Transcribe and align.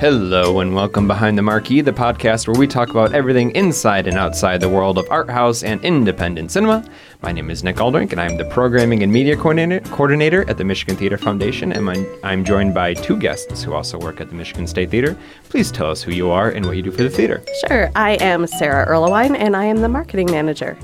Hello 0.00 0.60
and 0.60 0.74
welcome 0.74 1.06
behind 1.06 1.36
the 1.36 1.42
marquee, 1.42 1.82
the 1.82 1.92
podcast 1.92 2.48
where 2.48 2.58
we 2.58 2.66
talk 2.66 2.88
about 2.88 3.12
everything 3.12 3.50
inside 3.50 4.06
and 4.06 4.16
outside 4.16 4.58
the 4.58 4.66
world 4.66 4.96
of 4.96 5.06
art 5.10 5.28
house 5.28 5.62
and 5.62 5.84
independent 5.84 6.50
cinema. 6.50 6.82
My 7.20 7.32
name 7.32 7.50
is 7.50 7.62
Nick 7.62 7.76
Aldrink, 7.76 8.12
and 8.12 8.18
I'm 8.18 8.38
the 8.38 8.46
programming 8.46 9.02
and 9.02 9.12
media 9.12 9.36
coordinator, 9.36 9.86
coordinator 9.90 10.48
at 10.48 10.56
the 10.56 10.64
Michigan 10.64 10.96
Theater 10.96 11.18
Foundation, 11.18 11.70
and 11.70 11.90
I'm, 11.90 12.06
I'm 12.24 12.44
joined 12.46 12.72
by 12.72 12.94
two 12.94 13.18
guests 13.18 13.62
who 13.62 13.74
also 13.74 13.98
work 13.98 14.22
at 14.22 14.30
the 14.30 14.34
Michigan 14.34 14.66
State 14.66 14.90
Theater. 14.90 15.18
Please 15.50 15.70
tell 15.70 15.90
us 15.90 16.02
who 16.02 16.12
you 16.12 16.30
are 16.30 16.48
and 16.48 16.64
what 16.64 16.76
you 16.76 16.82
do 16.82 16.92
for 16.92 17.02
the 17.02 17.10
theater. 17.10 17.42
Sure. 17.68 17.90
I 17.94 18.12
am 18.22 18.46
Sarah 18.46 18.86
Erlewine, 18.86 19.36
and 19.36 19.54
I 19.54 19.66
am 19.66 19.82
the 19.82 19.88
marketing 19.90 20.30
manager. 20.30 20.78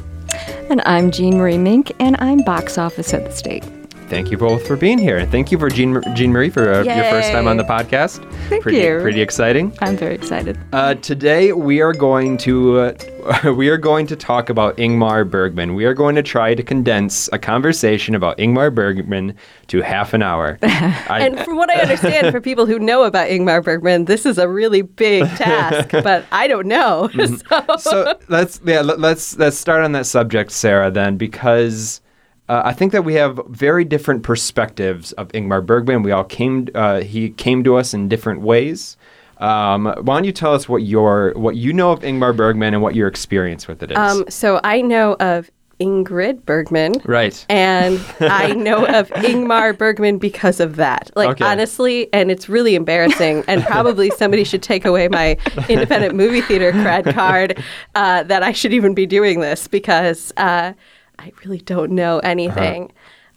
And 0.69 0.83
I'm 0.85 1.11
Jean 1.11 1.39
Marie 1.39 1.57
Mink, 1.57 1.91
and 2.01 2.17
I'm 2.19 2.45
box 2.45 2.77
office 2.77 3.15
at 3.15 3.25
the 3.25 3.33
state. 3.33 3.65
Thank 4.09 4.31
you 4.31 4.39
both 4.39 4.65
for 4.67 4.77
being 4.77 4.99
here, 4.99 5.17
and 5.17 5.31
thank 5.33 5.51
you 5.51 5.59
for 5.59 5.69
Jean, 5.69 6.01
Jean 6.15 6.31
Marie 6.31 6.49
for 6.49 6.73
uh, 6.73 6.83
your 6.83 7.11
first 7.11 7.33
time 7.33 7.49
on 7.49 7.57
the 7.57 7.65
podcast. 7.65 8.23
Thank 8.49 8.63
pretty, 8.63 8.79
you. 8.79 9.01
Pretty 9.01 9.21
exciting. 9.21 9.77
I'm 9.81 9.97
very 9.97 10.15
excited. 10.15 10.57
Uh, 10.73 10.95
today 10.95 11.53
we 11.53 11.81
are 11.81 11.93
going 11.93 12.37
to 12.39 12.79
uh, 12.79 12.95
we 13.57 13.69
are 13.69 13.77
going 13.77 14.07
to 14.07 14.15
talk 14.15 14.49
about 14.49 14.77
Ingmar 14.77 15.29
Bergman. 15.29 15.75
We 15.75 15.85
are 15.87 15.95
going 15.95 16.15
to 16.15 16.23
try 16.23 16.55
to 16.55 16.63
condense 16.63 17.29
a 17.33 17.39
conversation 17.39 18.15
about 18.15 18.39
Ingmar 18.39 18.73
Bergman 18.73 19.35
to 19.69 19.83
half 19.83 20.15
an 20.15 20.23
hour. 20.23 20.59
I, 20.63 21.21
and 21.21 21.41
from 21.41 21.57
what 21.57 21.71
I 21.71 21.81
understand, 21.81 22.31
for 22.31 22.41
people 22.41 22.67
who 22.67 22.79
know 22.79 23.03
about 23.03 23.29
Ingmar 23.29 23.65
Bergman, 23.65 24.05
this 24.05 24.25
is 24.25 24.39
a 24.39 24.49
really 24.49 24.83
big 24.83 25.25
task. 25.37 25.91
but 25.91 26.25
I 26.31 26.47
don't 26.47 26.67
know. 26.67 27.09
Mm-hmm. 27.13 27.77
So. 27.77 27.77
so 27.77 28.19
let's 28.29 28.61
yeah 28.65 28.83
let's 28.83 29.37
let's 29.37 29.59
start 29.59 29.83
on 29.83 29.93
that 29.93 30.07
subject, 30.07 30.53
Sarah. 30.53 30.91
Then 30.93 31.17
because 31.17 32.01
uh, 32.49 32.63
I 32.65 32.73
think 32.73 32.93
that 32.93 33.05
we 33.05 33.15
have 33.15 33.41
very 33.49 33.85
different 33.85 34.23
perspectives 34.23 35.13
of 35.13 35.29
Ingmar 35.29 35.65
Bergman. 35.65 36.03
We 36.03 36.13
all 36.13 36.25
came, 36.25 36.69
uh, 36.75 37.01
he 37.01 37.31
came 37.31 37.65
to 37.65 37.77
us 37.77 37.93
in 37.93 38.09
different 38.09 38.41
ways. 38.41 38.97
Um, 39.39 39.85
why 39.85 40.17
don't 40.17 40.25
you 40.25 40.33
tell 40.33 40.55
us 40.55 40.67
what 40.69 40.83
your 40.83 41.35
what 41.37 41.57
you 41.57 41.73
know 41.73 41.93
of 41.93 42.01
Ingmar 42.01 42.35
Bergman 42.35 42.73
and 42.73 42.83
what 42.83 42.95
your 42.95 43.07
experience 43.07 43.69
with 43.69 43.83
it 43.83 43.91
is? 43.91 43.99
Um, 43.99 44.25
so 44.31 44.61
I 44.65 44.81
know 44.81 45.15
of 45.21 45.51
Ingrid 45.81 46.45
Bergman. 46.45 46.95
Right. 47.05 47.45
And 47.49 48.01
I 48.21 48.53
know 48.53 48.87
of 48.87 49.11
Ingmar 49.11 49.77
Bergman 49.77 50.19
because 50.19 50.61
of 50.61 50.77
that. 50.77 51.11
Like, 51.15 51.29
okay. 51.31 51.45
honestly, 51.45 52.13
and 52.13 52.31
it's 52.31 52.49
really 52.49 52.75
embarrassing. 52.75 53.45
And 53.47 53.63
probably 53.65 54.11
somebody 54.11 54.45
should 54.45 54.63
take 54.63 54.85
away 54.85 55.09
my 55.09 55.37
independent 55.69 56.15
movie 56.15 56.41
theater 56.41 56.73
cred 56.73 57.13
card 57.13 57.63
uh, 57.95 58.23
that 58.25 58.43
I 58.43 58.53
should 58.53 58.73
even 58.73 58.95
be 58.95 59.07
doing 59.07 59.41
this 59.41 59.69
because. 59.69 60.33
Uh, 60.37 60.73
I 61.19 61.33
really 61.45 61.59
don't 61.59 61.93
know 61.93 62.19
anything. 62.21 62.85
Uh-huh. 62.85 62.93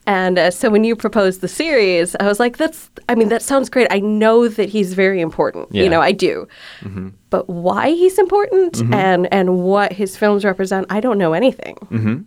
And 0.09 0.39
uh, 0.39 0.49
so 0.49 0.71
when 0.71 0.83
you 0.83 0.95
proposed 0.95 1.41
the 1.41 1.47
series, 1.47 2.15
I 2.19 2.25
was 2.25 2.39
like, 2.39 2.57
that's, 2.57 2.89
I 3.07 3.13
mean, 3.13 3.29
that 3.29 3.43
sounds 3.43 3.69
great. 3.69 3.87
I 3.91 3.99
know 3.99 4.47
that 4.47 4.67
he's 4.67 4.95
very 4.95 5.21
important. 5.21 5.67
Yeah. 5.71 5.83
You 5.83 5.89
know, 5.89 6.01
I 6.01 6.13
do. 6.13 6.47
Mm-hmm. 6.79 7.09
But 7.29 7.47
why 7.47 7.91
he's 7.91 8.17
important 8.17 8.73
mm-hmm. 8.73 8.93
and, 8.93 9.31
and 9.31 9.59
what 9.59 9.93
his 9.93 10.17
films 10.17 10.43
represent, 10.43 10.87
I 10.89 10.99
don't 10.99 11.19
know 11.19 11.33
anything. 11.33 11.75
Mm-hmm. 11.91 12.21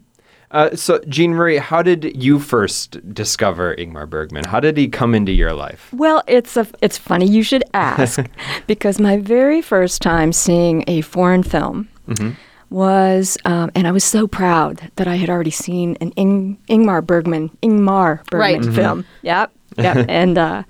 Uh, 0.53 0.77
so, 0.77 1.00
Jean 1.08 1.33
Marie, 1.34 1.56
how 1.56 1.83
did 1.83 2.23
you 2.23 2.39
first 2.39 3.12
discover 3.12 3.75
Ingmar 3.75 4.08
Bergman? 4.08 4.45
How 4.45 4.61
did 4.61 4.77
he 4.77 4.86
come 4.86 5.12
into 5.12 5.33
your 5.33 5.53
life? 5.53 5.92
Well, 5.92 6.23
it's 6.28 6.56
a, 6.56 6.69
it's 6.83 6.98
funny 6.98 7.27
you 7.27 7.42
should 7.42 7.64
ask 7.75 8.25
because 8.69 9.00
my 9.00 9.17
very 9.17 9.61
first 9.61 10.03
time 10.03 10.33
seeing 10.33 10.84
a 10.86 11.00
foreign 11.00 11.42
film 11.42 11.89
mm-hmm 12.06 12.34
was, 12.73 13.39
um, 13.45 13.70
and 13.75 13.87
I 13.87 13.92
was 13.92 14.03
so 14.03 14.27
proud 14.27 14.91
that 14.97 15.06
I 15.06 15.17
had 15.17 15.31
already 15.31 15.51
seen 15.51 15.97
an 16.01 16.11
Ing- 16.12 16.59
Ingmar 16.69 17.05
Bergman, 17.06 17.51
Ingmar 17.62 18.25
Bergman 18.27 18.41
right. 18.41 18.61
Mm-hmm. 18.61 18.75
film. 18.75 19.05
Yep, 19.23 19.53
yep. 19.77 20.06
and 20.09 20.39
uh, 20.39 20.62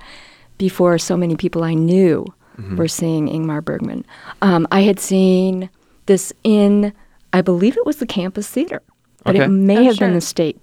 before 0.58 0.98
so 0.98 1.16
many 1.16 1.36
people 1.36 1.64
I 1.64 1.74
knew 1.74 2.26
mm-hmm. 2.58 2.76
were 2.76 2.88
seeing 2.88 3.28
Ingmar 3.28 3.64
Bergman, 3.64 4.04
um, 4.42 4.66
I 4.70 4.82
had 4.82 5.00
seen 5.00 5.70
this 6.06 6.32
in, 6.44 6.92
I 7.32 7.40
believe 7.40 7.76
it 7.76 7.86
was 7.86 7.96
the 7.96 8.06
campus 8.06 8.48
theater, 8.48 8.82
but 9.24 9.36
okay. 9.36 9.44
it 9.44 9.48
may 9.48 9.78
oh, 9.78 9.84
have 9.84 9.96
sure. 9.96 10.08
been 10.08 10.14
the 10.14 10.20
state. 10.20 10.62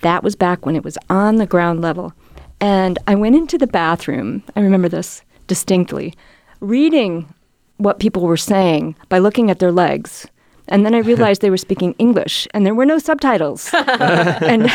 That 0.00 0.22
was 0.22 0.36
back 0.36 0.64
when 0.64 0.76
it 0.76 0.84
was 0.84 0.96
on 1.10 1.36
the 1.36 1.46
ground 1.46 1.82
level. 1.82 2.12
And 2.60 2.98
I 3.06 3.14
went 3.14 3.36
into 3.36 3.58
the 3.58 3.66
bathroom, 3.66 4.42
I 4.56 4.60
remember 4.60 4.88
this 4.88 5.22
distinctly, 5.46 6.14
reading 6.60 7.32
what 7.76 8.00
people 8.00 8.22
were 8.22 8.36
saying 8.36 8.96
by 9.08 9.18
looking 9.18 9.50
at 9.50 9.60
their 9.60 9.70
legs 9.70 10.26
and 10.68 10.84
then 10.84 10.94
I 10.94 10.98
realized 10.98 11.40
they 11.40 11.50
were 11.50 11.56
speaking 11.56 11.94
English 11.98 12.46
and 12.52 12.64
there 12.64 12.74
were 12.74 12.86
no 12.86 12.98
subtitles. 12.98 13.70
and 13.74 14.66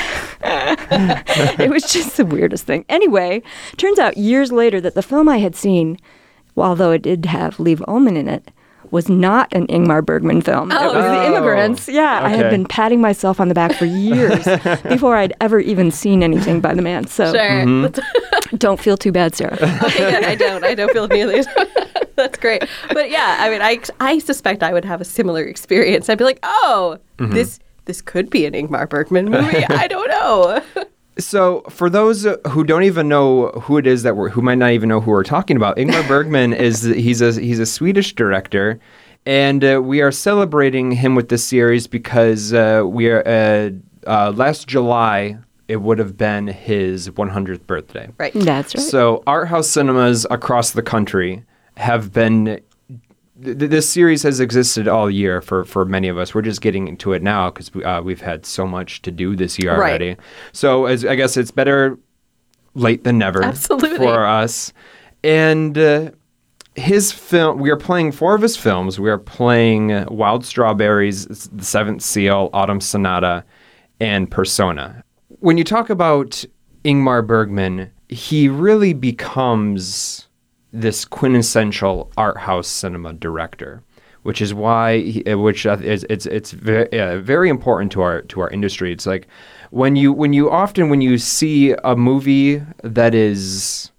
it 0.41 1.69
was 1.69 1.91
just 1.91 2.17
the 2.17 2.25
weirdest 2.25 2.65
thing. 2.65 2.85
Anyway, 2.89 3.41
turns 3.77 3.99
out 3.99 4.17
years 4.17 4.51
later 4.51 4.81
that 4.81 4.95
the 4.95 5.03
film 5.03 5.29
I 5.29 5.37
had 5.37 5.55
seen, 5.55 5.97
although 6.57 6.91
it 6.91 7.03
did 7.03 7.25
have 7.25 7.59
Liv 7.59 7.79
Ullmann 7.87 8.17
in 8.17 8.27
it, 8.27 8.51
was 8.91 9.09
not 9.09 9.51
an 9.53 9.65
Ingmar 9.67 10.05
Bergman 10.05 10.41
film. 10.41 10.71
Oh. 10.71 10.91
It 10.91 10.95
was 10.95 11.05
The 11.05 11.25
Immigrants. 11.25 11.89
Yeah, 11.89 12.17
okay. 12.17 12.25
I 12.25 12.29
had 12.29 12.51
been 12.51 12.65
patting 12.65 13.01
myself 13.01 13.39
on 13.39 13.47
the 13.47 13.55
back 13.55 13.73
for 13.73 13.85
years 13.85 14.43
before 14.83 15.15
I'd 15.15 15.33
ever 15.41 15.59
even 15.59 15.89
seen 15.89 16.21
anything 16.21 16.61
by 16.61 16.75
the 16.75 16.83
man. 16.83 17.07
So 17.07 17.31
sure. 17.33 17.41
mm-hmm. 17.41 18.55
don't 18.57 18.79
feel 18.79 18.95
too 18.95 19.11
bad, 19.11 19.35
Sarah. 19.35 19.57
okay, 19.83 20.23
I 20.23 20.35
don't. 20.35 20.63
I 20.63 20.75
don't 20.75 20.91
feel 20.91 21.07
nearly 21.07 21.43
That's 22.23 22.39
great. 22.39 22.63
But 22.93 23.09
yeah, 23.09 23.35
I 23.39 23.49
mean, 23.49 23.61
I, 23.61 23.79
I 23.99 24.19
suspect 24.19 24.63
I 24.63 24.71
would 24.71 24.85
have 24.85 25.01
a 25.01 25.05
similar 25.05 25.43
experience. 25.43 26.07
I'd 26.07 26.17
be 26.17 26.23
like, 26.23 26.39
oh, 26.41 26.97
mm-hmm. 27.17 27.33
this 27.33 27.59
this 27.83 28.01
could 28.01 28.29
be 28.29 28.45
an 28.45 28.53
Ingmar 28.53 28.87
Bergman 28.87 29.29
movie. 29.29 29.65
I 29.65 29.87
don't 29.87 30.07
know. 30.07 30.63
So, 31.19 31.61
for 31.69 31.91
those 31.91 32.25
who 32.47 32.63
don't 32.63 32.81
even 32.85 33.07
know 33.07 33.49
who 33.49 33.77
it 33.77 33.85
is 33.85 34.01
that 34.01 34.15
we're, 34.15 34.29
who 34.29 34.41
might 34.41 34.57
not 34.57 34.71
even 34.71 34.89
know 34.89 34.99
who 34.99 35.11
we're 35.11 35.23
talking 35.23 35.55
about, 35.55 35.77
Ingmar 35.77 36.07
Bergman 36.07 36.53
is 36.53 36.81
he's 36.81 37.21
a 37.21 37.39
he's 37.39 37.59
a 37.59 37.67
Swedish 37.67 38.15
director, 38.15 38.79
and 39.23 39.63
uh, 39.63 39.79
we 39.79 40.01
are 40.01 40.11
celebrating 40.11 40.91
him 40.91 41.13
with 41.13 41.29
this 41.29 41.43
series 41.43 41.85
because 41.85 42.51
uh, 42.51 42.81
we 42.83 43.11
are 43.11 43.21
uh, 43.27 43.69
uh 44.07 44.31
last 44.31 44.67
July 44.67 45.37
it 45.67 45.83
would 45.83 45.99
have 45.99 46.17
been 46.17 46.47
his 46.47 47.11
100th 47.11 47.67
birthday. 47.67 48.09
Right. 48.17 48.33
That's 48.33 48.73
right. 48.73 48.83
So, 48.83 49.21
art 49.27 49.49
house 49.49 49.69
cinemas 49.69 50.25
across 50.31 50.71
the 50.71 50.81
country 50.81 51.43
have 51.77 52.13
been 52.13 52.61
th- 53.43 53.57
this 53.57 53.89
series 53.89 54.23
has 54.23 54.39
existed 54.39 54.87
all 54.87 55.09
year 55.09 55.41
for, 55.41 55.65
for 55.65 55.85
many 55.85 56.07
of 56.07 56.17
us. 56.17 56.33
We're 56.33 56.41
just 56.41 56.61
getting 56.61 56.87
into 56.87 57.13
it 57.13 57.21
now 57.21 57.49
because 57.49 57.73
we, 57.73 57.83
uh, 57.83 58.01
we've 58.01 58.21
had 58.21 58.45
so 58.45 58.65
much 58.65 59.01
to 59.03 59.11
do 59.11 59.35
this 59.35 59.59
year 59.59 59.71
right. 59.71 59.89
already. 59.89 60.17
So 60.51 60.85
as, 60.85 61.05
I 61.05 61.15
guess 61.15 61.37
it's 61.37 61.51
better 61.51 61.97
late 62.75 63.03
than 63.03 63.17
never 63.17 63.43
Absolutely. 63.43 63.97
for 63.97 64.25
us. 64.25 64.73
And 65.23 65.77
uh, 65.77 66.11
his 66.75 67.11
film, 67.11 67.59
we 67.59 67.69
are 67.69 67.77
playing 67.77 68.11
four 68.11 68.35
of 68.35 68.41
his 68.41 68.57
films. 68.57 68.99
We 68.99 69.09
are 69.09 69.17
playing 69.17 70.05
Wild 70.07 70.45
Strawberries, 70.45 71.47
The 71.49 71.63
Seventh 71.63 72.01
Seal, 72.01 72.49
Autumn 72.53 72.81
Sonata, 72.81 73.43
and 73.99 74.29
Persona. 74.29 75.03
When 75.39 75.57
you 75.57 75.63
talk 75.63 75.89
about 75.89 76.43
Ingmar 76.83 77.25
Bergman, 77.25 77.91
he 78.09 78.49
really 78.49 78.93
becomes 78.93 80.22
this 80.73 81.05
quintessential 81.05 82.11
art 82.17 82.37
house 82.37 82.67
cinema 82.67 83.13
director, 83.13 83.83
which 84.23 84.41
is 84.41 84.53
why 84.53 84.99
he, 84.99 85.23
uh, 85.25 85.37
which 85.37 85.65
is 85.65 86.03
it's 86.09 86.25
it's 86.25 86.51
very, 86.51 86.99
uh, 86.99 87.19
very 87.19 87.49
important 87.49 87.91
to 87.91 88.01
our 88.01 88.23
to 88.23 88.41
our 88.41 88.49
industry. 88.49 88.91
It's 88.91 89.05
like 89.05 89.27
when 89.69 89.95
you 89.95 90.11
when 90.11 90.33
you 90.33 90.49
often 90.49 90.89
when 90.89 90.99
you 91.01 91.17
see 91.19 91.75
a 91.83 91.95
movie 91.95 92.63
that 92.83 93.13
is 93.13 93.91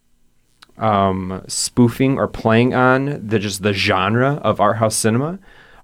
um, 0.77 1.43
spoofing 1.47 2.19
or 2.19 2.27
playing 2.27 2.75
on 2.75 3.25
the 3.25 3.39
just 3.39 3.62
the 3.62 3.73
genre 3.73 4.35
of 4.43 4.61
art 4.61 4.79
house 4.79 4.97
cinema, 4.97 5.39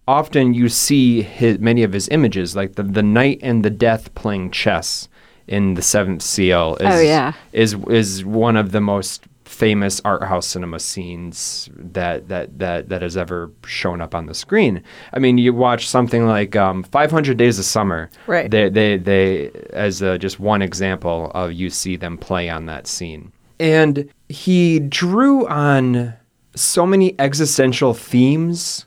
often 0.09 0.55
you 0.55 0.69
see 0.69 1.23
his, 1.23 1.61
many 1.61 1.85
of 1.85 1.93
his 1.93 2.09
images, 2.09 2.57
like 2.57 2.75
the 2.75 2.83
the 2.83 3.03
knight 3.03 3.39
and 3.43 3.65
the 3.65 3.71
death 3.71 4.13
playing 4.17 4.51
chess 4.51 5.09
in 5.47 5.75
the 5.75 5.83
Seventh 5.83 6.23
Seal. 6.23 6.77
Is, 6.81 6.95
oh 6.95 7.01
yeah, 7.01 7.35
is 7.53 7.75
is 7.89 8.25
one 8.25 8.57
of 8.57 8.73
the 8.73 8.81
most 8.81 9.27
famous 9.51 10.01
art 10.05 10.23
house 10.23 10.47
cinema 10.47 10.79
scenes 10.79 11.69
that 11.75 12.29
that 12.29 12.57
that 12.59 12.89
that 12.89 13.03
has 13.03 13.17
ever 13.17 13.51
shown 13.67 14.01
up 14.01 14.15
on 14.15 14.27
the 14.27 14.35
screen. 14.35 14.83
I 15.13 15.19
mean, 15.19 15.39
you 15.39 15.53
watch 15.53 15.89
something 15.89 16.25
like 16.25 16.55
um, 16.55 16.85
500 16.85 17.37
Days 17.37 17.59
of 17.59 17.65
Summer. 17.65 18.11
Right. 18.29 18.49
They 18.49 18.69
they 18.69 18.97
they 18.97 19.51
as 19.73 20.03
a, 20.03 20.19
just 20.19 20.39
one 20.39 20.63
example 20.63 21.33
of 21.35 21.53
you 21.53 21.69
see 21.69 21.97
them 21.97 22.17
play 22.17 22.49
on 22.49 22.67
that 22.67 22.87
scene, 22.87 23.33
and 23.59 24.09
he 24.29 24.79
drew 24.79 25.47
on 25.49 26.15
so 26.55 26.87
many 26.87 27.19
existential 27.19 27.93
themes 27.93 28.87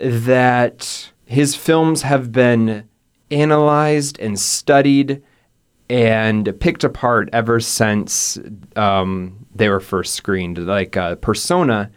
that 0.00 1.12
his 1.24 1.54
films 1.54 2.02
have 2.02 2.32
been 2.32 2.88
analyzed 3.30 4.18
and 4.18 4.38
studied 4.38 5.22
and 5.90 6.58
picked 6.60 6.84
apart 6.84 7.28
ever 7.32 7.60
since 7.60 8.38
um, 8.76 9.46
they 9.54 9.68
were 9.68 9.80
first 9.80 10.14
screened. 10.14 10.58
Like 10.58 10.96
uh, 10.96 11.16
Persona 11.16 11.90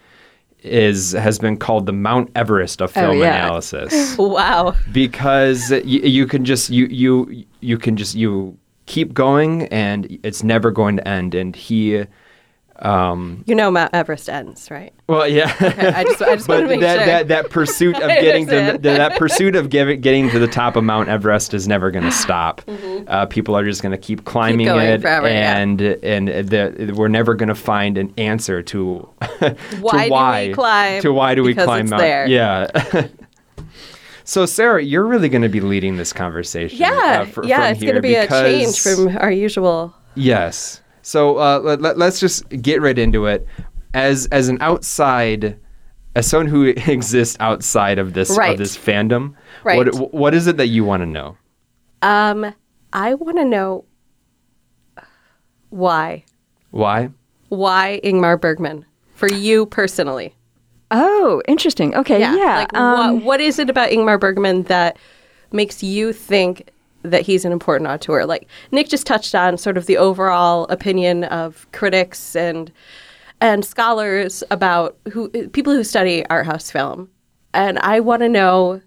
is 0.63 1.13
has 1.13 1.39
been 1.39 1.57
called 1.57 1.86
the 1.86 1.94
Mount 1.94 2.31
Everest 2.36 2.81
of 2.81 2.92
oh, 2.92 3.01
film 3.01 3.18
oh, 3.18 3.22
yeah. 3.22 3.45
analysis. 3.45 4.18
wow! 4.19 4.75
Because 4.92 5.72
you, 5.72 6.01
you 6.01 6.28
can 6.28 6.45
just 6.45 6.69
you 6.69 6.88
you 6.88 7.45
you 7.62 7.78
can 7.78 7.95
just 7.95 8.16
you 8.16 8.57
keep 8.86 9.13
going 9.13 9.68
and 9.68 10.19
it's 10.24 10.44
never 10.44 10.72
going 10.72 10.98
to 10.98 11.07
end. 11.07 11.36
And 11.36 11.56
he 11.56 12.06
Um, 12.79 13.44
you 13.47 13.56
know, 13.56 13.71
Mount 13.71 13.94
Everest 13.94 14.29
ends, 14.29 14.69
right? 14.69 14.94
Well, 15.07 15.27
yeah. 15.27 15.51
Okay, 15.59 15.88
I 15.88 16.03
just, 16.03 16.21
I 16.21 16.35
just 16.35 16.47
want 16.47 16.62
to 16.63 16.68
make 16.68 16.81
that, 16.81 16.97
sure. 16.97 17.06
that 17.06 17.27
that 17.29 17.50
pursuit 17.50 17.95
of 17.95 18.01
getting 18.09 18.45
to 18.47 18.74
the, 18.74 18.77
that 18.79 19.18
pursuit 19.18 19.56
of 19.56 19.69
getting 19.69 20.00
getting 20.01 20.29
to 20.29 20.39
the 20.39 20.47
top 20.47 20.75
of 20.75 20.83
Mount 20.83 21.09
Everest 21.09 21.53
is 21.53 21.68
never 21.68 21.89
going 21.89 22.06
to 22.06 22.12
stop. 22.12 22.62
Mm-hmm. 22.62 23.06
Uh, 23.07 23.25
people 23.25 23.57
are 23.57 23.65
just 23.65 23.81
going 23.81 23.94
to 23.94 23.97
keep 23.97 24.25
climbing 24.25 24.68
going 24.68 24.88
it, 24.88 25.01
forever, 25.01 25.27
yeah. 25.27 25.57
and 25.57 25.81
and 25.81 26.27
the, 26.27 26.94
we're 26.95 27.07
never 27.07 27.33
going 27.33 27.50
to 27.50 27.56
find 27.56 27.97
an 27.97 28.13
answer 28.18 28.62
to 28.63 28.97
Why 29.80 30.44
do 30.44 30.50
we 30.50 30.53
climb? 30.53 31.01
to 31.01 31.13
why 31.13 31.35
do 31.35 31.44
we 31.44 31.53
Because 31.53 31.65
climb 31.65 31.89
Mount? 31.89 32.01
there. 32.01 32.27
Yeah. 32.27 32.68
so 34.23 34.45
Sarah, 34.45 34.83
you're 34.83 35.06
really 35.06 35.30
going 35.30 35.41
to 35.41 35.50
be 35.50 35.62
leading 35.62 35.97
this 35.97 36.13
conversation. 36.13 36.77
yeah, 36.77 37.25
uh, 37.35 37.41
yeah, 37.41 37.69
it's 37.69 37.81
going 37.81 37.95
to 37.95 38.01
be 38.01 38.15
a 38.15 38.27
change 38.27 38.80
from 38.80 39.18
our 39.18 39.31
usual. 39.31 39.95
Yes. 40.15 40.81
So 41.07 41.38
uh, 41.38 41.59
let, 41.59 41.80
let, 41.98 42.01
us 42.01 42.19
just 42.19 42.50
get 42.50 42.81
right 42.81 43.00
into 43.00 43.27
it. 43.27 43.48
As 43.94 44.25
as 44.25 44.50
an 44.50 44.57
outside, 44.59 45.57
as 46.18 46.27
someone 46.27 46.48
who 46.48 46.65
exists 46.92 47.38
outside 47.39 47.98
of 47.98 48.12
this 48.12 48.38
Right. 48.38 48.51
of 48.51 48.57
this 48.57 48.77
fandom, 48.77 49.33
Right. 49.63 49.77
what 49.77 50.13
what 50.13 50.33
is 50.33 50.48
it 50.48 50.57
that 50.57 50.68
you 50.68 50.83
want 50.83 51.04
to 51.04 51.06
know? 51.06 51.38
Um, 52.01 52.54
I 52.92 53.13
want 53.13 53.38
to 53.38 53.45
know 53.45 53.86
why. 55.69 56.25
Why? 56.71 57.09
Why 57.48 58.01
Ingmar 58.04 58.39
Bergman 58.39 58.86
for 59.15 59.31
you 59.31 59.65
personally? 59.65 60.36
Oh, 60.92 61.42
interesting. 61.48 61.95
Okay, 61.95 62.19
yeah. 62.19 62.33
Like, 62.33 62.74
um, 62.77 63.15
what, 63.15 63.24
what 63.24 63.42
is 63.42 63.59
it 63.59 63.69
about 63.69 63.92
Ingmar 63.92 64.19
Bergman 64.19 64.63
that 64.63 64.98
makes 65.54 65.81
you 65.81 66.12
think 66.12 66.69
that 67.03 67.21
he's 67.21 67.45
an 67.45 67.51
important 67.51 67.89
auteur? 67.89 68.25
Like 68.25 68.47
Nick 68.71 68.89
just 68.89 69.07
touched 69.07 69.35
on 69.35 69.57
sort 69.57 69.77
of 69.77 69.85
the 69.85 69.97
overall 69.97 70.65
opinion 70.65 71.23
of 71.25 71.67
critics 71.71 72.35
and 72.35 72.71
and 73.39 73.63
scholars 73.63 74.44
about 74.49 74.97
who 75.11 75.29
people 75.49 75.73
who 75.73 75.83
study 75.83 76.25
art 76.27 76.45
house 76.45 76.71
film, 76.71 77.09
and 77.53 77.77
I 77.79 77.99
want 77.99 78.21
to 78.21 78.29
know 78.29 78.81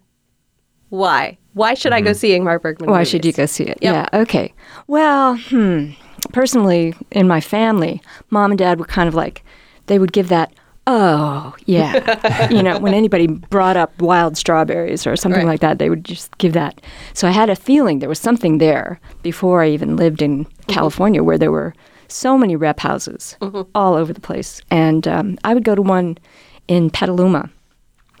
why. 0.89 1.37
Why 1.53 1.73
should 1.73 1.91
I 1.91 2.01
go 2.01 2.13
see 2.13 2.29
Ingmar 2.29 2.61
Bergman? 2.61 2.89
Why 2.89 3.03
should 3.03 3.25
you 3.25 3.33
go 3.33 3.45
see 3.45 3.63
it? 3.65 3.77
Yep. 3.81 3.93
Yeah. 4.13 4.19
Okay. 4.21 4.53
Well, 4.87 5.37
hmm. 5.37 5.91
Personally, 6.33 6.93
in 7.11 7.27
my 7.27 7.41
family, 7.41 8.01
mom 8.29 8.51
and 8.51 8.57
dad 8.57 8.79
were 8.79 8.85
kind 8.85 9.07
of 9.07 9.15
like, 9.15 9.43
they 9.87 9.99
would 9.99 10.13
give 10.13 10.29
that, 10.29 10.53
oh, 10.87 11.55
yeah. 11.65 12.47
you 12.51 12.61
know, 12.63 12.79
when 12.79 12.93
anybody 12.93 13.27
brought 13.27 13.77
up 13.77 13.99
wild 14.01 14.37
strawberries 14.37 15.05
or 15.07 15.15
something 15.15 15.41
Right. 15.45 15.51
like 15.53 15.59
that, 15.61 15.79
they 15.79 15.89
would 15.89 16.03
just 16.03 16.37
give 16.37 16.53
that. 16.53 16.81
So 17.13 17.27
I 17.27 17.31
had 17.31 17.49
a 17.49 17.55
feeling 17.55 17.99
there 17.99 18.09
was 18.09 18.19
something 18.19 18.57
there 18.57 18.99
before 19.21 19.61
I 19.61 19.69
even 19.69 19.95
lived 19.95 20.21
in 20.21 20.45
California 20.67 21.23
where 21.23 21.37
there 21.37 21.51
were 21.51 21.73
so 22.07 22.37
many 22.37 22.55
rep 22.55 22.79
houses 22.79 23.37
all 23.75 23.93
over 23.93 24.11
the 24.11 24.19
place. 24.21 24.61
And 24.69 25.07
um, 25.07 25.37
I 25.43 25.53
would 25.53 25.63
go 25.63 25.75
to 25.75 25.81
one 25.81 26.17
in 26.67 26.89
Petaluma. 26.89 27.49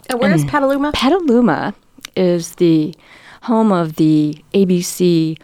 And 0.09 0.19
where 0.19 0.31
is 0.33 0.45
Petaluma? 0.45 0.91
Petaluma 0.93 1.73
is 2.15 2.55
the 2.55 2.93
home 3.43 3.71
of 3.71 3.95
the 3.95 4.37
ABC 4.53 5.37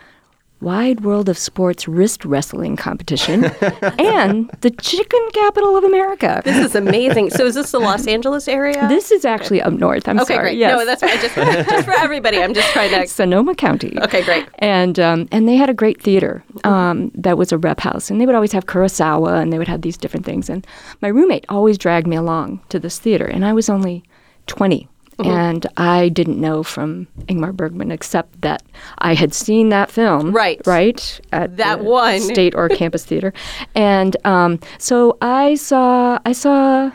Wide 0.59 1.01
World 1.01 1.29
of 1.29 1.37
Sports 1.37 1.87
Wrist 1.87 2.25
Wrestling 2.25 2.75
Competition 2.75 3.45
and 3.99 4.49
the 4.61 4.71
chicken 4.71 5.19
capital 5.33 5.77
of 5.77 5.83
America. 5.83 6.41
This 6.43 6.57
is 6.57 6.75
amazing. 6.75 7.29
So 7.29 7.45
is 7.45 7.55
this 7.55 7.71
the 7.71 7.79
Los 7.79 8.07
Angeles 8.07 8.47
area? 8.47 8.87
This 8.87 9.11
is 9.11 9.23
actually 9.23 9.61
up 9.61 9.73
north. 9.73 10.07
I'm 10.07 10.19
okay, 10.21 10.33
sorry. 10.33 10.49
great. 10.49 10.57
Yes. 10.57 10.77
No, 10.77 10.85
that's 10.85 11.03
I 11.03 11.15
just 11.17 11.35
just 11.35 11.85
for 11.85 11.93
everybody. 11.93 12.41
I'm 12.41 12.53
just 12.53 12.71
trying 12.71 12.89
to. 12.89 13.07
Sonoma 13.17 13.53
County. 13.53 13.95
Okay, 14.01 14.23
great. 14.23 14.47
And 14.59 14.99
um, 14.99 15.27
and 15.31 15.47
they 15.47 15.55
had 15.55 15.69
a 15.69 15.73
great 15.75 16.01
theater 16.01 16.43
um, 16.63 17.11
that 17.13 17.37
was 17.37 17.51
a 17.51 17.57
rep 17.57 17.79
house, 17.79 18.09
and 18.09 18.19
they 18.19 18.25
would 18.25 18.35
always 18.35 18.51
have 18.51 18.65
Kurosawa, 18.65 19.41
and 19.41 19.53
they 19.53 19.59
would 19.59 19.67
have 19.67 19.83
these 19.83 19.97
different 19.97 20.25
things. 20.25 20.49
And 20.49 20.65
my 21.01 21.07
roommate 21.09 21.45
always 21.49 21.77
dragged 21.77 22.07
me 22.07 22.15
along 22.15 22.61
to 22.69 22.79
this 22.79 22.97
theater, 22.97 23.25
and 23.25 23.45
I 23.45 23.53
was 23.53 23.69
only 23.69 24.03
20. 24.47 24.87
Mm-hmm. 25.17 25.31
And 25.31 25.65
I 25.77 26.09
didn't 26.09 26.39
know 26.39 26.61
from 26.63 27.07
Ingmar 27.27 27.51
Bergman 27.55 27.91
except 27.91 28.41
that 28.41 28.61
I 28.99 29.15
had 29.15 29.33
seen 29.33 29.69
that 29.69 29.89
film, 29.89 30.31
Right. 30.31 30.61
Right, 30.65 31.19
at 31.31 31.57
That 31.57 31.79
the 31.79 31.83
one. 31.85 32.19
state 32.33 32.53
or 32.55 32.69
campus 32.69 33.03
theater, 33.03 33.33
and 33.73 34.15
um, 34.25 34.59
so 34.77 35.17
I 35.21 35.55
saw 35.55 36.19
I 36.25 36.33
saw 36.33 36.91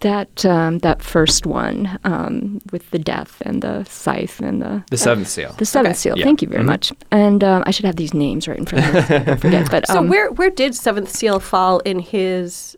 that 0.00 0.44
um, 0.44 0.78
that 0.80 1.02
first 1.02 1.46
one 1.46 1.98
um, 2.04 2.60
with 2.72 2.90
the 2.90 2.98
death 2.98 3.40
and 3.46 3.62
the 3.62 3.84
scythe 3.84 4.38
and 4.40 4.60
the 4.60 4.84
The 4.90 4.98
Seventh 4.98 5.28
Seal. 5.28 5.54
the 5.58 5.64
seventh 5.64 5.92
Okay. 5.94 5.98
seal. 5.98 6.18
Yeah. 6.18 6.24
Thank 6.24 6.42
you 6.42 6.48
very 6.48 6.62
much. 6.62 6.92
And 7.10 7.42
um, 7.42 7.62
I 7.66 7.70
should 7.70 7.86
have 7.86 7.96
these 7.96 8.12
names 8.12 8.46
right 8.46 8.58
in 8.58 8.66
front 8.66 8.84
of 8.86 8.94
me. 8.94 9.00
so 9.02 9.14
I 9.16 9.18
don't 9.24 9.40
forget. 9.40 9.70
But 9.74 9.86
So 9.88 9.98
um, 9.98 10.08
where 10.08 10.30
where 10.30 10.50
did 10.50 10.74
Seventh 10.74 11.08
Seal 11.08 11.40
fall 11.40 11.78
in 11.80 11.98
his 12.00 12.76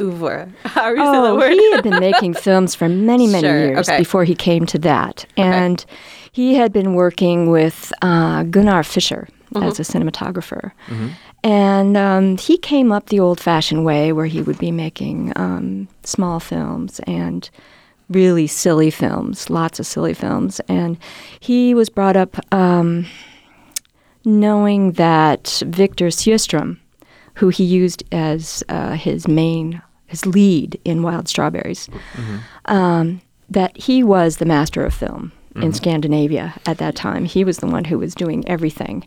oeuvre? 0.00 0.52
How 0.64 0.82
are 0.82 0.96
you 0.96 1.04
say 1.04 1.12
that 1.12 1.30
oh, 1.30 1.36
word? 1.36 1.52
he 1.52 1.72
had 1.72 1.82
been 1.84 2.00
making 2.00 2.34
films 2.46 2.74
for 2.74 2.88
many, 2.88 3.26
many 3.26 3.46
Sure, 3.46 3.58
years 3.58 3.88
okay. 3.88 3.98
before 3.98 4.24
he 4.24 4.34
came 4.34 4.66
to 4.66 4.78
that, 4.80 5.26
and 5.36 5.84
he 6.32 6.54
had 6.54 6.72
been 6.72 6.94
working 6.94 7.50
with 7.50 7.92
uh, 8.02 8.42
Gunnar 8.44 8.82
Fischer 8.82 9.28
as 9.54 9.80
a 9.80 9.82
cinematographer. 9.82 10.72
And 11.42 11.96
um, 11.96 12.36
he 12.38 12.58
came 12.58 12.90
up 12.90 13.06
the 13.06 13.20
old-fashioned 13.20 13.84
way, 13.84 14.12
where 14.12 14.26
he 14.26 14.42
would 14.42 14.58
be 14.58 14.72
making 14.72 15.32
um, 15.36 15.88
small 16.02 16.40
films 16.40 17.00
and 17.06 17.48
really 18.08 18.46
silly 18.46 18.90
films, 18.90 19.48
lots 19.48 19.78
of 19.78 19.86
silly 19.86 20.14
films. 20.14 20.60
And 20.68 20.98
he 21.40 21.72
was 21.74 21.88
brought 21.88 22.16
up 22.16 22.36
um, 22.52 23.06
knowing 24.24 24.92
that 24.92 25.62
Victor 25.66 26.06
Sjöström, 26.08 26.78
who 27.34 27.48
he 27.48 27.64
used 27.64 28.02
as 28.12 28.64
uh, 28.68 28.92
his 28.94 29.28
main, 29.28 29.80
his 30.06 30.24
lead 30.26 30.78
in 30.84 31.02
Wild 31.02 31.28
Strawberries, 31.28 31.88
um, 32.66 33.20
that 33.50 33.76
he 33.76 34.02
was 34.02 34.36
the 34.36 34.44
master 34.46 34.84
of 34.84 34.94
film 34.94 35.32
in 35.56 35.72
Scandinavia 35.72 36.54
at 36.66 36.76
that 36.78 36.94
time. 36.94 37.24
He 37.24 37.42
was 37.42 37.58
the 37.58 37.66
one 37.66 37.84
who 37.84 37.98
was 37.98 38.14
doing 38.14 38.46
everything. 38.46 39.06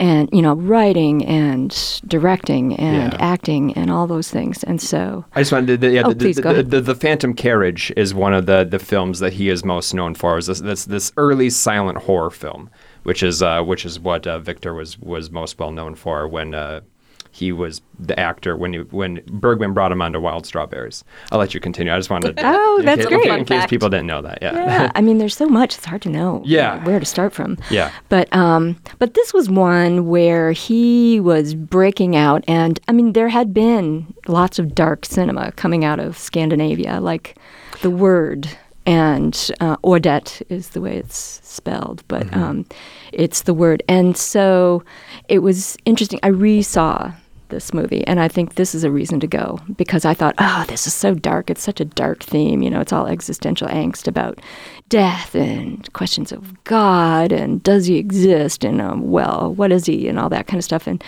And, 0.00 0.28
you 0.32 0.42
know, 0.42 0.54
writing 0.54 1.24
and 1.26 1.70
directing 2.06 2.76
and 2.76 3.12
Yeah. 3.14 3.18
acting 3.18 3.72
and 3.74 3.90
all 3.90 4.06
those 4.06 4.30
things. 4.30 4.62
And 4.62 4.80
so, 4.80 5.24
I 5.34 5.40
just 5.40 5.50
wanted 5.50 5.80
to, 5.80 5.90
yeah, 5.90 6.02
Oh, 6.04 6.10
the, 6.10 6.14
please 6.14 6.36
the, 6.36 6.42
go 6.42 6.50
the, 6.50 6.54
ahead. 6.60 6.70
the, 6.70 6.80
the 6.82 6.94
Phantom 6.94 7.34
Carriage 7.34 7.92
is 7.96 8.14
one 8.14 8.32
of 8.32 8.46
the, 8.46 8.62
the 8.64 8.78
films 8.78 9.18
that 9.18 9.32
he 9.32 9.48
is 9.48 9.64
most 9.64 9.92
known 9.92 10.14
for. 10.14 10.38
Is 10.38 10.46
this, 10.46 10.60
this 10.60 10.84
this 10.84 11.10
early 11.16 11.50
silent 11.50 11.98
horror 11.98 12.30
film, 12.30 12.70
which 13.02 13.24
is 13.24 13.42
uh, 13.42 13.60
which 13.64 13.84
is 13.84 13.98
what 13.98 14.24
uh, 14.24 14.38
Victor 14.38 14.72
was 14.72 15.00
was 15.00 15.32
most 15.32 15.58
well 15.58 15.72
known 15.72 15.96
for 15.96 16.28
when 16.28 16.54
uh, 16.54 16.82
he 17.30 17.52
was 17.52 17.80
the 17.98 18.18
actor 18.18 18.56
when 18.56 18.72
he, 18.72 18.78
when 18.80 19.20
Bergman 19.26 19.74
brought 19.74 19.90
him 19.92 20.00
onto 20.02 20.20
Wild 20.20 20.46
Strawberries. 20.46 21.04
I'll 21.32 21.38
let 21.38 21.52
you 21.54 21.60
continue. 21.60 21.92
I 21.92 21.98
just 21.98 22.10
wanted. 22.10 22.36
to, 22.36 22.42
Oh, 22.46 22.80
that's 22.84 23.06
case, 23.06 23.08
great. 23.08 23.26
In 23.26 23.44
case 23.44 23.58
fact. 23.60 23.70
people 23.70 23.88
didn't 23.88 24.06
know 24.06 24.22
that, 24.22 24.38
yeah. 24.40 24.54
yeah, 24.54 24.92
I 24.94 25.00
mean, 25.00 25.18
there's 25.18 25.36
so 25.36 25.48
much, 25.48 25.76
it's 25.76 25.84
hard 25.84 26.02
to 26.02 26.08
know 26.08 26.42
Yeah. 26.46 26.82
where 26.84 26.98
to 26.98 27.06
start 27.06 27.32
from. 27.32 27.58
Yeah. 27.70 27.92
But 28.08 28.32
um, 28.34 28.80
but 28.98 29.14
this 29.14 29.32
was 29.34 29.48
one 29.50 30.06
where 30.08 30.52
he 30.52 31.20
was 31.20 31.54
breaking 31.54 32.16
out, 32.16 32.44
and 32.48 32.78
I 32.88 32.92
mean, 32.92 33.12
there 33.12 33.28
had 33.28 33.52
been 33.52 34.12
lots 34.26 34.58
of 34.58 34.74
dark 34.74 35.04
cinema 35.04 35.52
coming 35.52 35.84
out 35.84 36.00
of 36.00 36.16
Scandinavia, 36.16 37.00
like 37.00 37.36
The 37.82 37.90
Word 37.90 38.48
and 38.88 39.50
uh, 39.60 39.76
Ordet 39.84 40.42
is 40.48 40.70
the 40.70 40.80
way 40.80 40.96
it's 40.96 41.40
spelled, 41.44 42.02
but 42.08 42.34
um, 42.34 42.64
it's 43.12 43.42
The 43.42 43.52
Word, 43.52 43.82
and 43.86 44.16
so 44.16 44.82
it 45.28 45.40
was 45.40 45.76
interesting. 45.84 46.18
I 46.22 46.28
re-saw 46.28 47.12
this 47.50 47.74
movie, 47.74 48.06
and 48.06 48.18
I 48.18 48.28
think 48.28 48.54
this 48.54 48.74
is 48.74 48.84
a 48.84 48.90
reason 48.90 49.20
to 49.20 49.26
go 49.26 49.60
because 49.76 50.06
I 50.06 50.14
thought, 50.14 50.36
oh, 50.38 50.64
this 50.68 50.86
is 50.86 50.94
so 50.94 51.12
dark. 51.14 51.50
It's 51.50 51.62
such 51.62 51.80
a 51.80 51.84
dark 51.84 52.22
theme. 52.22 52.62
You 52.62 52.70
know, 52.70 52.80
it's 52.80 52.92
all 52.92 53.06
existential 53.06 53.68
angst 53.68 54.08
about 54.08 54.40
death 54.88 55.34
and 55.34 55.92
questions 55.92 56.32
of 56.32 56.64
God 56.64 57.32
and 57.32 57.62
does 57.62 57.86
he 57.86 57.96
exist 57.96 58.64
and 58.64 58.80
um, 58.80 59.10
well, 59.10 59.52
what 59.54 59.70
is 59.72 59.86
he 59.86 60.08
and 60.08 60.18
all 60.18 60.28
that 60.30 60.46
kind 60.46 60.58
of 60.58 60.64
stuff. 60.64 60.86
And 60.86 61.02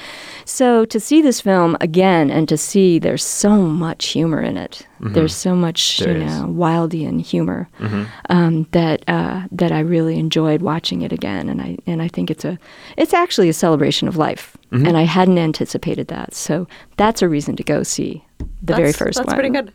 so 0.44 0.84
to 0.86 1.00
see 1.00 1.22
this 1.22 1.40
film 1.40 1.76
again 1.80 2.30
and 2.30 2.48
to 2.48 2.56
see 2.56 2.98
there's 2.98 3.24
so 3.24 3.56
much 3.62 4.06
humor 4.08 4.40
in 4.42 4.56
it. 4.56 4.86
There's 5.02 5.34
so 5.34 5.54
much, 5.56 5.96
There 5.98 6.12
you 6.18 6.24
know, 6.26 6.44
Wildean 6.46 7.22
humor 7.22 7.70
um, 8.28 8.66
that 8.72 9.02
uh, 9.08 9.44
that 9.50 9.72
I 9.72 9.80
really 9.80 10.18
enjoyed 10.18 10.60
watching 10.60 11.00
it 11.00 11.10
again, 11.10 11.48
and 11.48 11.62
I 11.62 11.78
and 11.86 12.02
I 12.02 12.08
think 12.08 12.30
it's 12.30 12.44
a 12.44 12.58
it's 12.98 13.14
actually 13.14 13.48
a 13.48 13.54
celebration 13.54 14.08
of 14.08 14.18
life, 14.18 14.58
and 14.72 14.98
I 14.98 15.04
hadn't 15.04 15.38
anticipated 15.38 16.08
that, 16.08 16.34
so 16.34 16.68
that's 16.98 17.22
a 17.22 17.30
reason 17.30 17.56
to 17.56 17.62
go 17.62 17.82
see 17.82 18.22
the 18.62 18.74
very 18.74 18.88
That's- 18.92 18.96
first 18.96 19.16
That's 19.16 19.28
one. 19.28 19.36
pretty 19.36 19.48
good. 19.48 19.72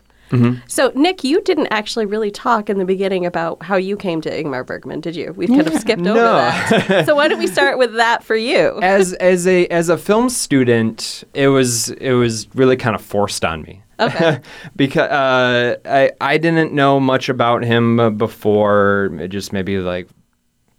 So, 0.66 0.92
Nick, 0.94 1.24
you 1.24 1.40
didn't 1.42 1.68
actually 1.68 2.06
really 2.06 2.30
talk 2.30 2.68
in 2.68 2.78
the 2.78 2.84
beginning 2.84 3.26
about 3.26 3.62
how 3.62 3.76
you 3.76 3.96
came 3.96 4.20
to 4.22 4.30
Ingmar 4.30 4.66
Bergman, 4.66 5.00
did 5.00 5.16
you? 5.16 5.32
We've 5.36 5.48
kind 5.48 5.66
of 5.66 5.74
skipped 5.74 6.06
over 6.06 6.20
that. 6.20 7.04
so, 7.06 7.14
why 7.14 7.28
don't 7.28 7.38
we 7.38 7.46
start 7.46 7.78
with 7.78 7.94
that 7.94 8.24
for 8.24 8.36
you? 8.36 8.78
as 8.82 9.12
as 9.14 9.46
a 9.46 9.66
as 9.68 9.88
a 9.88 9.98
film 9.98 10.28
student, 10.28 11.24
it 11.34 11.48
was 11.48 11.90
it 11.90 12.12
was 12.12 12.48
really 12.54 12.76
kind 12.76 12.94
of 12.94 13.02
forced 13.02 13.44
on 13.44 13.62
me. 13.62 13.82
Okay. 13.98 14.40
because 14.76 15.10
uh, 15.10 15.76
I 15.84 16.12
I 16.20 16.38
didn't 16.38 16.72
know 16.72 17.00
much 17.00 17.28
about 17.28 17.64
him 17.64 18.00
uh, 18.00 18.10
before. 18.10 19.10
It 19.18 19.28
just 19.28 19.52
maybe 19.52 19.78
like 19.78 20.08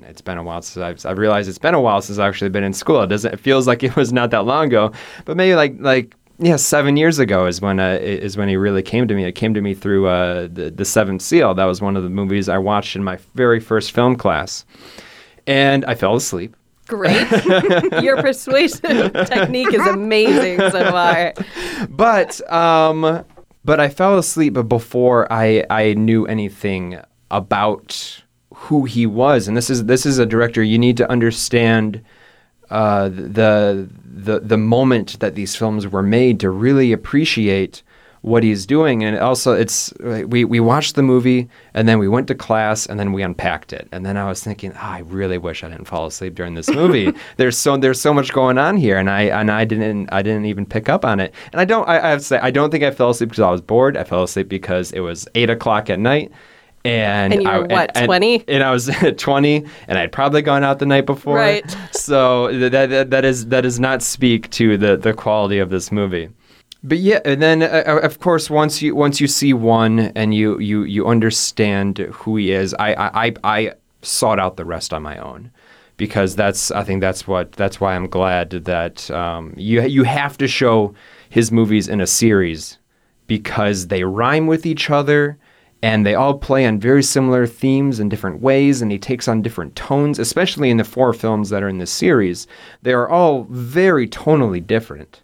it's 0.04 0.22
been 0.22 0.38
a 0.38 0.44
while 0.44 0.62
since 0.62 0.84
I've, 0.84 1.06
I've 1.10 1.18
realized 1.18 1.50
it's 1.50 1.58
been 1.58 1.74
a 1.74 1.82
while 1.82 2.02
since 2.02 2.20
I've 2.20 2.30
actually 2.30 2.50
been 2.50 2.64
in 2.64 2.74
school. 2.74 3.02
It 3.02 3.08
doesn't. 3.08 3.34
It 3.34 3.40
feels 3.40 3.68
like 3.68 3.84
it 3.84 3.96
was 3.96 4.12
not 4.12 4.32
that 4.32 4.46
long 4.46 4.68
ago, 4.68 4.92
but 5.26 5.38
maybe 5.38 5.56
like 5.56 5.76
like 5.80 6.16
yeah, 6.40 6.56
seven 6.56 6.96
years 6.96 7.20
ago 7.20 7.48
is 7.48 7.62
when 7.62 7.80
uh, 7.80 7.98
is 8.02 8.38
when 8.38 8.48
he 8.48 8.56
really 8.56 8.82
came 8.82 9.08
to 9.10 9.14
me. 9.14 9.26
It 9.26 9.34
came 9.34 9.54
to 9.54 9.62
me 9.62 9.74
through 9.74 10.08
uh, 10.08 10.48
the 10.52 10.72
the 10.72 10.86
Seventh 10.86 11.22
Seal. 11.22 11.54
That 11.54 11.66
was 11.66 11.82
one 11.82 11.98
of 11.98 12.04
the 12.04 12.10
movies 12.10 12.48
I 12.48 12.58
watched 12.58 12.96
in 12.96 13.04
my 13.04 13.18
very 13.36 13.60
first 13.60 13.92
film 13.92 14.16
class, 14.16 14.66
and 15.46 15.84
I 15.86 15.96
fell 15.96 16.16
asleep. 16.16 16.56
Great, 16.88 17.28
your 18.02 18.22
persuasive 18.22 19.12
technique 19.14 19.74
is 19.74 19.86
amazing 19.86 20.60
so 20.72 20.90
far. 20.90 21.34
But 21.90 22.52
um, 22.52 23.26
but 23.66 23.80
I 23.82 23.90
fell 23.90 24.18
asleep 24.18 24.54
but 24.54 24.64
before 24.64 25.32
I 25.32 25.66
I 25.70 25.94
knew 25.96 26.26
anything 26.26 27.00
about 27.32 28.24
who 28.54 28.86
he 28.86 29.06
was, 29.06 29.50
and 29.50 29.58
this 29.58 29.70
is 29.70 29.86
this 29.86 30.06
is 30.06 30.20
a 30.20 30.26
director 30.26 30.64
you 30.64 30.80
need 30.80 30.96
to 30.98 31.12
understand 31.12 32.02
uh, 32.70 33.10
the 33.10 33.90
the 34.04 34.40
the 34.40 34.58
moment 34.58 35.20
that 35.20 35.36
these 35.36 35.56
films 35.56 35.88
were 35.88 36.04
made 36.04 36.40
to 36.42 36.50
really 36.50 36.92
appreciate 36.92 37.84
what 38.22 38.44
he's 38.44 38.66
doing. 38.66 39.04
And 39.04 39.18
also 39.18 39.54
it's 39.54 39.94
we 40.00 40.44
we 40.44 40.60
watched 40.60 40.96
the 40.96 41.04
movie 41.04 41.48
and 41.74 41.88
then 41.88 42.00
we 42.00 42.08
went 42.08 42.28
to 42.28 42.36
class 42.36 42.86
and 42.86 43.00
then 43.00 43.14
we 43.14 43.24
unpacked 43.24 43.72
it. 43.72 43.88
And 43.92 44.06
then 44.06 44.18
I 44.18 44.28
was 44.28 44.44
thinking 44.44 44.74
oh, 44.74 44.80
I 44.80 45.00
really 45.00 45.38
wish 45.38 45.64
I 45.64 45.70
didn't 45.70 45.86
fall 45.86 46.06
asleep 46.06 46.36
during 46.36 46.54
this 46.54 46.70
movie. 46.70 47.14
There's 47.38 47.58
so 47.58 47.78
there's 47.78 48.02
so 48.02 48.14
much 48.14 48.34
going 48.34 48.58
on 48.58 48.78
here 48.78 48.98
and 48.98 49.10
I 49.10 49.24
and 49.24 49.50
I 49.50 49.66
didn't 49.66 50.10
I 50.12 50.22
didn't 50.22 50.46
even 50.46 50.66
pick 50.66 50.90
up 50.90 51.06
on 51.06 51.20
it. 51.20 51.34
And 51.52 51.62
I 51.62 51.66
don't 51.66 51.88
I, 51.88 51.98
I 51.98 52.10
have 52.10 52.20
to 52.20 52.26
say 52.26 52.40
I 52.40 52.52
don't 52.52 52.72
think 52.72 52.84
I 52.84 52.92
fell 52.92 53.12
asleep 53.12 53.30
because 53.30 53.44
I 53.44 53.52
was 53.52 53.62
bored. 53.62 53.96
I 53.96 54.04
fell 54.04 54.24
asleep 54.24 54.50
because 54.50 54.92
it 54.92 55.00
was 55.00 55.28
eight 55.36 55.50
o'clock 55.50 55.90
at 55.90 56.00
night 56.00 56.32
and, 56.86 57.34
and 57.34 57.44
you 57.44 57.50
were 57.50 57.56
I, 57.56 57.60
what, 57.60 57.92
and, 57.96 58.06
20? 58.06 58.36
And, 58.36 58.50
and 58.50 58.64
I 58.64 58.72
was 58.72 58.90
20 59.18 59.66
and 59.88 59.98
I'd 59.98 60.12
probably 60.12 60.42
gone 60.42 60.64
out 60.64 60.80
the 60.80 60.86
night 60.86 61.06
before. 61.06 61.36
Right. 61.36 61.78
So 61.92 62.52
that, 62.58 62.90
that, 62.90 63.10
that 63.10 63.26
is 63.26 63.48
that 63.48 63.62
does 63.62 63.80
not 63.80 64.02
speak 64.02 64.50
to 64.52 64.78
the, 64.78 64.98
the 64.98 65.14
quality 65.14 65.60
of 65.60 65.70
this 65.70 65.92
movie. 65.92 66.30
But 66.82 67.00
yeah, 67.00 67.20
and 67.26 67.42
then 67.42 67.62
uh, 67.62 67.84
uh, 67.86 68.00
of 68.04 68.20
course 68.20 68.50
once 68.50 68.82
you 68.82 68.96
once 68.96 69.20
you 69.20 69.28
see 69.28 69.54
one 69.54 70.00
and 70.00 70.34
you 70.34 70.58
you 70.60 70.84
you 70.84 71.08
understand 71.08 71.98
who 71.98 72.38
he 72.38 72.52
is, 72.52 72.74
I 72.76 72.94
I 72.94 73.26
I, 73.26 73.34
I 73.44 73.74
sought 74.02 74.40
out 74.40 74.56
the 74.56 74.64
rest 74.64 74.94
on 74.94 75.04
my 75.04 75.18
own 75.18 75.52
because 75.98 76.38
that's 76.38 76.72
I 76.72 76.86
think 76.86 77.02
that's 77.02 77.28
what 77.28 77.52
that's 77.52 77.82
why 77.82 77.96
I'm 77.96 78.08
glad 78.08 78.52
that 78.52 79.12
um, 79.12 79.54
you 79.58 79.82
you 79.82 80.04
have 80.04 80.38
to 80.38 80.48
show 80.48 80.96
his 81.30 81.52
movies 81.52 81.90
in 81.90 82.00
a 82.00 82.08
series 82.08 82.78
because 83.28 83.88
they 83.88 84.04
rhyme 84.06 84.48
with 84.48 84.66
each 84.66 84.90
other 84.90 85.38
and 85.82 86.06
they 86.06 86.14
all 86.16 86.34
play 86.38 86.66
on 86.66 86.78
very 86.80 87.02
similar 87.04 87.48
themes 87.48 88.00
in 88.00 88.10
different 88.10 88.42
ways 88.42 88.82
and 88.82 88.92
he 88.92 89.00
takes 89.00 89.28
on 89.28 89.42
different 89.42 89.76
tones 89.76 90.20
especially 90.20 90.70
in 90.70 90.78
the 90.78 90.84
four 90.84 91.14
films 91.14 91.50
that 91.50 91.64
are 91.64 91.70
in 91.70 91.78
this 91.78 91.92
series 91.92 92.48
they 92.82 92.94
are 92.94 93.08
all 93.10 93.44
very 93.50 94.08
tonally 94.08 94.66
different 94.66 95.22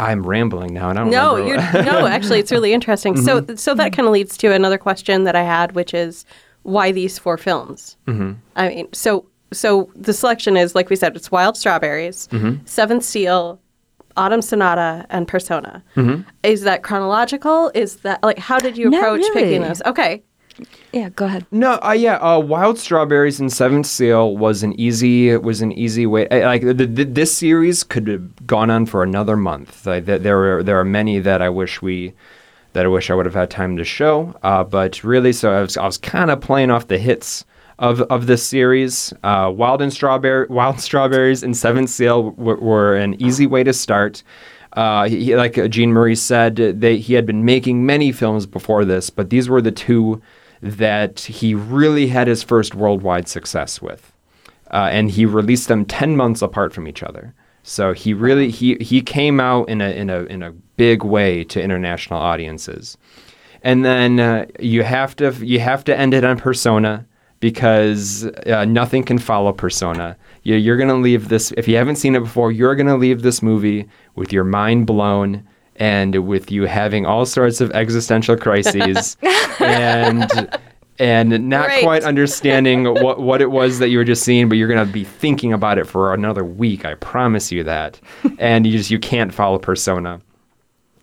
i'm 0.00 0.26
rambling 0.26 0.74
now 0.74 0.90
and 0.90 0.98
i 0.98 1.02
don't 1.02 1.10
no 1.10 1.36
you're 1.36 1.56
no 1.84 2.06
actually 2.16 2.40
it's 2.40 2.50
really 2.52 2.72
interesting 2.72 3.16
so 3.16 3.40
Mm-hmm. 3.40 3.54
so 3.56 3.74
that 3.74 3.92
kind 3.92 4.06
of 4.08 4.12
leads 4.12 4.36
to 4.38 4.52
another 4.52 4.78
question 4.78 5.24
that 5.24 5.36
i 5.36 5.42
had 5.42 5.72
which 5.72 5.94
is 5.94 6.24
why 6.62 6.90
these 6.92 7.18
four 7.18 7.36
films 7.38 7.96
Mm-hmm. 8.06 8.32
i 8.56 8.68
mean 8.68 8.88
so 8.92 9.24
so 9.52 9.90
the 9.94 10.12
selection 10.12 10.56
is 10.56 10.74
like 10.74 10.88
we 10.90 10.96
said 10.96 11.14
it's 11.14 11.30
wild 11.30 11.56
strawberries 11.56 12.28
Mm-hmm. 12.32 12.64
seventh 12.64 13.04
seal 13.04 13.60
autumn 14.16 14.42
sonata 14.42 15.06
and 15.10 15.26
persona 15.28 15.82
Mm-hmm. 15.96 16.22
is 16.42 16.62
that 16.62 16.82
chronological 16.82 17.70
is 17.74 17.96
that 17.96 18.22
like 18.22 18.38
how 18.38 18.58
did 18.58 18.76
you 18.76 18.90
Not 18.90 18.98
approach 18.98 19.22
picking 19.32 19.60
really. 19.60 19.68
those 19.68 19.82
okay 19.86 20.22
Yeah, 20.92 21.08
go 21.08 21.24
ahead. 21.24 21.46
No, 21.50 21.78
uh, 21.82 21.92
yeah, 21.92 22.16
uh, 22.16 22.38
Wild 22.38 22.78
Strawberries 22.78 23.40
and 23.40 23.50
Seventh 23.50 23.86
Seal 23.86 24.36
was 24.36 24.62
an 24.62 24.78
easy 24.78 25.34
was 25.38 25.62
an 25.62 25.72
easy 25.72 26.04
way. 26.06 26.28
uh, 26.28 26.44
Like 26.46 26.62
the, 26.62 26.74
the, 26.86 27.04
this 27.04 27.34
series 27.34 27.82
could 27.84 28.06
have 28.06 28.46
gone 28.46 28.68
on 28.70 28.84
for 28.86 29.02
another 29.02 29.34
month. 29.36 29.86
Like 29.86 30.04
th- 30.06 30.20
there 30.20 30.38
are 30.58 30.62
there 30.62 30.78
are 30.78 30.84
many 30.84 31.18
that 31.20 31.40
I 31.40 31.48
wish 31.48 31.80
we 31.80 32.12
that 32.74 32.84
I 32.84 32.88
wish 32.88 33.08
I 33.10 33.14
would 33.14 33.24
have 33.26 33.34
had 33.34 33.48
time 33.50 33.76
to 33.78 33.84
show. 33.84 34.34
Uh, 34.42 34.62
but 34.64 35.02
really, 35.02 35.32
so 35.32 35.50
I 35.52 35.60
was 35.62 35.76
I 35.78 35.86
was 35.86 35.96
kind 35.98 36.30
of 36.30 36.40
playing 36.42 36.70
off 36.70 36.86
the 36.88 36.98
hits 36.98 37.46
of 37.82 38.00
of 38.02 38.26
this 38.26 38.46
series. 38.46 39.12
Uh, 39.22 39.52
Wild 39.54 39.82
and 39.82 39.92
Strawberry, 39.92 40.46
Wild 40.50 40.80
Strawberries 40.80 41.42
and 41.42 41.54
Seventh 41.54 41.90
Seal 41.90 42.30
w- 42.30 42.60
were 42.60 42.94
an 42.94 43.20
easy 43.20 43.46
way 43.46 43.62
to 43.64 43.74
start. 43.74 44.22
Uh, 44.74 45.06
he, 45.06 45.36
like 45.36 45.54
Jean 45.68 45.92
Marie 45.92 46.14
said, 46.14 46.56
they, 46.56 46.96
he 46.96 47.12
had 47.12 47.26
been 47.26 47.44
making 47.44 47.84
many 47.84 48.10
films 48.10 48.46
before 48.46 48.86
this, 48.86 49.10
but 49.10 49.28
these 49.28 49.46
were 49.50 49.60
the 49.60 49.72
two 49.72 50.22
that 50.62 51.20
he 51.20 51.54
really 51.54 52.06
had 52.06 52.26
his 52.26 52.42
first 52.42 52.74
worldwide 52.74 53.28
success 53.28 53.82
with. 53.82 54.12
Uh, 54.70 54.88
and 54.90 55.10
he 55.10 55.26
released 55.26 55.68
them 55.68 55.84
10 55.84 56.16
months 56.16 56.40
apart 56.40 56.72
from 56.72 56.88
each 56.88 57.02
other. 57.02 57.34
So 57.64 57.92
he 57.92 58.14
really 58.14 58.50
he 58.50 58.76
he 58.80 59.02
came 59.02 59.38
out 59.38 59.68
in 59.68 59.80
a 59.80 59.90
in 59.90 60.10
a 60.10 60.22
in 60.24 60.42
a 60.42 60.50
big 60.76 61.04
way 61.04 61.44
to 61.44 61.62
international 61.62 62.18
audiences. 62.18 62.96
And 63.62 63.84
then 63.84 64.18
uh, 64.18 64.46
you 64.58 64.82
have 64.82 65.14
to 65.16 65.32
you 65.44 65.60
have 65.60 65.84
to 65.84 65.96
end 65.96 66.14
it 66.14 66.24
on 66.24 66.38
Persona 66.38 67.06
because 67.42 68.24
uh, 68.46 68.64
nothing 68.64 69.02
can 69.02 69.18
follow 69.18 69.52
Persona. 69.52 70.16
You, 70.44 70.54
you're 70.54 70.76
gonna 70.76 70.94
leave 70.94 71.28
this 71.28 71.50
if 71.56 71.66
you 71.66 71.76
haven't 71.76 71.96
seen 71.96 72.14
it 72.14 72.20
before. 72.20 72.52
You're 72.52 72.76
gonna 72.76 72.96
leave 72.96 73.22
this 73.22 73.42
movie 73.42 73.88
with 74.14 74.32
your 74.32 74.44
mind 74.44 74.86
blown 74.86 75.44
and 75.74 76.24
with 76.28 76.52
you 76.52 76.66
having 76.66 77.04
all 77.04 77.26
sorts 77.26 77.60
of 77.60 77.72
existential 77.72 78.36
crises 78.36 79.16
and 79.60 80.56
and 81.00 81.48
not 81.48 81.68
quite 81.80 82.04
understanding 82.04 82.84
what, 82.84 83.18
what 83.18 83.42
it 83.42 83.50
was 83.50 83.80
that 83.80 83.88
you 83.88 83.98
were 83.98 84.04
just 84.04 84.22
seeing, 84.22 84.48
but 84.48 84.56
you're 84.56 84.68
gonna 84.68 84.86
be 84.86 85.02
thinking 85.02 85.52
about 85.52 85.78
it 85.78 85.88
for 85.88 86.14
another 86.14 86.44
week. 86.44 86.84
I 86.84 86.94
promise 86.94 87.50
you 87.50 87.64
that. 87.64 88.00
and 88.38 88.64
you 88.64 88.78
just 88.78 88.92
you 88.92 89.00
can't 89.00 89.34
follow 89.34 89.58
Persona. 89.58 90.20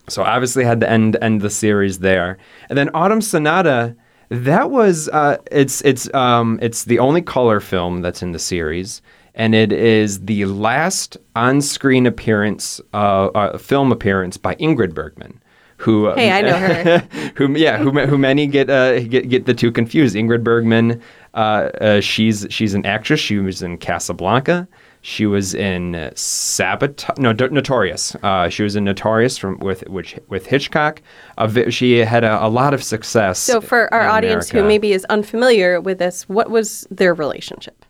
So 0.07 0.23
obviously 0.23 0.63
had 0.63 0.79
to 0.79 0.89
end 0.89 1.17
end 1.21 1.41
the 1.41 1.49
series 1.49 1.99
there. 1.99 2.37
And 2.69 2.77
then 2.77 2.89
Autumn 2.93 3.19
Sonata, 3.19 3.93
that 4.29 4.71
was 4.71 5.09
uh, 5.09 5.37
it's 5.51 5.81
it's 5.81 6.11
um, 6.13 6.59
it's 6.61 6.85
the 6.85 6.99
only 6.99 7.21
color 7.21 7.59
film 7.59 8.01
that's 8.01 8.21
in 8.21 8.31
the 8.31 8.39
series, 8.39 9.01
and 9.35 9.55
it 9.55 9.71
is 9.71 10.21
the 10.21 10.45
last 10.45 11.17
on-screen 11.35 12.05
appearance, 12.05 12.79
uh, 12.93 13.27
uh, 13.27 13.57
film 13.57 13.91
appearance 13.91 14.37
by 14.37 14.55
Ingrid 14.55 14.93
Bergman. 14.93 15.41
Who, 15.77 16.07
uh, 16.07 16.15
Hey, 16.15 16.31
I 16.31 16.41
know 16.41 16.57
her. 16.57 16.97
who 17.35 17.53
yeah, 17.53 17.77
who, 17.77 17.91
who 17.91 18.17
many 18.17 18.47
get 18.47 18.69
uh, 18.69 18.99
get 18.99 19.29
get 19.29 19.45
the 19.45 19.53
two 19.53 19.71
confused. 19.71 20.15
Ingrid 20.15 20.43
Bergman, 20.43 21.01
uh, 21.33 21.69
uh, 21.81 22.01
she's 22.01 22.45
she's 22.49 22.73
an 22.73 22.85
actress. 22.85 23.19
She 23.19 23.39
was 23.39 23.61
in 23.61 23.77
Casablanca. 23.77 24.67
She 25.01 25.25
was 25.25 25.53
in 25.53 25.95
uh, 25.95 26.11
Sabotage. 26.15 27.17
No, 27.17 27.31
D- 27.33 27.47
Notorious. 27.49 28.15
Uh, 28.21 28.49
she 28.49 28.63
was 28.63 28.75
in 28.75 28.83
Notorious 28.83 29.37
from 29.37 29.57
with 29.59 29.87
which 29.87 30.17
with 30.27 30.47
Hitchcock. 30.47 31.01
Vi- 31.39 31.69
she 31.69 31.99
had 31.99 32.23
a, 32.23 32.45
a 32.45 32.49
lot 32.49 32.73
of 32.73 32.83
success. 32.83 33.39
so 33.39 33.61
for 33.61 33.93
our 33.93 34.07
audience 34.09 34.49
who 34.49 34.63
maybe 34.63 34.91
is 34.91 35.05
unfamiliar 35.05 35.79
with 35.79 35.99
this 35.99 36.27
what 36.27 36.49
was 36.49 36.85
their 36.91 37.13
relationship 37.13 37.85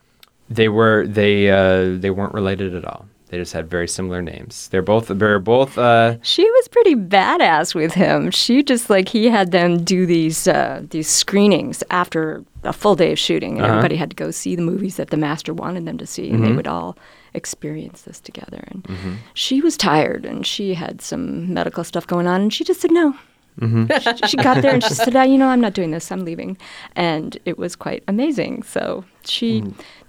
they 0.49 0.69
were 0.69 1.05
they 1.07 1.49
uh, 1.49 1.97
they 1.99 2.09
weren't 2.09 2.33
related 2.33 2.73
at 2.75 2.85
all. 2.85 3.07
They 3.29 3.37
just 3.37 3.53
had 3.53 3.69
very 3.69 3.87
similar 3.87 4.21
names. 4.23 4.67
They're 4.69 4.81
both 4.81 5.07
they're 5.07 5.39
both 5.39 5.77
uh, 5.77 6.17
She 6.23 6.43
was 6.49 6.67
pretty 6.67 6.95
badass 6.95 7.75
with 7.75 7.93
him. 7.93 8.31
She 8.31 8.63
just 8.63 8.89
like 8.89 9.07
he 9.09 9.29
had 9.29 9.51
them 9.51 9.83
do 9.83 10.05
these 10.05 10.47
uh, 10.47 10.81
these 10.89 11.07
screenings 11.07 11.83
after 11.91 12.43
a 12.63 12.73
full 12.73 12.95
day 12.95 13.11
of 13.11 13.19
shooting, 13.19 13.53
and 13.57 13.61
Uh-huh. 13.61 13.71
everybody 13.77 13.95
had 13.97 14.09
to 14.09 14.15
go 14.15 14.31
see 14.31 14.55
the 14.55 14.63
movies 14.63 14.95
that 14.97 15.09
the 15.11 15.17
master 15.17 15.53
wanted 15.53 15.85
them 15.85 15.97
to 15.99 16.05
see, 16.07 16.29
and 16.31 16.43
they 16.43 16.51
would 16.51 16.67
all 16.67 16.97
experience 17.35 18.01
this 18.01 18.19
together. 18.19 18.63
And 18.71 18.87
she 19.33 19.61
was 19.61 19.77
tired, 19.77 20.25
and 20.25 20.45
she 20.45 20.73
had 20.73 20.99
some 21.01 21.53
medical 21.53 21.83
stuff 21.83 22.07
going 22.07 22.27
on, 22.27 22.41
and 22.41 22.53
she 22.53 22.63
just 22.63 22.81
said 22.81 22.91
no. 22.91 23.13
she, 23.61 24.27
she 24.27 24.37
got 24.37 24.61
there 24.61 24.73
and 24.73 24.81
she 24.83 24.93
said, 24.93 25.15
ah, 25.15 25.23
"You 25.23 25.37
know, 25.37 25.47
I'm 25.49 25.59
not 25.61 25.73
doing 25.73 25.91
this. 25.91 26.11
I'm 26.11 26.23
leaving," 26.25 26.57
and 26.95 27.37
it 27.45 27.57
was 27.57 27.75
quite 27.75 28.03
amazing. 28.07 28.63
So 28.63 29.03
she, 29.25 29.63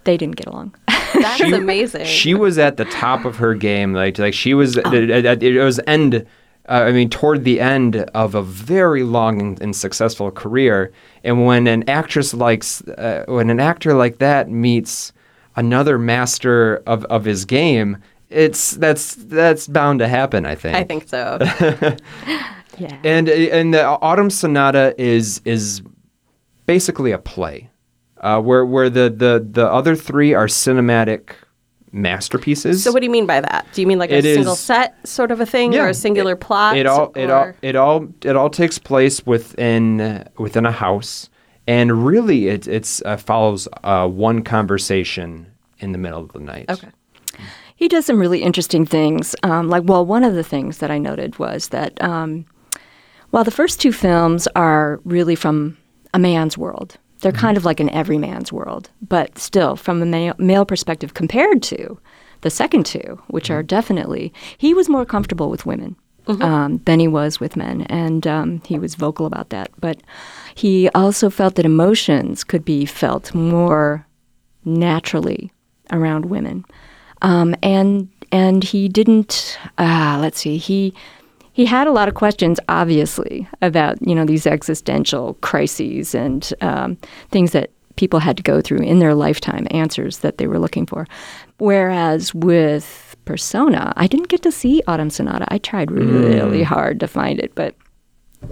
they 0.04 0.16
didn't 0.16 0.36
get 0.36 0.46
along. 0.46 0.74
that's 1.14 1.40
amazing 1.52 2.04
she 2.04 2.34
was 2.34 2.58
at 2.58 2.76
the 2.76 2.84
top 2.86 3.24
of 3.24 3.36
her 3.36 3.54
game. 3.54 3.92
Like 3.92 4.18
like 4.18 4.34
she 4.34 4.54
was 4.54 4.76
it, 4.76 5.10
it, 5.10 5.42
it 5.42 5.62
was 5.62 5.80
end. 5.86 6.26
Uh, 6.68 6.84
I 6.86 6.92
mean, 6.92 7.10
toward 7.10 7.42
the 7.44 7.58
end 7.58 7.96
of 7.96 8.34
a 8.34 8.42
very 8.42 9.02
long 9.02 9.40
and, 9.40 9.60
and 9.60 9.74
successful 9.74 10.30
career, 10.30 10.92
and 11.24 11.44
when 11.44 11.66
an 11.66 11.88
actress 11.88 12.32
likes, 12.32 12.82
uh, 12.82 13.24
when 13.26 13.50
an 13.50 13.58
actor 13.58 13.94
like 13.94 14.18
that 14.18 14.48
meets 14.48 15.12
another 15.56 15.98
master 15.98 16.76
of, 16.86 17.04
of 17.06 17.24
his 17.24 17.44
game, 17.44 17.96
it's 18.28 18.72
that's 18.72 19.14
that's 19.16 19.66
bound 19.66 19.98
to 19.98 20.08
happen. 20.08 20.46
I 20.46 20.54
think. 20.54 20.76
i 20.76 20.84
think 20.84 21.08
so 21.08 21.38
yeah. 22.78 22.98
And 23.04 23.28
and 23.28 23.74
the 23.74 23.84
Autumn 23.84 24.30
Sonata 24.30 24.94
is 24.98 25.40
is 25.44 25.82
basically 26.66 27.12
a 27.12 27.18
play, 27.18 27.69
uh, 28.20 28.40
where 28.40 28.64
where 28.64 28.88
the, 28.90 29.10
the 29.10 29.46
the 29.50 29.66
other 29.70 29.96
three 29.96 30.34
are 30.34 30.46
cinematic 30.46 31.30
masterpieces. 31.92 32.84
So 32.84 32.92
what 32.92 33.00
do 33.00 33.06
you 33.06 33.10
mean 33.10 33.26
by 33.26 33.40
that? 33.40 33.66
Do 33.72 33.80
you 33.80 33.86
mean 33.86 33.98
like 33.98 34.10
a 34.10 34.18
It 34.18 34.22
single 34.24 34.54
set 34.54 34.94
sort 35.06 35.30
of 35.30 35.40
a 35.40 35.46
thing, 35.46 35.72
Yeah, 35.72 35.84
or 35.86 35.88
a 35.88 35.94
singular 35.94 36.32
it- 36.32 36.40
plot? 36.40 36.76
It 36.76 36.86
all 36.86 37.12
it 37.16 37.30
all 37.30 37.44
or- 37.44 37.56
it 37.62 37.76
all 37.76 38.06
it 38.22 38.36
all 38.36 38.50
takes 38.50 38.78
place 38.78 39.24
within 39.26 40.00
uh, 40.00 40.28
within 40.38 40.66
a 40.66 40.72
house, 40.72 41.28
and 41.66 42.06
really 42.06 42.48
it 42.48 42.68
it's 42.68 43.02
uh, 43.04 43.16
follows 43.16 43.68
uh, 43.84 44.06
one 44.08 44.42
conversation 44.42 45.46
in 45.78 45.92
the 45.92 45.98
middle 45.98 46.20
of 46.20 46.32
the 46.32 46.40
night. 46.40 46.66
Okay. 46.70 46.88
he 47.74 47.88
does 47.88 48.04
some 48.04 48.20
really 48.20 48.42
interesting 48.42 48.84
things. 48.84 49.34
Um, 49.42 49.68
like, 49.70 49.84
well, 49.86 50.04
one 50.04 50.22
of 50.24 50.34
the 50.34 50.42
things 50.44 50.78
that 50.78 50.90
I 50.90 50.98
noted 50.98 51.38
was 51.38 51.68
that 51.70 52.00
um, 52.02 52.44
while 53.30 53.44
the 53.44 53.50
first 53.50 53.80
two 53.80 53.92
films 53.92 54.46
are 54.54 55.00
really 55.04 55.34
from 55.34 55.78
a 56.12 56.18
man's 56.18 56.58
world, 56.58 56.98
they're 57.20 57.32
kind 57.32 57.56
of 57.56 57.64
like 57.64 57.80
an 57.80 57.90
everyman's 57.90 58.52
world, 58.52 58.90
but 59.06 59.38
still, 59.38 59.76
from 59.76 60.02
a 60.02 60.06
male, 60.06 60.34
male 60.38 60.64
perspective, 60.64 61.14
compared 61.14 61.62
to 61.64 61.98
the 62.40 62.50
second 62.50 62.86
two, 62.86 63.20
which 63.28 63.50
are 63.50 63.62
definitely, 63.62 64.32
he 64.56 64.74
was 64.74 64.88
more 64.88 65.04
comfortable 65.04 65.50
with 65.50 65.66
women. 65.66 65.96
Um, 66.26 66.78
than 66.84 67.00
he 67.00 67.08
was 67.08 67.40
with 67.40 67.56
men, 67.56 67.82
and 67.88 68.24
um, 68.24 68.62
he 68.64 68.78
was 68.78 68.94
vocal 68.94 69.26
about 69.26 69.48
that. 69.50 69.68
But 69.80 70.00
he 70.54 70.88
also 70.94 71.28
felt 71.28 71.56
that 71.56 71.66
emotions 71.66 72.44
could 72.44 72.64
be 72.64 72.84
felt 72.86 73.34
more 73.34 74.06
naturally 74.64 75.50
around 75.90 76.26
women, 76.26 76.64
um, 77.22 77.56
and 77.64 78.08
and 78.30 78.62
he 78.62 78.86
didn't. 78.88 79.58
Uh, 79.76 80.18
let's 80.20 80.38
see, 80.38 80.56
he 80.56 80.94
he 81.60 81.66
had 81.66 81.86
a 81.86 81.92
lot 81.92 82.08
of 82.08 82.14
questions, 82.14 82.58
obviously, 82.68 83.46
about 83.60 83.94
you 84.08 84.14
know 84.14 84.24
these 84.24 84.46
existential 84.46 85.34
crises 85.42 86.14
and 86.14 86.52
um, 86.62 86.96
things 87.30 87.52
that 87.52 87.68
people 87.96 88.18
had 88.18 88.36
to 88.38 88.42
go 88.42 88.62
through 88.62 88.78
in 88.92 88.98
their 88.98 89.14
lifetime, 89.14 89.66
answers 89.70 90.18
that 90.20 90.38
they 90.38 90.46
were 90.46 90.58
looking 90.58 90.86
for. 90.86 91.06
Whereas 91.58 92.34
with 92.34 93.14
Persona, 93.26 93.92
I 93.96 94.06
didn't 94.06 94.28
get 94.28 94.42
to 94.42 94.50
see 94.52 94.82
Autumn 94.86 95.10
Sonata. 95.10 95.44
I 95.48 95.58
tried 95.58 95.90
really 95.90 96.62
hard 96.62 96.98
to 97.00 97.06
find 97.06 97.38
it, 97.38 97.54
but 97.54 97.74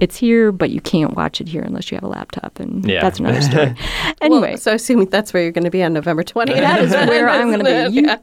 it's 0.01 0.17
here, 0.17 0.53
but 0.53 0.69
you 0.69 0.83
can't 0.83 1.17
watch 1.17 1.41
it 1.41 1.49
here 1.49 1.63
unless 1.63 1.91
you 1.91 1.97
have 1.97 2.05
a 2.05 2.09
laptop, 2.09 2.61
and 2.61 2.85
Yeah. 2.85 3.01
that's 3.01 3.21
another 3.21 3.41
story. 3.51 3.75
anyway, 4.21 4.51
Well, 4.51 4.59
so 4.59 4.75
assuming 4.75 5.07
that's 5.09 5.33
where 5.33 5.43
you're 5.43 5.53
going 5.53 5.65
to 5.65 5.71
be 5.71 5.83
on 5.83 5.95
November 5.95 6.23
20th. 6.23 6.55
that 6.57 6.83
is 6.83 6.93
where 6.93 7.27
I'm 7.31 7.47
going 7.51 7.65
to 7.65 7.91
be. 7.91 7.97
You 8.01 8.07
Yeah. 8.07 8.19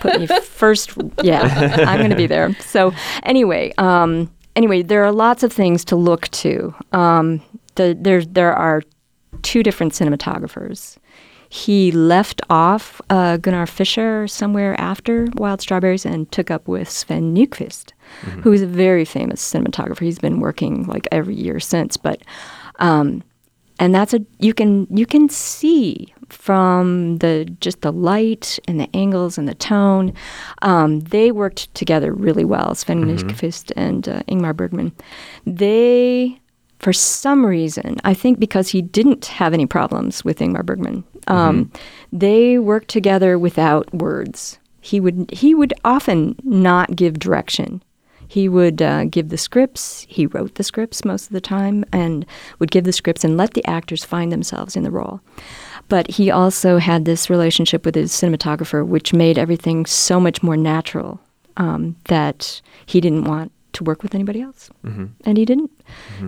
Put 0.00 0.20
me 0.20 0.26
first. 0.26 0.92
Yeah, 1.22 1.42
I'm 1.86 1.98
going 1.98 2.10
to 2.10 2.16
be 2.16 2.26
there. 2.36 2.54
So 2.60 2.92
anyway, 3.22 3.72
um, 3.78 4.30
anyway, 4.54 4.82
there 4.82 5.04
are 5.04 5.12
lots 5.12 5.42
of 5.42 5.52
things 5.52 5.84
to 5.86 5.96
look 5.96 6.28
to. 6.28 6.74
Um, 6.92 7.42
the, 7.76 7.96
there, 7.98 8.24
there 8.24 8.54
are 8.54 8.82
two 9.42 9.62
different 9.62 9.92
cinematographers. 9.92 10.96
He 11.48 11.92
left 11.92 12.42
off 12.50 13.00
uh, 13.08 13.36
Gunnar 13.36 13.66
Fischer 13.66 14.26
somewhere 14.26 14.78
after 14.80 15.28
Wild 15.36 15.60
Strawberries 15.60 16.04
and 16.04 16.30
took 16.32 16.50
up 16.50 16.66
with 16.66 16.90
Sven 16.90 17.34
Nykvist, 17.34 17.92
who 18.42 18.52
is 18.52 18.62
a 18.62 18.66
very 18.66 19.04
famous 19.04 19.40
cinematographer. 19.48 20.00
He's 20.00 20.18
been 20.18 20.40
working 20.40 20.86
like 20.86 21.06
every 21.12 21.36
year 21.36 21.60
since, 21.60 21.96
but 21.96 22.22
um, 22.80 23.22
and 23.78 23.94
that's 23.94 24.14
a 24.14 24.20
you 24.38 24.54
can 24.54 24.86
you 24.90 25.06
can 25.06 25.28
see 25.28 26.14
from 26.28 27.18
the 27.18 27.44
just 27.60 27.82
the 27.82 27.92
light 27.92 28.58
and 28.66 28.80
the 28.80 28.88
angles 28.94 29.38
and 29.38 29.48
the 29.48 29.54
tone. 29.54 30.12
Um, 30.62 31.00
they 31.00 31.30
worked 31.32 31.72
together 31.74 32.12
really 32.12 32.44
well, 32.44 32.74
Sven 32.74 33.04
Nykvist 33.04 33.72
and 33.76 34.08
uh, 34.08 34.22
Ingmar 34.28 34.56
Bergman. 34.56 34.92
They, 35.46 36.40
for 36.78 36.92
some 36.92 37.44
reason, 37.44 37.98
I 38.04 38.14
think 38.14 38.38
because 38.38 38.68
he 38.68 38.82
didn't 38.82 39.26
have 39.26 39.54
any 39.54 39.66
problems 39.66 40.24
with 40.24 40.38
Ingmar 40.38 40.64
Bergman, 40.64 41.04
um, 41.28 41.70
they 42.12 42.58
worked 42.58 42.88
together 42.88 43.38
without 43.38 43.92
words. 43.94 44.58
He 44.80 45.00
would 45.00 45.30
he 45.32 45.54
would 45.54 45.74
often 45.84 46.36
not 46.44 46.94
give 46.96 47.18
direction. 47.18 47.82
He 48.28 48.48
would 48.48 48.82
uh, 48.82 49.04
give 49.04 49.28
the 49.28 49.38
scripts. 49.38 50.06
He 50.08 50.26
wrote 50.26 50.54
the 50.56 50.64
scripts 50.64 51.04
most 51.04 51.26
of 51.26 51.32
the 51.32 51.40
time 51.40 51.84
and 51.92 52.26
would 52.58 52.70
give 52.70 52.84
the 52.84 52.92
scripts 52.92 53.24
and 53.24 53.36
let 53.36 53.54
the 53.54 53.64
actors 53.66 54.04
find 54.04 54.32
themselves 54.32 54.76
in 54.76 54.82
the 54.82 54.90
role. 54.90 55.20
But 55.88 56.10
he 56.10 56.30
also 56.30 56.78
had 56.78 57.04
this 57.04 57.30
relationship 57.30 57.84
with 57.84 57.94
his 57.94 58.12
cinematographer, 58.12 58.84
which 58.86 59.12
made 59.12 59.38
everything 59.38 59.86
so 59.86 60.18
much 60.18 60.42
more 60.42 60.56
natural 60.56 61.20
um, 61.56 61.96
that 62.04 62.60
he 62.86 63.00
didn't 63.00 63.24
want 63.24 63.52
to 63.74 63.84
work 63.84 64.02
with 64.02 64.14
anybody 64.14 64.40
else, 64.40 64.70
and 65.24 65.38
he 65.38 65.44
didn't. 65.44 65.70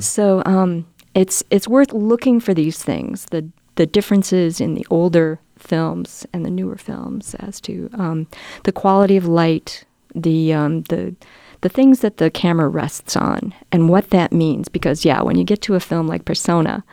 So 0.01 0.43
um, 0.47 0.87
it's 1.15 1.43
it's 1.51 1.67
worth 1.67 1.93
looking 1.93 2.41
for 2.41 2.55
these 2.55 2.83
things 2.83 3.27
the 3.31 3.49
the 3.77 3.87
differences 3.87 4.61
in 4.61 4.75
the 4.75 4.87
older 4.91 5.41
films 5.57 6.27
and 6.33 6.45
the 6.45 6.51
newer 6.51 6.77
films 6.77 7.35
as 7.37 7.61
to 7.63 7.89
um, 7.95 8.27
the 8.65 8.73
quality 8.73 9.17
of 9.17 9.27
light, 9.27 9.85
the 10.15 10.53
um, 10.53 10.83
the 10.83 11.15
the 11.61 11.69
things 11.69 12.01
that 12.01 12.19
the 12.19 12.31
camera 12.31 12.69
rests 12.69 13.17
on, 13.17 13.55
and 13.73 13.89
what 13.89 14.11
that 14.11 14.33
means. 14.33 14.69
Because 14.69 15.05
yeah, 15.05 15.23
when 15.23 15.37
you 15.37 15.45
get 15.45 15.63
to 15.63 15.75
a 15.75 15.81
film 15.81 16.07
like 16.07 16.25
Persona, 16.25 16.85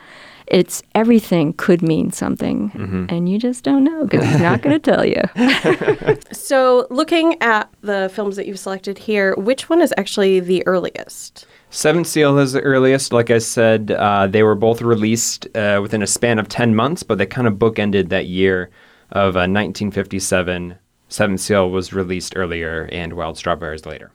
it's 0.46 0.82
everything 0.94 1.52
could 1.54 1.82
mean 1.82 2.12
something, 2.12 2.70
and 3.10 3.28
you 3.28 3.38
just 3.38 3.64
don't 3.64 3.82
know 3.82 4.04
because 4.04 4.24
he's 4.24 4.40
not 4.40 4.62
going 4.62 4.80
to 4.80 4.90
tell 4.90 5.04
you. 5.04 5.22
So, 6.32 6.86
looking 6.90 7.40
at 7.42 7.68
the 7.80 8.10
films 8.14 8.36
that 8.36 8.46
you've 8.46 8.58
selected 8.58 8.98
here, 8.98 9.34
which 9.36 9.68
one 9.68 9.82
is 9.82 9.92
actually 9.96 10.38
the 10.38 10.64
earliest? 10.66 11.46
Seventh 11.70 12.06
Seal 12.06 12.38
is 12.38 12.52
the 12.52 12.60
earliest. 12.60 13.12
Like 13.12 13.30
I 13.30 13.38
said, 13.38 13.90
uh, 13.90 14.28
they 14.28 14.44
were 14.44 14.54
both 14.54 14.80
released 14.80 15.48
uh, 15.56 15.80
within 15.82 16.02
a 16.02 16.06
span 16.06 16.38
of 16.38 16.48
10 16.48 16.74
months, 16.76 17.02
but 17.02 17.18
they 17.18 17.26
kind 17.26 17.48
of 17.48 17.54
bookended 17.54 18.10
that 18.10 18.26
year 18.26 18.70
of 19.10 19.34
uh, 19.36 19.50
1957. 19.50 20.76
Seventh 21.08 21.40
Seal 21.40 21.70
was 21.70 21.92
released 21.92 22.34
earlier 22.36 22.88
and 22.92 23.14
Wild 23.14 23.36
Strawberries 23.36 23.86
later. 23.86 24.12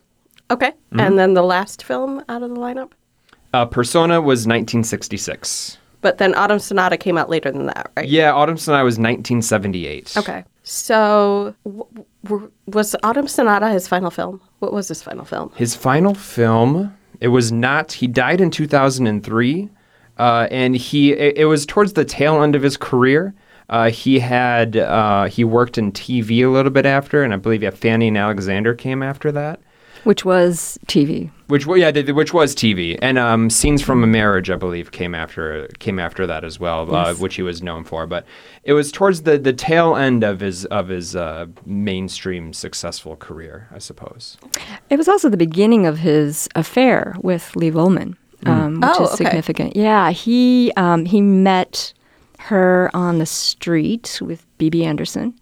Okay. 0.51 0.73
And 0.91 1.17
then 1.17 1.33
the 1.33 1.43
last 1.43 1.83
film 1.83 2.23
out 2.29 2.43
of 2.43 2.49
the 2.49 2.57
lineup? 2.57 2.91
Uh, 3.53 3.65
Persona 3.65 4.21
was 4.21 4.45
1966. 4.47 5.77
But 6.01 6.17
then 6.17 6.33
Autumn 6.35 6.59
Sonata 6.59 6.97
came 6.97 7.17
out 7.17 7.29
later 7.29 7.51
than 7.51 7.67
that, 7.67 7.91
right? 7.95 8.07
Yeah, 8.07 8.33
Autumn 8.33 8.57
Sonata 8.57 8.83
was 8.83 8.95
1978. 8.97 10.17
Okay. 10.17 10.43
So, 10.63 11.55
w- 11.63 11.85
w- 12.23 12.51
was 12.67 12.95
Autumn 13.03 13.27
Sonata 13.27 13.69
his 13.69 13.87
final 13.87 14.09
film? 14.11 14.41
What 14.59 14.73
was 14.73 14.87
his 14.87 15.01
final 15.01 15.25
film? 15.25 15.51
His 15.55 15.75
final 15.75 16.13
film, 16.13 16.95
it 17.19 17.29
was 17.29 17.51
not. 17.51 17.91
He 17.91 18.07
died 18.07 18.41
in 18.41 18.51
2003, 18.51 19.69
uh, 20.17 20.47
and 20.51 20.75
he 20.75 21.13
it, 21.13 21.37
it 21.37 21.45
was 21.45 21.65
towards 21.65 21.93
the 21.93 22.05
tail 22.05 22.41
end 22.43 22.55
of 22.55 22.63
his 22.63 22.77
career. 22.77 23.33
Uh, 23.69 23.89
he 23.89 24.19
had 24.19 24.77
uh, 24.77 25.25
he 25.25 25.43
worked 25.43 25.77
in 25.77 25.91
TV 25.91 26.43
a 26.45 26.47
little 26.49 26.71
bit 26.71 26.85
after, 26.85 27.23
and 27.23 27.33
I 27.33 27.37
believe 27.37 27.63
yeah, 27.63 27.69
Fanny 27.69 28.07
and 28.07 28.17
Alexander 28.17 28.73
came 28.73 29.01
after 29.03 29.31
that. 29.31 29.59
Which 30.03 30.25
was 30.25 30.79
TV. 30.87 31.29
Which 31.47 31.67
yeah, 31.67 31.91
which 32.11 32.33
was 32.33 32.55
TV, 32.55 32.97
and 33.01 33.19
um, 33.19 33.49
scenes 33.49 33.81
from 33.81 34.03
a 34.03 34.07
marriage, 34.07 34.49
I 34.49 34.55
believe, 34.55 34.91
came 34.91 35.13
after 35.13 35.67
came 35.79 35.99
after 35.99 36.25
that 36.25 36.43
as 36.43 36.59
well, 36.59 36.93
uh, 36.95 37.13
which 37.15 37.35
he 37.35 37.41
was 37.43 37.61
known 37.61 37.83
for. 37.83 38.07
But 38.07 38.25
it 38.63 38.73
was 38.73 38.91
towards 38.91 39.23
the, 39.23 39.37
the 39.37 39.53
tail 39.53 39.95
end 39.95 40.23
of 40.23 40.39
his 40.39 40.65
of 40.65 40.87
his 40.87 41.15
uh, 41.15 41.47
mainstream 41.65 42.53
successful 42.53 43.15
career, 43.15 43.67
I 43.73 43.79
suppose. 43.79 44.37
It 44.89 44.97
was 44.97 45.07
also 45.07 45.29
the 45.29 45.37
beginning 45.37 45.85
of 45.85 45.99
his 45.99 46.47
affair 46.55 47.15
with 47.21 47.55
Liv 47.55 47.75
Ullmann, 47.75 48.15
um, 48.45 48.81
which 48.81 48.89
Oh, 48.97 49.03
is 49.03 49.13
okay. 49.13 49.25
significant. 49.25 49.75
Yeah, 49.75 50.11
he 50.11 50.71
um, 50.77 51.05
he 51.05 51.21
met 51.21 51.93
her 52.39 52.89
on 52.93 53.19
the 53.19 53.25
street 53.27 54.19
with 54.21 54.45
Bibi 54.57 54.83
Andersson 54.83 55.35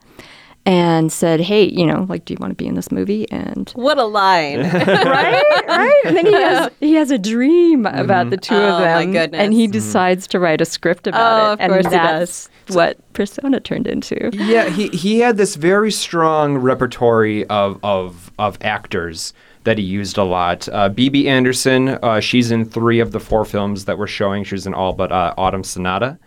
and 0.69 1.11
said, 1.11 1.39
"Hey, 1.39 1.63
you 1.63 1.83
know, 1.85 2.05
like, 2.07 2.25
do 2.25 2.33
you 2.33 2.37
want 2.39 2.51
to 2.51 2.55
be 2.55 2.67
in 2.67 2.75
this 2.75 2.91
movie?" 2.91 3.29
And 3.31 3.71
What 3.75 3.97
a 3.97 4.03
line. 4.05 4.59
right, 4.71 5.43
right. 5.67 6.01
And 6.05 6.15
then 6.15 6.25
he 6.27 6.33
has 6.33 6.71
he 6.79 6.93
has 6.93 7.09
a 7.11 7.17
dream 7.17 7.85
about 7.87 8.29
the 8.29 8.37
two 8.37 8.53
Oh, 8.55 8.75
of 8.77 8.81
my 8.81 9.01
them, 9.01 9.11
goodness. 9.11 9.41
and 9.41 9.53
he 9.53 9.65
decides 9.67 10.27
to 10.27 10.39
write 10.39 10.61
a 10.61 10.65
script 10.65 11.07
about 11.07 11.19
Oh, 11.21 11.49
it. 11.49 11.53
of 11.53 11.59
and 11.61 11.73
course 11.73 11.85
he 11.85 11.89
that's 11.91 12.49
what 12.69 12.97
Persona 13.13 13.59
turned 13.59 13.87
into. 13.87 14.29
Yeah, 14.31 14.69
he, 14.69 14.89
he 14.89 15.19
had 15.19 15.37
this 15.37 15.55
very 15.55 15.91
strong 15.91 16.57
repertory 16.57 17.45
of, 17.47 17.79
of, 17.83 18.31
of 18.37 18.59
actors 18.61 19.33
that 19.63 19.79
he 19.79 19.83
used 19.83 20.17
a 20.19 20.23
lot. 20.23 20.69
Uh, 20.69 20.87
Bibi 20.89 21.27
Andersson, 21.27 21.89
uh, 21.89 22.19
she's 22.19 22.51
in 22.51 22.63
three 22.65 22.99
of 22.99 23.11
the 23.11 23.19
four 23.19 23.43
films 23.43 23.85
that 23.85 23.97
we're 23.97 24.05
showing. 24.07 24.43
She 24.43 24.53
was 24.53 24.67
in 24.67 24.73
all 24.75 24.93
but 24.93 25.11
uh, 25.11 25.33
Autumn 25.35 25.63
Sonata. 25.63 26.19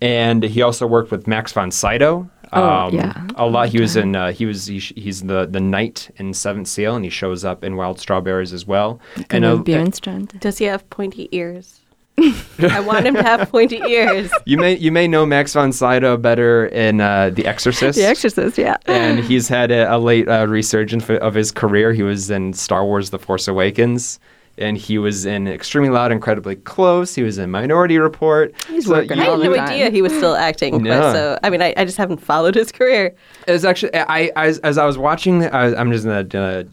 And 0.00 0.42
he 0.42 0.62
also 0.62 0.86
worked 0.86 1.10
with 1.10 1.26
Max 1.26 1.52
von 1.52 1.70
Sydow. 1.70 2.30
Oh, 2.52 2.90
yeah. 2.90 3.26
A 3.36 3.46
lot. 3.46 3.68
He 3.68 3.80
was 3.80 3.96
in. 3.96 4.16
Uh, 4.16 4.32
he 4.32 4.44
was. 4.44 4.66
He, 4.66 4.78
he's 4.78 5.22
the 5.22 5.46
the 5.46 5.60
knight 5.60 6.10
in 6.16 6.34
Seventh 6.34 6.66
Seal, 6.68 6.96
and 6.96 7.04
he 7.04 7.10
shows 7.10 7.44
up 7.44 7.62
in 7.62 7.76
Wild 7.76 8.00
Strawberries 8.00 8.52
as 8.52 8.66
well. 8.66 9.00
And 9.30 9.44
And 9.44 9.64
Bjornstrand. 9.64 10.40
Does 10.40 10.58
he 10.58 10.64
have 10.64 10.88
pointy 10.90 11.28
ears? 11.30 11.80
I 12.58 12.80
want 12.80 13.06
him 13.06 13.14
to 13.14 13.22
have 13.22 13.50
pointy 13.50 13.76
ears. 13.86 14.30
you 14.44 14.58
may 14.58 14.76
you 14.76 14.92
may 14.92 15.08
know 15.08 15.24
Max 15.24 15.54
von 15.54 15.72
Sydow 15.72 16.16
better 16.16 16.66
in 16.66 17.00
uh, 17.00 17.30
The 17.30 17.46
Exorcist. 17.46 17.98
The 17.98 18.04
Exorcist, 18.04 18.58
yeah. 18.58 18.76
and 18.86 19.20
he's 19.24 19.48
had 19.48 19.70
a, 19.70 19.94
a 19.94 19.98
late 19.98 20.28
uh, 20.28 20.46
resurgence 20.46 21.08
of 21.08 21.34
his 21.34 21.50
career. 21.52 21.92
He 21.92 22.02
was 22.02 22.30
in 22.30 22.52
Star 22.52 22.84
Wars: 22.84 23.10
The 23.10 23.18
Force 23.18 23.48
Awakens, 23.48 24.18
and 24.60 24.76
he 24.76 24.98
was 24.98 25.26
in 25.26 25.48
Extremely 25.48 25.90
Loud, 25.90 26.12
Incredibly 26.12 26.56
Close. 26.56 27.14
He 27.14 27.22
was 27.22 27.38
in 27.38 27.50
Minority 27.50 27.98
Report. 27.98 28.54
He's 28.68 28.84
So 28.86 28.92
working 28.92 29.16
you- 29.16 29.22
I 29.22 29.26
had 29.26 29.38
no 29.40 29.54
time. 29.56 29.68
idea 29.68 29.90
he 29.90 30.02
was 30.02 30.12
still 30.12 30.34
acting. 30.36 30.82
No. 30.82 31.00
But 31.00 31.12
so, 31.12 31.38
I 31.42 31.50
mean, 31.50 31.62
I, 31.62 31.74
I 31.76 31.84
just 31.84 31.96
haven't 31.96 32.18
followed 32.18 32.54
his 32.54 32.70
career. 32.72 33.14
It's 33.48 33.64
actually 33.64 33.94
I, 33.94 34.30
I 34.36 34.46
as, 34.46 34.58
as 34.60 34.78
I 34.78 34.84
was 34.86 34.96
watching. 34.98 35.44
I, 35.46 35.74
I'm 35.74 35.90
just 35.92 36.04
gonna 36.04 36.20
uh, 36.20 36.64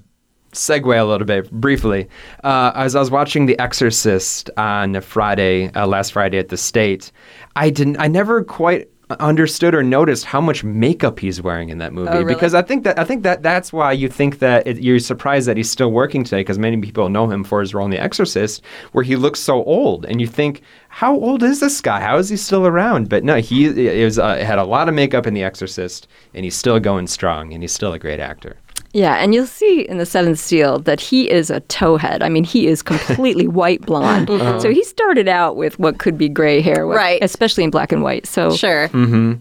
segue 0.54 1.00
a 1.00 1.04
little 1.04 1.26
bit 1.28 1.52
briefly. 1.52 2.08
Uh, 2.44 2.72
as 2.76 2.96
I 2.96 3.00
was 3.00 3.12
watching 3.12 3.46
The 3.46 3.60
Exorcist 3.60 4.50
on 4.58 5.02
Friday, 5.02 5.72
uh, 5.74 5.86
last 5.88 6.14
Friday 6.14 6.38
at 6.38 6.50
the 6.50 6.58
State, 6.58 7.12
I 7.56 7.70
didn't. 7.70 7.98
I 8.00 8.08
never 8.08 8.44
quite 8.44 8.90
understood 9.22 9.74
or 9.74 9.84
noticed 9.84 10.26
how 10.26 10.42
much 10.42 10.64
makeup 10.66 11.20
he's 11.20 11.42
wearing 11.42 11.70
in 11.70 11.78
that 11.78 11.94
movie 11.94 12.10
Oh, 12.10 12.20
really? 12.20 12.34
because 12.34 12.54
I 12.54 12.62
think 12.62 12.84
that 12.84 13.00
I 13.00 13.06
think 13.06 13.24
that 13.24 13.42
that's 13.42 13.72
why 13.72 13.94
you 13.94 14.10
think 14.10 14.40
that 14.40 14.68
it, 14.68 14.80
you're 14.82 15.00
surprised 15.00 15.48
that 15.48 15.56
he's 15.56 15.72
still 15.72 15.92
working 15.92 16.26
today 16.26 16.42
because 16.42 16.60
many 16.60 16.76
people 16.78 17.08
know 17.08 17.30
him 17.30 17.46
for 17.46 17.62
his 17.62 17.74
role 17.74 17.86
in 17.86 17.92
The 17.92 18.00
Exorcist 18.02 18.62
where 18.92 19.06
he 19.06 19.16
looks 19.16 19.40
so 19.40 19.64
old 19.64 20.06
and 20.06 20.20
you 20.20 20.28
think 20.28 20.62
how 20.90 21.14
old 21.16 21.42
is 21.42 21.62
this 21.62 21.80
guy 21.80 22.02
how 22.02 22.18
is 22.18 22.28
he 22.28 22.36
still 22.36 22.68
around 22.68 23.08
but 23.08 23.24
no 23.24 23.38
he 23.38 23.66
is 23.66 24.20
uh, 24.20 24.36
had 24.38 24.60
a 24.60 24.66
lot 24.66 24.90
of 24.90 24.96
makeup 24.96 25.26
in 25.26 25.34
The 25.34 25.44
Exorcist 25.44 26.08
and 26.34 26.44
he's 26.44 26.56
still 26.58 26.80
going 26.80 27.08
strong 27.08 27.54
and 27.54 27.64
he's 27.64 27.72
still 27.72 27.94
a 27.94 28.00
great 28.00 28.20
actor. 28.20 28.58
Yeah, 28.98 29.14
and 29.18 29.32
you'll 29.36 29.46
see 29.46 29.82
in 29.88 30.00
the 30.00 30.08
Seventh 30.08 30.40
Seal 30.40 30.80
that 30.80 31.00
he 31.00 31.30
is 31.30 31.52
a 31.52 31.62
towhead. 31.62 32.24
I 32.24 32.30
mean, 32.30 32.44
he 32.44 32.66
is 32.66 32.82
completely 32.82 33.48
white 33.62 33.82
blonde. 33.82 34.28
So 34.60 34.72
he 34.72 34.84
started 34.84 35.28
out 35.28 35.56
with 35.56 35.78
what 35.78 36.00
could 36.00 36.18
be 36.18 36.28
gray 36.28 36.62
hair, 36.62 36.88
what- 36.88 36.98
Right. 36.98 37.20
Especially 37.22 37.64
in 37.64 37.70
black 37.70 37.92
and 37.92 38.02
white. 38.02 38.26
So 38.26 38.50
Sure. 38.56 38.90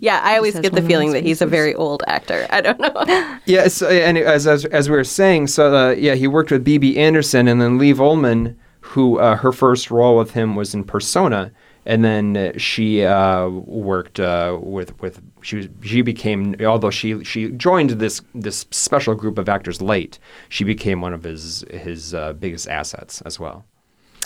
Yeah, 0.01 0.21
I 0.23 0.37
always 0.37 0.61
get 0.61 0.75
the 0.75 0.83
feeling 0.83 1.12
that 1.12 1.23
he's 1.25 1.40
a 1.40 1.47
very 1.47 1.75
old 1.75 2.03
actor. 2.07 2.47
I 2.51 2.61
don't 2.61 2.79
know. 2.79 3.38
Yeah, 3.47 3.69
so, 3.69 3.88
and 3.88 4.19
as, 4.19 4.47
as 4.47 4.64
as 4.66 4.90
we 4.90 4.97
were 4.97 5.05
saying, 5.05 5.47
so 5.47 5.75
uh, 5.75 5.90
yeah, 5.92 6.14
he 6.16 6.27
worked 6.27 6.51
with 6.51 6.62
Bibi 6.64 6.99
Andersson 6.99 7.49
and 7.49 7.61
then 7.62 7.79
Liv 7.79 7.99
Ullmann, 7.99 8.57
who 8.81 9.19
uh, 9.19 9.37
her 9.37 9.53
first 9.53 9.90
role 9.90 10.16
with 10.19 10.33
him 10.33 10.55
was 10.57 10.75
in 10.75 10.85
Persona, 10.85 11.51
and 11.87 12.05
then 12.05 12.53
she 12.59 13.05
uh, 13.05 13.49
worked 13.49 14.18
uh, 14.20 14.59
with 14.61 14.90
with 15.03 15.20
she 15.42 15.57
was, 15.57 15.68
she 15.83 16.03
became 16.03 16.55
although 16.61 16.90
she 16.90 17.22
she 17.25 17.51
joined 17.53 17.90
this 18.01 18.20
this 18.35 18.66
special 18.70 19.14
group 19.14 19.38
of 19.38 19.49
actors 19.49 19.81
late, 19.81 20.18
she 20.49 20.64
became 20.64 21.01
one 21.01 21.14
of 21.14 21.22
his 21.25 21.64
his 21.70 22.12
uh, 22.14 22.33
biggest 22.40 22.68
assets 22.68 23.22
as 23.22 23.38
well. 23.40 23.64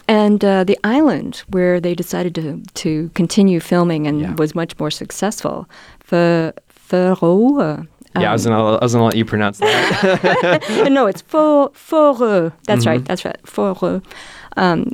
and 0.09 0.45
uh, 0.45 0.65
the 0.65 0.79
island 0.99 1.43
where 1.55 1.81
they 1.81 1.95
decided 1.95 2.35
to 2.35 2.45
to 2.83 2.91
continue 3.15 3.61
filming 3.61 4.07
and 4.09 4.21
Yeah. 4.21 4.35
was 4.39 4.55
much 4.55 4.73
more 4.81 4.91
successful. 4.91 5.67
For 6.05 6.53
Fero. 6.69 7.87
yeah, 8.19 8.31
I 8.31 8.33
was 8.33 8.45
gonna 8.45 8.77
I 8.81 8.85
was 8.85 8.93
gonna 8.95 9.05
let 9.05 9.17
you 9.17 9.25
pronounce 9.25 9.59
that. 9.59 10.89
no, 10.91 11.07
it's 11.07 11.23
Fårö. 11.23 12.53
That's 12.67 12.85
Mm-hmm. 12.85 12.89
right. 12.91 13.05
That's 13.05 13.25
right. 13.25 13.41
Fårö. 13.45 14.03
Um, 14.57 14.85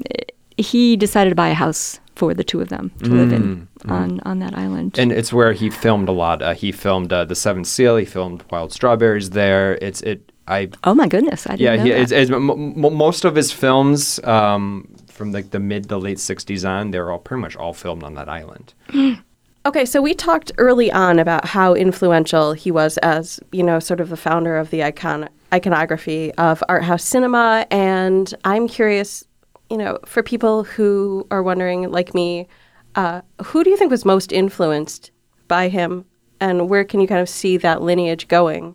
he 0.58 0.96
decided 0.96 1.30
to 1.30 1.36
buy 1.36 1.48
a 1.48 1.54
house 1.54 2.00
for 2.16 2.34
the 2.34 2.42
two 2.42 2.60
of 2.60 2.70
them 2.70 2.90
to 3.04 3.10
live 3.10 3.32
in 3.32 3.68
on, 3.86 4.20
on 4.24 4.38
that 4.40 4.56
island. 4.56 4.98
And 4.98 5.12
it's 5.12 5.32
where 5.32 5.52
he 5.52 5.70
filmed 5.70 6.08
a 6.08 6.12
lot. 6.12 6.42
Uh, 6.42 6.54
he 6.54 6.72
filmed 6.72 7.12
uh, 7.12 7.24
the 7.24 7.34
Seventh 7.34 7.68
Seal. 7.68 7.96
He 7.96 8.04
filmed 8.04 8.42
Wild 8.50 8.72
Strawberries 8.72 9.30
there. 9.30 9.78
It's 9.80 10.00
it. 10.00 10.32
I 10.48 10.70
oh 10.84 10.94
my 10.94 11.08
goodness! 11.08 11.46
I 11.46 11.56
didn't 11.56 11.60
yeah, 11.60 11.76
know 11.76 11.82
he, 11.82 11.90
that. 11.90 12.00
it's, 12.00 12.12
it's, 12.12 12.30
m- 12.30 12.50
m- 12.50 12.94
most 12.94 13.24
of 13.24 13.34
his 13.34 13.50
films 13.50 14.22
um, 14.22 14.88
from 15.08 15.32
like 15.32 15.50
the 15.50 15.58
mid 15.58 15.88
to 15.88 15.98
late 15.98 16.18
'60s 16.18 16.68
on, 16.68 16.92
they're 16.92 17.10
all 17.10 17.18
pretty 17.18 17.40
much 17.40 17.56
all 17.56 17.72
filmed 17.72 18.02
on 18.02 18.14
that 18.14 18.28
island. 18.28 18.72
Okay, 19.66 19.84
so 19.84 20.00
we 20.00 20.14
talked 20.14 20.52
early 20.58 20.92
on 20.92 21.18
about 21.18 21.44
how 21.44 21.74
influential 21.74 22.52
he 22.52 22.70
was 22.70 22.98
as, 22.98 23.40
you 23.50 23.64
know, 23.64 23.80
sort 23.80 23.98
of 23.98 24.10
the 24.10 24.16
founder 24.16 24.56
of 24.56 24.70
the 24.70 24.84
icon 24.84 25.28
iconography 25.52 26.32
of 26.34 26.62
art 26.68 26.84
house 26.84 27.02
cinema 27.02 27.66
and 27.72 28.32
I'm 28.44 28.68
curious, 28.68 29.24
you 29.70 29.76
know, 29.76 29.98
for 30.06 30.22
people 30.22 30.64
who 30.64 31.26
are 31.30 31.42
wondering 31.42 31.90
like 31.90 32.14
me, 32.14 32.48
uh, 32.94 33.20
who 33.44 33.64
do 33.64 33.70
you 33.70 33.76
think 33.76 33.90
was 33.90 34.04
most 34.04 34.32
influenced 34.32 35.10
by 35.48 35.68
him 35.68 36.04
and 36.40 36.68
where 36.68 36.84
can 36.84 37.00
you 37.00 37.06
kind 37.06 37.20
of 37.20 37.28
see 37.28 37.56
that 37.56 37.82
lineage 37.82 38.28
going 38.28 38.74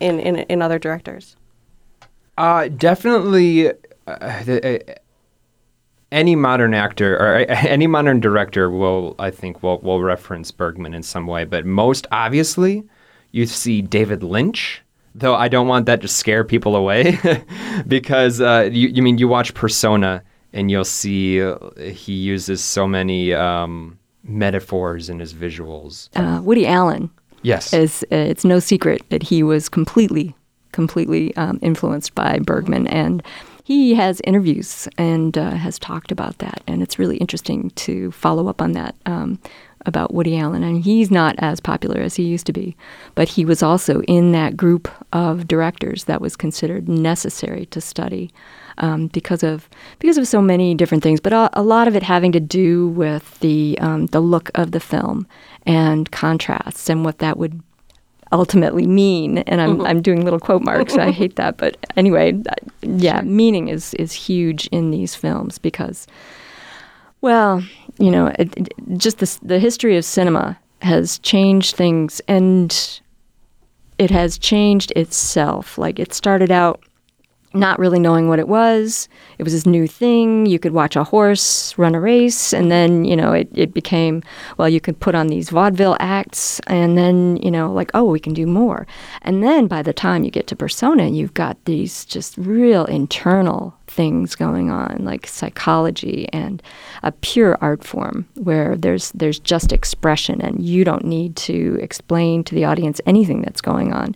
in, 0.00 0.20
in 0.20 0.36
in 0.36 0.62
other 0.62 0.78
directors? 0.78 1.36
Uh, 2.36 2.68
definitely, 2.68 3.68
uh, 4.06 4.42
the, 4.44 4.80
uh, 4.88 4.94
any 6.12 6.36
modern 6.36 6.74
actor 6.74 7.16
or 7.16 7.36
uh, 7.40 7.44
any 7.48 7.86
modern 7.86 8.20
director 8.20 8.70
will, 8.70 9.14
I 9.18 9.30
think, 9.30 9.62
will 9.62 9.78
will 9.80 10.02
reference 10.02 10.50
Bergman 10.50 10.94
in 10.94 11.02
some 11.02 11.26
way. 11.26 11.44
But 11.44 11.66
most 11.66 12.06
obviously, 12.12 12.84
you 13.32 13.46
see 13.46 13.82
David 13.82 14.22
Lynch. 14.22 14.82
Though 15.14 15.34
I 15.34 15.48
don't 15.48 15.66
want 15.68 15.86
that 15.86 16.00
to 16.02 16.08
scare 16.08 16.44
people 16.44 16.76
away, 16.76 17.18
because 17.86 18.40
uh, 18.40 18.68
you, 18.72 18.88
you 18.88 19.02
mean 19.02 19.18
you 19.18 19.28
watch 19.28 19.54
Persona 19.54 20.22
and 20.52 20.70
you'll 20.70 20.84
see 20.84 21.42
uh, 21.42 21.56
he 21.92 22.12
uses 22.12 22.62
so 22.62 22.86
many 22.86 23.34
um, 23.34 23.98
metaphors 24.22 25.08
in 25.08 25.18
his 25.18 25.34
visuals. 25.34 26.08
uh, 26.16 26.40
Woody 26.42 26.66
Allen 26.66 27.10
Yes. 27.42 27.72
is. 27.72 28.04
Uh, 28.10 28.16
it's 28.16 28.44
no 28.44 28.58
secret 28.58 29.02
that 29.10 29.22
he 29.22 29.42
was 29.42 29.68
completely, 29.68 30.34
completely 30.72 31.34
um, 31.36 31.58
influenced 31.62 32.14
by 32.14 32.38
Bergman, 32.40 32.86
and 32.88 33.22
he 33.64 33.94
has 33.94 34.20
interviews 34.24 34.88
and 34.98 35.36
uh, 35.38 35.50
has 35.50 35.78
talked 35.78 36.10
about 36.10 36.38
that, 36.38 36.62
and 36.66 36.82
it's 36.82 36.98
really 36.98 37.16
interesting 37.18 37.70
to 37.76 38.10
follow 38.12 38.48
up 38.48 38.60
on 38.62 38.72
that. 38.72 38.94
Um, 39.06 39.38
about 39.86 40.12
Woody 40.12 40.36
Allen, 40.36 40.62
and 40.62 40.82
he's 40.82 41.10
not 41.10 41.34
as 41.38 41.60
popular 41.60 42.00
as 42.00 42.16
he 42.16 42.24
used 42.24 42.46
to 42.46 42.52
be, 42.52 42.76
but 43.14 43.28
he 43.28 43.44
was 43.44 43.62
also 43.62 44.02
in 44.02 44.32
that 44.32 44.56
group 44.56 44.88
of 45.12 45.48
directors 45.48 46.04
that 46.04 46.20
was 46.20 46.36
considered 46.36 46.88
necessary 46.88 47.66
to 47.66 47.80
study 47.80 48.30
um, 48.78 49.08
because 49.08 49.42
of 49.42 49.68
because 49.98 50.18
of 50.18 50.26
so 50.26 50.40
many 50.40 50.74
different 50.74 51.02
things, 51.02 51.20
but 51.20 51.32
a, 51.32 51.50
a 51.52 51.62
lot 51.62 51.88
of 51.88 51.96
it 51.96 52.02
having 52.02 52.32
to 52.32 52.40
do 52.40 52.88
with 52.88 53.38
the 53.40 53.78
um, 53.80 54.06
the 54.06 54.20
look 54.20 54.50
of 54.54 54.72
the 54.72 54.80
film 54.80 55.26
and 55.66 56.10
contrasts 56.10 56.88
and 56.88 57.04
what 57.04 57.18
that 57.18 57.36
would 57.36 57.60
ultimately 58.32 58.86
mean. 58.86 59.38
And 59.38 59.60
I'm 59.60 59.80
I'm 59.84 60.02
doing 60.02 60.24
little 60.24 60.40
quote 60.40 60.62
marks. 60.62 60.96
I 60.96 61.10
hate 61.10 61.36
that, 61.36 61.56
but 61.56 61.76
anyway, 61.96 62.40
yeah, 62.82 63.20
meaning 63.22 63.68
is 63.68 63.94
is 63.94 64.12
huge 64.12 64.66
in 64.68 64.90
these 64.90 65.14
films 65.14 65.58
because, 65.58 66.06
well, 67.20 67.62
you 67.98 68.10
know, 68.10 68.32
it, 68.38 68.56
it, 68.56 68.68
just 68.96 69.18
the 69.18 69.38
the 69.42 69.58
history 69.58 69.96
of 69.96 70.04
cinema 70.04 70.58
has 70.82 71.18
changed 71.18 71.74
things 71.74 72.20
and 72.28 73.00
it 73.98 74.10
has 74.10 74.38
changed 74.38 74.92
itself. 74.94 75.76
Like 75.78 75.98
it 75.98 76.14
started 76.14 76.50
out 76.50 76.82
not 77.54 77.78
really 77.78 77.98
knowing 77.98 78.28
what 78.28 78.38
it 78.38 78.48
was. 78.48 79.08
It 79.38 79.42
was 79.42 79.52
this 79.52 79.66
new 79.66 79.86
thing. 79.86 80.46
You 80.46 80.58
could 80.58 80.72
watch 80.72 80.96
a 80.96 81.04
horse 81.04 81.76
run 81.78 81.94
a 81.94 82.00
race, 82.00 82.52
and 82.52 82.70
then, 82.70 83.04
you 83.04 83.16
know, 83.16 83.32
it, 83.32 83.48
it 83.54 83.72
became, 83.72 84.22
well, 84.58 84.68
you 84.68 84.80
could 84.80 85.00
put 85.00 85.14
on 85.14 85.28
these 85.28 85.50
vaudeville 85.50 85.96
acts, 85.98 86.60
and 86.66 86.98
then, 86.98 87.38
you 87.38 87.50
know, 87.50 87.72
like, 87.72 87.90
oh, 87.94 88.04
we 88.04 88.20
can 88.20 88.34
do 88.34 88.46
more. 88.46 88.86
And 89.22 89.42
then 89.42 89.66
by 89.66 89.82
the 89.82 89.92
time 89.92 90.24
you 90.24 90.30
get 90.30 90.46
to 90.48 90.56
Persona, 90.56 91.08
you've 91.08 91.34
got 91.34 91.64
these 91.64 92.04
just 92.04 92.36
real 92.36 92.84
internal 92.84 93.74
things 93.86 94.34
going 94.34 94.70
on, 94.70 95.04
like 95.04 95.26
psychology 95.26 96.28
and 96.32 96.62
a 97.02 97.12
pure 97.12 97.56
art 97.60 97.82
form 97.82 98.28
where 98.34 98.76
there's 98.76 99.10
there's 99.12 99.38
just 99.38 99.72
expression, 99.72 100.40
and 100.42 100.62
you 100.62 100.84
don't 100.84 101.04
need 101.04 101.34
to 101.36 101.78
explain 101.80 102.44
to 102.44 102.54
the 102.54 102.64
audience 102.64 103.00
anything 103.06 103.40
that's 103.40 103.62
going 103.62 103.92
on. 103.92 104.14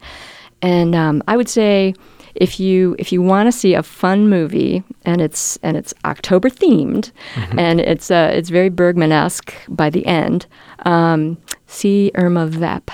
And 0.61 0.95
um, 0.95 1.23
I 1.27 1.37
would 1.37 1.49
say 1.49 1.95
if 2.35 2.59
you 2.59 2.97
if 2.99 3.13
you 3.13 3.23
want 3.23 3.47
to 3.47 3.53
see 3.53 3.75
a 3.75 3.83
fun 3.83 4.29
movie 4.29 4.83
and 5.05 5.21
it's 5.21 5.59
and 5.63 5.77
it's 5.77 5.93
October 6.05 6.49
themed 6.49 7.11
and 7.59 7.81
it's 7.81 8.11
uh, 8.11 8.31
it's 8.33 8.49
very 8.51 8.69
Bergman-esque 8.71 9.53
by 9.69 9.91
the 9.91 10.05
end, 10.07 10.47
um, 10.87 11.37
see 11.67 12.11
Irma 12.15 12.47
Vep, 12.47 12.91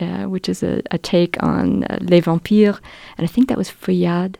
uh, 0.00 0.24
which 0.24 0.48
is 0.48 0.62
a, 0.62 0.82
a 0.90 0.98
take 0.98 1.42
on 1.42 1.84
uh, 1.84 1.98
Les 2.00 2.20
Vampires, 2.20 2.78
and 3.18 3.24
I 3.24 3.28
think 3.28 3.48
that 3.48 3.58
was 3.58 3.70
Feuillade, 3.70 4.36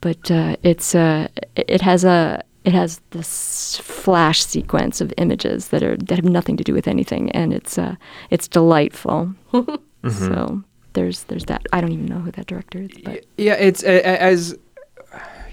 but 0.00 0.30
uh, 0.30 0.56
it's 0.62 0.94
uh, 0.94 1.28
it 1.56 1.64
it 1.68 1.80
has 1.82 2.04
a 2.04 2.42
it 2.64 2.72
has 2.72 3.00
this 3.10 3.76
flash 3.82 4.44
sequence 4.44 5.00
of 5.00 5.12
images 5.18 5.68
that 5.68 5.82
are 5.82 5.96
that 5.96 6.16
have 6.16 6.24
nothing 6.24 6.56
to 6.56 6.64
do 6.64 6.72
with 6.72 6.88
anything, 6.88 7.30
and 7.32 7.52
it's 7.52 7.78
uh, 7.78 7.94
it's 8.30 8.48
delightful. 8.48 9.34
So 10.10 10.62
there's 10.94 11.24
there's 11.24 11.44
that. 11.46 11.62
I 11.72 11.80
don't 11.80 11.92
even 11.92 12.06
know 12.06 12.18
who 12.20 12.30
that 12.32 12.46
director 12.46 12.82
is, 12.82 12.90
but 13.04 13.24
Yeah, 13.36 13.54
it's 13.54 13.82
a- 13.84 14.04
as 14.22 14.56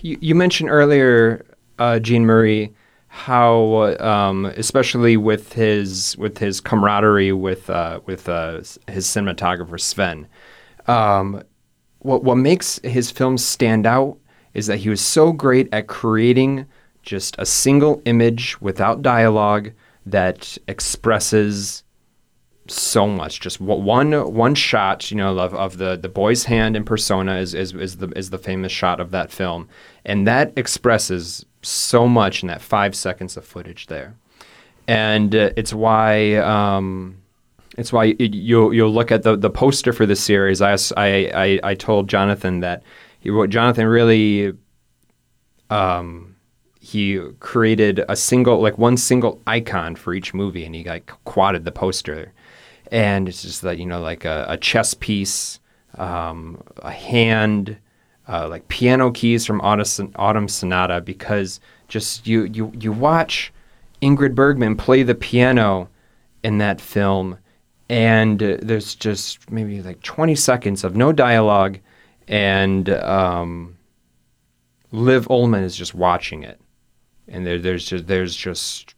you, 0.02 0.18
you 0.22 0.34
mentioned 0.36 0.70
earlier, 0.70 1.46
uh, 1.78 2.00
Jean 2.00 2.26
Marie, 2.26 2.72
how 3.08 3.96
um, 4.00 4.46
especially 4.46 5.18
with 5.18 5.54
his 5.54 6.16
with 6.18 6.38
his 6.38 6.62
camaraderie 6.62 7.34
with 7.34 7.70
uh, 7.70 8.00
with 8.06 8.30
uh, 8.30 8.58
his 8.88 9.06
cinematographer 9.06 9.80
Sven, 9.80 10.28
um, 10.88 11.44
what 12.00 12.24
what 12.24 12.36
makes 12.36 12.80
his 12.84 13.12
films 13.12 13.44
stand 13.46 13.86
out 13.86 14.18
is 14.54 14.68
that 14.68 14.78
he 14.78 14.90
was 14.90 15.02
so 15.02 15.32
great 15.32 15.68
at 15.74 15.88
creating 15.88 16.66
just 17.04 17.36
a 17.40 17.46
single 17.46 18.02
image 18.06 18.60
without 18.62 19.02
dialogue 19.02 19.72
that 20.06 20.58
expresses 20.68 21.84
so 22.68 23.08
much. 23.08 23.40
Just 23.40 23.60
one 23.60 24.12
one 24.34 24.56
shot, 24.56 25.12
you 25.12 25.18
know, 25.18 25.38
of, 25.38 25.54
of 25.54 25.78
the 25.78 25.96
the 25.98 26.10
boy's 26.10 26.46
hand 26.46 26.76
in 26.76 26.84
Persona 26.84 27.38
is, 27.38 27.54
is 27.54 27.74
is 27.74 27.98
the 27.98 28.10
is 28.10 28.30
the 28.30 28.38
famous 28.38 28.72
shot 28.72 29.00
of 29.00 29.12
that 29.12 29.32
film, 29.32 29.68
and 30.06 30.28
that 30.28 30.54
expresses 30.56 31.46
so 31.62 32.08
much 32.08 32.44
in 32.44 32.48
that 32.48 32.62
five 32.62 32.96
seconds 32.96 33.38
of 33.38 33.46
footage 33.46 33.88
there, 33.88 34.16
and 34.88 35.36
uh, 35.36 35.52
it's 35.56 35.74
why. 35.74 36.36
Um, 36.36 37.18
it's 37.78 37.94
why 37.94 38.04
you 38.04 38.16
you'll, 38.20 38.74
you'll 38.74 38.92
look 38.92 39.14
at 39.14 39.24
the, 39.24 39.38
the 39.38 39.50
poster 39.50 39.94
for 39.94 40.06
the 40.06 40.16
series. 40.16 40.62
I, 40.62 40.74
I, 40.98 41.60
I, 41.64 41.74
told 41.74 42.10
Jonathan 42.10 42.60
that 42.60 42.84
he, 43.22 43.32
what 43.32 43.50
Jonathan 43.50 43.88
really 43.88 44.52
um, 45.70 46.36
he 46.82 47.20
created 47.40 48.04
a 48.10 48.16
single 48.16 48.60
like 48.60 48.78
one 48.78 48.98
single 48.98 49.42
icon 49.48 49.96
for 49.96 50.14
each 50.14 50.34
movie 50.34 50.66
and 50.66 50.76
he 50.76 50.84
like 50.84 51.12
quadded 51.24 51.64
the 51.64 51.72
poster 51.72 52.34
and 52.92 53.28
it's 53.30 53.42
just 53.42 53.64
like 53.64 53.80
you 53.80 53.86
know 53.86 54.02
like 54.02 54.26
a, 54.26 54.46
a 54.50 54.58
chess 54.58 54.94
piece, 54.94 55.60
um, 55.98 56.62
a 56.78 56.92
hand, 56.92 57.78
uh, 58.28 58.48
like 58.48 58.68
piano 58.68 59.12
keys 59.12 59.46
from 59.46 59.62
Autumn, 59.62 60.12
Autumn 60.18 60.48
Sonata 60.48 61.02
because 61.02 61.60
just 61.88 62.28
you 62.28 62.44
you 62.44 62.72
you 62.80 62.92
watch 62.92 63.52
Ingrid 64.02 64.36
Bergman 64.36 64.76
play 64.76 65.04
the 65.04 65.16
piano 65.16 65.90
in 66.44 66.58
that 66.58 66.82
film, 66.82 67.38
and 67.90 68.42
uh, 68.42 68.58
there's 68.62 68.96
just 68.96 69.50
maybe 69.50 69.82
like 69.82 70.02
20 70.02 70.36
seconds 70.36 70.84
of 70.84 70.96
no 70.96 71.12
dialogue, 71.12 71.80
and 72.28 72.90
um, 72.90 73.78
Liv 74.92 75.28
Ullmann 75.28 75.64
is 75.64 75.76
just 75.76 75.96
watching 75.96 76.44
it, 76.44 76.60
and 77.28 77.46
there, 77.46 77.60
there's 77.60 77.86
just 77.86 78.08
there's 78.08 78.36
just 78.36 78.96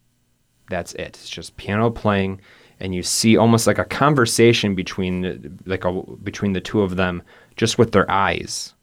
that's 0.69 0.93
it. 0.93 1.17
It's 1.19 1.29
just 1.29 1.57
piano 1.57 1.89
playing, 1.89 2.41
and 2.79 2.93
you 2.93 3.03
see 3.03 3.37
almost 3.37 3.67
like 3.67 3.77
a 3.77 3.85
conversation 3.85 4.75
between 4.75 5.59
like 5.65 5.85
a, 5.85 5.91
between 6.23 6.53
the 6.53 6.61
two 6.61 6.81
of 6.81 6.95
them, 6.95 7.23
just 7.55 7.77
with 7.77 7.91
their 7.91 8.09
eyes. 8.09 8.73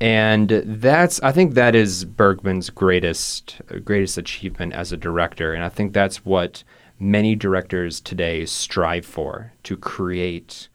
And 0.00 0.48
that's 0.66 1.22
I 1.22 1.30
think 1.30 1.54
that 1.54 1.74
is 1.74 2.04
Bergman's 2.04 2.70
greatest 2.70 3.60
greatest 3.84 4.18
achievement 4.18 4.72
as 4.72 4.92
a 4.92 4.96
director, 4.96 5.54
and 5.54 5.62
I 5.62 5.68
think 5.68 5.92
that's 5.92 6.24
what 6.24 6.64
many 6.98 7.34
directors 7.34 8.00
today 8.00 8.44
strive 8.44 9.04
for 9.04 9.52
to 9.64 9.76
create 9.76 10.68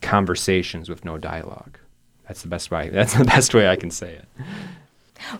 conversations 0.00 0.88
with 0.88 1.04
no 1.04 1.18
dialogue. 1.18 1.78
That's 2.26 2.42
the 2.42 2.48
best 2.48 2.70
way. 2.70 2.88
That's 2.92 3.14
the 3.14 3.24
best 3.24 3.54
way 3.54 3.68
I 3.68 3.76
can 3.76 3.90
say 3.90 4.14
it. 4.14 4.24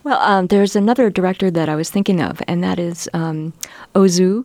Well, 0.02 0.18
um, 0.20 0.48
there's 0.48 0.74
another 0.74 1.11
director 1.11 1.50
that 1.50 1.68
I 1.68 1.76
was 1.76 1.90
thinking 1.90 2.20
of, 2.20 2.42
and 2.48 2.64
that 2.64 2.78
is 2.78 3.08
um, 3.14 3.52
Ozu, 3.94 4.44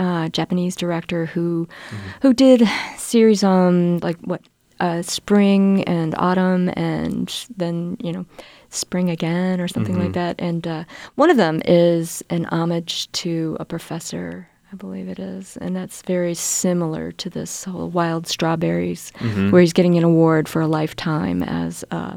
uh, 0.00 0.28
Japanese 0.30 0.74
director 0.74 1.26
who 1.26 1.68
mm-hmm. 1.90 2.08
who 2.22 2.34
did 2.34 2.68
series 2.96 3.44
on 3.44 3.98
like 3.98 4.18
what 4.22 4.42
uh, 4.80 5.02
spring 5.02 5.84
and 5.84 6.14
autumn, 6.16 6.70
and 6.74 7.46
then 7.56 7.96
you 8.00 8.12
know 8.12 8.26
spring 8.70 9.10
again 9.10 9.60
or 9.60 9.68
something 9.68 9.94
mm-hmm. 9.94 10.04
like 10.04 10.14
that. 10.14 10.36
And 10.38 10.66
uh, 10.66 10.84
one 11.14 11.30
of 11.30 11.36
them 11.36 11.60
is 11.66 12.24
an 12.30 12.46
homage 12.46 13.12
to 13.12 13.56
a 13.60 13.64
professor. 13.64 14.48
I 14.72 14.76
believe 14.76 15.08
it 15.08 15.18
is, 15.18 15.56
and 15.58 15.74
that's 15.74 16.02
very 16.02 16.34
similar 16.34 17.10
to 17.12 17.28
this 17.28 17.64
whole 17.64 17.88
Wild 17.88 18.28
Strawberries, 18.28 19.12
mm-hmm. 19.18 19.50
where 19.50 19.60
he's 19.60 19.72
getting 19.72 19.98
an 19.98 20.04
award 20.04 20.48
for 20.48 20.62
a 20.62 20.68
lifetime 20.68 21.42
as 21.42 21.84
uh, 21.90 22.16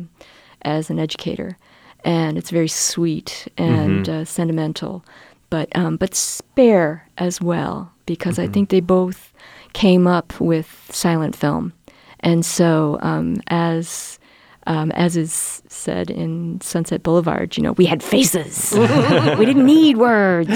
as 0.62 0.89
an 0.89 1.00
educator 1.00 1.58
and 2.04 2.38
it's 2.38 2.50
very 2.50 2.67
sweet 2.67 3.48
and 3.58 4.06
mm-hmm. 4.06 4.22
uh, 4.22 4.26
sentimental, 4.26 5.06
but 5.54 5.70
um, 5.76 5.98
but 5.98 6.16
spare 6.16 7.08
as 7.20 7.39
well 7.39 7.94
because 8.08 8.38
mm-hmm. 8.38 8.50
I 8.50 8.54
think 8.54 8.70
they 8.70 8.80
both 8.80 9.32
came 9.74 10.08
up 10.08 10.34
with 10.42 10.89
silent 10.89 11.36
film, 11.36 11.74
and 12.22 12.44
so 12.44 12.98
um, 13.04 13.38
as 13.50 14.18
um, 14.66 14.89
as 14.94 15.16
is 15.16 15.62
said 15.68 16.10
in 16.10 16.60
Sunset 16.60 17.04
Boulevard, 17.04 17.56
you 17.56 17.62
know, 17.62 17.74
we 17.74 17.86
had 17.86 18.02
faces. 18.02 18.72
we 19.38 19.46
didn't 19.46 19.68
need 19.68 19.98
words. 19.98 20.50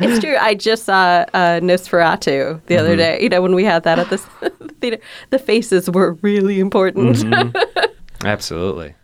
it's 0.00 0.18
true. 0.18 0.36
I 0.36 0.56
just 0.56 0.82
saw 0.82 1.24
uh, 1.32 1.60
Nosferatu 1.60 2.60
the 2.66 2.76
other 2.76 2.96
mm-hmm. 2.96 2.96
day. 2.96 3.22
You 3.22 3.28
know, 3.28 3.40
when 3.40 3.54
we 3.54 3.62
had 3.62 3.84
that 3.84 4.00
at 4.00 4.10
the 4.10 4.18
theater, 4.80 4.98
the 5.30 5.38
faces 5.38 5.88
were 5.88 6.14
really 6.22 6.58
important. 6.58 7.18
Mm-hmm. 7.18 8.26
Absolutely. 8.26 8.96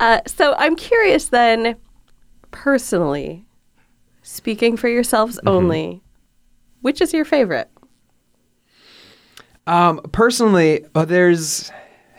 Uh, 0.00 0.18
so 0.26 0.56
I'm 0.58 0.74
curious 0.74 1.28
then, 1.28 1.76
personally, 2.50 3.46
speaking 4.22 4.76
for 4.76 4.88
yourselves 4.88 5.36
mm-hmm. 5.36 5.48
only, 5.48 6.02
which 6.80 7.00
is 7.00 7.12
your 7.12 7.24
favorite? 7.24 7.70
Um, 9.66 10.00
personally, 10.12 10.84
uh, 10.94 11.04
there's. 11.04 11.70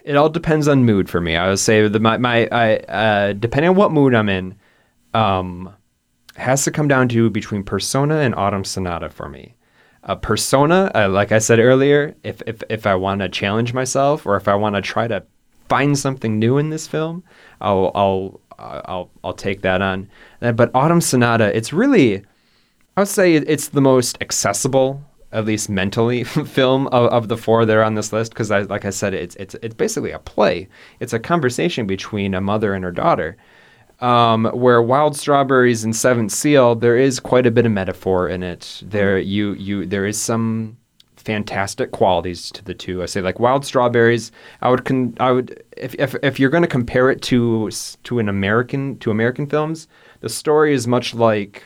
It 0.04 0.16
all 0.16 0.30
depends 0.30 0.68
on 0.68 0.84
mood 0.84 1.10
for 1.10 1.22
me. 1.22 1.36
I 1.36 1.50
would 1.50 1.60
say 1.60 1.88
the 1.88 2.00
my 2.00 2.18
my 2.18 2.48
I, 2.52 2.76
uh, 2.78 3.34
depending 3.34 3.70
on 3.70 3.76
what 3.76 3.92
mood 3.92 4.16
I'm 4.16 4.30
in, 4.30 4.56
um, 5.14 5.74
has 6.36 6.64
to 6.64 6.72
come 6.72 6.88
down 6.88 7.08
to 7.10 7.30
between 7.30 7.64
Persona 7.64 8.20
and 8.20 8.34
Autumn 8.36 8.64
Sonata 8.64 9.10
for 9.10 9.30
me. 9.30 9.56
A 10.04 10.16
Persona, 10.16 10.92
uh, 10.96 11.10
like 11.10 11.32
I 11.32 11.38
said 11.38 11.60
earlier, 11.60 12.16
if 12.24 12.42
if 12.48 12.64
if 12.70 12.88
I 12.88 12.96
want 12.96 13.22
to 13.22 13.30
challenge 13.30 13.74
myself 13.74 14.26
or 14.26 14.36
if 14.36 14.48
I 14.48 14.56
want 14.56 14.76
to 14.76 14.82
try 14.82 15.08
to 15.08 15.24
find 15.70 15.98
something 15.98 16.40
new 16.40 16.58
in 16.58 16.70
this 16.70 16.88
film, 16.88 17.24
I'll 17.62 17.92
I'll 17.94 18.41
I'll 18.62 19.10
I'll 19.24 19.34
take 19.34 19.62
that 19.62 19.82
on. 19.82 20.10
But 20.40 20.72
Autumn 20.74 21.02
Sonata, 21.02 21.56
it's 21.56 21.74
really 21.74 22.24
I 22.98 23.02
would 23.02 23.08
say 23.08 23.36
it's 23.36 23.70
the 23.70 23.82
most 23.82 24.18
accessible, 24.22 25.02
at 25.32 25.46
least 25.46 25.70
mentally, 25.70 26.24
film 26.26 26.88
of, 26.88 27.10
of 27.12 27.28
the 27.30 27.38
four 27.38 27.66
that 27.66 27.76
are 27.76 27.84
on 27.84 27.96
this 27.96 28.12
list 28.12 28.32
because, 28.32 28.52
like 28.52 28.86
I 28.86 28.90
said, 28.90 29.14
it's 29.14 29.36
it's 29.38 29.56
it's 29.56 29.76
basically 29.76 30.12
a 30.12 30.20
play. 30.20 30.68
It's 31.00 31.14
a 31.14 31.20
conversation 31.20 31.88
between 31.88 32.34
a 32.34 32.42
mother 32.42 32.74
and 32.74 32.84
her 32.84 32.92
daughter. 32.92 33.38
Um, 34.02 34.46
where 34.46 34.82
Wild 34.82 35.16
Strawberries 35.16 35.84
and 35.84 35.96
Seventh 35.96 36.32
Seal, 36.32 36.74
there 36.74 36.98
is 36.98 37.20
quite 37.20 37.46
a 37.46 37.52
bit 37.52 37.68
of 37.68 37.72
metaphor 37.72 38.28
in 38.28 38.42
it. 38.44 38.82
There, 38.84 39.20
you 39.20 39.54
you 39.54 39.86
there 39.86 40.06
is 40.06 40.20
some 40.20 40.78
fantastic 41.22 41.92
qualities 41.92 42.52
to 42.52 42.64
the 42.64 42.74
two. 42.74 43.02
I 43.02 43.06
say 43.06 43.22
like 43.22 43.40
wild 43.40 43.66
strawberries. 43.66 44.32
I 44.62 44.70
would 44.70 44.86
con- 44.86 45.16
I 45.20 45.32
would 45.32 45.64
if 45.78 45.96
if, 45.96 46.16
if 46.24 46.40
you're 46.40 46.50
going 46.50 46.64
to 46.64 46.68
compare 46.68 47.10
it 47.10 47.22
to 47.24 47.70
to 48.04 48.20
an 48.20 48.30
American 48.30 48.98
to 49.00 49.12
American 49.12 49.48
films, 49.48 49.88
the 50.20 50.30
story 50.30 50.74
is 50.74 50.88
much 50.88 51.14
like 51.14 51.64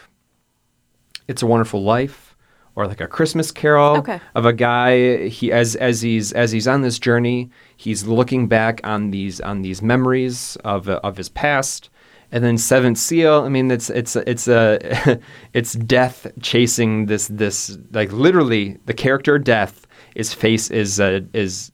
It's 1.27 1.41
a 1.41 1.47
Wonderful 1.47 1.83
Life 1.83 2.35
or 2.75 2.87
like 2.87 3.01
a 3.01 3.07
Christmas 3.07 3.51
Carol 3.51 3.97
okay. 3.97 4.19
of 4.35 4.45
a 4.45 4.53
guy 4.53 5.27
he 5.27 5.51
as 5.51 5.75
as 5.77 6.01
he's 6.01 6.33
as 6.33 6.51
he's 6.51 6.67
on 6.67 6.81
this 6.81 6.99
journey, 6.99 7.49
he's 7.77 8.05
looking 8.05 8.47
back 8.47 8.81
on 8.83 9.11
these 9.11 9.39
on 9.41 9.61
these 9.61 9.81
memories 9.81 10.57
of 10.63 10.89
of 10.89 11.17
his 11.17 11.29
past 11.29 11.89
and 12.35 12.43
then 12.43 12.57
Seventh 12.57 12.97
Seal. 12.97 13.43
I 13.43 13.49
mean, 13.49 13.71
it's 13.71 13.89
it's 13.89 14.17
it's 14.17 14.49
a 14.49 15.21
it's 15.53 15.71
death 15.73 16.27
chasing 16.41 17.05
this 17.05 17.29
this 17.29 17.77
like 17.93 18.11
literally 18.11 18.77
the 18.87 18.93
character 18.93 19.39
Death 19.39 19.87
is 20.15 20.33
face 20.33 20.69
is 20.69 20.99
uh, 20.99 21.21
is 21.33 21.71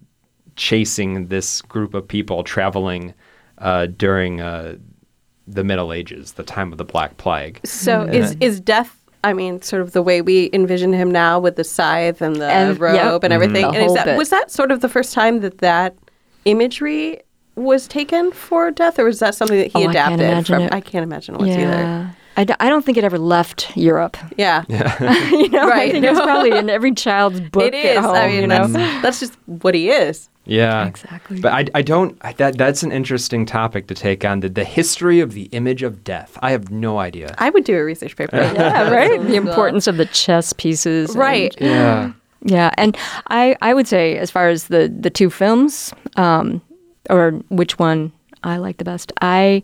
chasing 0.55 1.29
this 1.29 1.63
group 1.63 1.95
of 1.95 2.07
people 2.07 2.43
traveling 2.43 3.15
uh, 3.57 3.87
during 3.87 4.39
uh, 4.39 4.75
the 5.47 5.63
Middle 5.63 5.91
Ages, 5.91 6.33
the 6.33 6.43
time 6.43 6.71
of 6.71 6.77
the 6.77 6.85
Black 6.85 7.17
Plague. 7.17 7.59
So 7.65 8.03
is 8.03 8.35
is 8.39 8.61
Death? 8.61 8.95
I 9.23 9.33
mean, 9.33 9.63
sort 9.63 9.81
of 9.81 9.93
the 9.93 10.03
way 10.03 10.21
we 10.21 10.51
envision 10.53 10.93
him 10.93 11.09
now 11.09 11.39
with 11.39 11.55
the 11.55 11.63
scythe 11.63 12.21
and 12.21 12.35
the 12.35 12.51
and, 12.51 12.79
robe 12.79 12.95
yep. 12.95 13.23
and 13.23 13.33
everything. 13.33 13.65
Mm-hmm. 13.65 13.75
And 13.75 13.85
is 13.85 13.93
that, 13.95 14.17
was 14.17 14.29
that 14.29 14.51
sort 14.51 14.71
of 14.71 14.81
the 14.81 14.89
first 14.89 15.13
time 15.13 15.39
that 15.39 15.57
that 15.57 15.95
imagery 16.45 17.21
was 17.55 17.87
taken 17.87 18.31
for 18.31 18.71
death, 18.71 18.97
or 18.99 19.05
was 19.05 19.19
that 19.19 19.35
something 19.35 19.57
that 19.57 19.71
he 19.71 19.85
oh, 19.85 19.89
adapted? 19.89 20.21
I 20.21 20.33
can't 20.33 20.47
from? 20.47 20.61
It. 20.63 20.73
I 20.73 20.81
can't 20.81 21.03
imagine 21.03 21.35
it 21.35 21.41
was 21.41 21.49
yeah. 21.49 21.55
either. 21.55 22.15
I 22.37 22.43
d- 22.45 22.53
I 22.59 22.69
don't 22.69 22.83
think 22.85 22.97
it 22.97 23.03
ever 23.03 23.19
left 23.19 23.75
Europe. 23.75 24.17
Yeah. 24.37 24.63
yeah. 24.69 25.29
you 25.29 25.49
know, 25.49 25.67
right. 25.67 25.89
I 25.89 25.91
think 25.91 26.03
no. 26.03 26.11
it's 26.11 26.21
probably 26.21 26.57
in 26.57 26.69
every 26.69 26.93
child's 26.93 27.41
book. 27.41 27.63
It 27.63 27.73
is. 27.73 27.99
Home, 27.99 28.15
I 28.15 28.27
mean, 28.27 28.41
you 28.41 28.47
know? 28.47 28.67
that's, 28.67 29.01
that's 29.01 29.19
just 29.19 29.37
what 29.45 29.75
he 29.75 29.89
is. 29.89 30.29
Yeah, 30.45 30.87
exactly. 30.87 31.39
But 31.39 31.53
I, 31.53 31.65
I 31.75 31.81
don't. 31.81 32.19
That 32.37 32.57
that's 32.57 32.83
an 32.83 32.91
interesting 32.91 33.45
topic 33.45 33.87
to 33.87 33.93
take 33.93 34.25
on 34.25 34.39
the 34.39 34.49
the 34.49 34.63
history 34.63 35.19
of 35.19 35.33
the 35.33 35.43
image 35.51 35.83
of 35.83 36.03
death. 36.03 36.37
I 36.41 36.51
have 36.51 36.71
no 36.71 36.97
idea. 36.97 37.35
I 37.37 37.51
would 37.51 37.63
do 37.63 37.77
a 37.77 37.83
research 37.83 38.15
paper. 38.15 38.37
yeah, 38.37 38.89
right. 38.89 39.21
the 39.21 39.35
importance 39.35 39.87
of 39.87 39.97
the 39.97 40.05
chess 40.07 40.53
pieces. 40.53 41.15
Right. 41.15 41.55
And, 41.57 41.69
yeah. 41.69 42.11
Yeah, 42.43 42.71
and 42.75 42.97
I 43.27 43.55
I 43.61 43.75
would 43.75 43.87
say 43.87 44.17
as 44.17 44.31
far 44.31 44.49
as 44.49 44.67
the 44.67 44.91
the 44.99 45.11
two 45.11 45.29
films, 45.29 45.93
um, 46.15 46.59
or 47.09 47.31
which 47.49 47.79
one 47.79 48.11
I 48.43 48.57
like 48.57 48.77
the 48.77 48.85
best. 48.85 49.11
I 49.21 49.63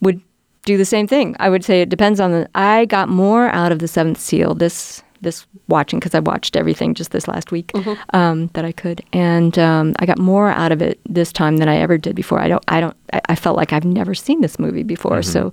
would 0.00 0.20
do 0.64 0.76
the 0.76 0.84
same 0.84 1.06
thing. 1.06 1.36
I 1.38 1.48
would 1.48 1.64
say 1.64 1.82
it 1.82 1.88
depends 1.88 2.20
on 2.20 2.32
the. 2.32 2.48
I 2.54 2.84
got 2.86 3.08
more 3.08 3.48
out 3.48 3.72
of 3.72 3.78
the 3.78 3.88
Seventh 3.88 4.20
Seal 4.20 4.54
this 4.54 5.02
this 5.22 5.46
watching 5.68 5.98
because 5.98 6.14
I 6.14 6.20
watched 6.20 6.56
everything 6.56 6.94
just 6.94 7.10
this 7.10 7.28
last 7.28 7.52
week 7.52 7.72
mm-hmm. 7.72 8.16
um, 8.16 8.48
that 8.54 8.64
I 8.64 8.72
could, 8.72 9.04
and 9.12 9.58
um, 9.58 9.94
I 9.98 10.06
got 10.06 10.18
more 10.18 10.50
out 10.50 10.72
of 10.72 10.80
it 10.82 10.98
this 11.08 11.32
time 11.32 11.58
than 11.58 11.68
I 11.68 11.76
ever 11.76 11.98
did 11.98 12.16
before. 12.16 12.40
I 12.40 12.48
don't. 12.48 12.64
I 12.68 12.80
don't. 12.80 12.96
I, 13.12 13.20
I 13.30 13.34
felt 13.34 13.56
like 13.56 13.72
I've 13.72 13.84
never 13.84 14.14
seen 14.14 14.40
this 14.40 14.58
movie 14.58 14.82
before, 14.82 15.18
mm-hmm. 15.18 15.30
so. 15.30 15.52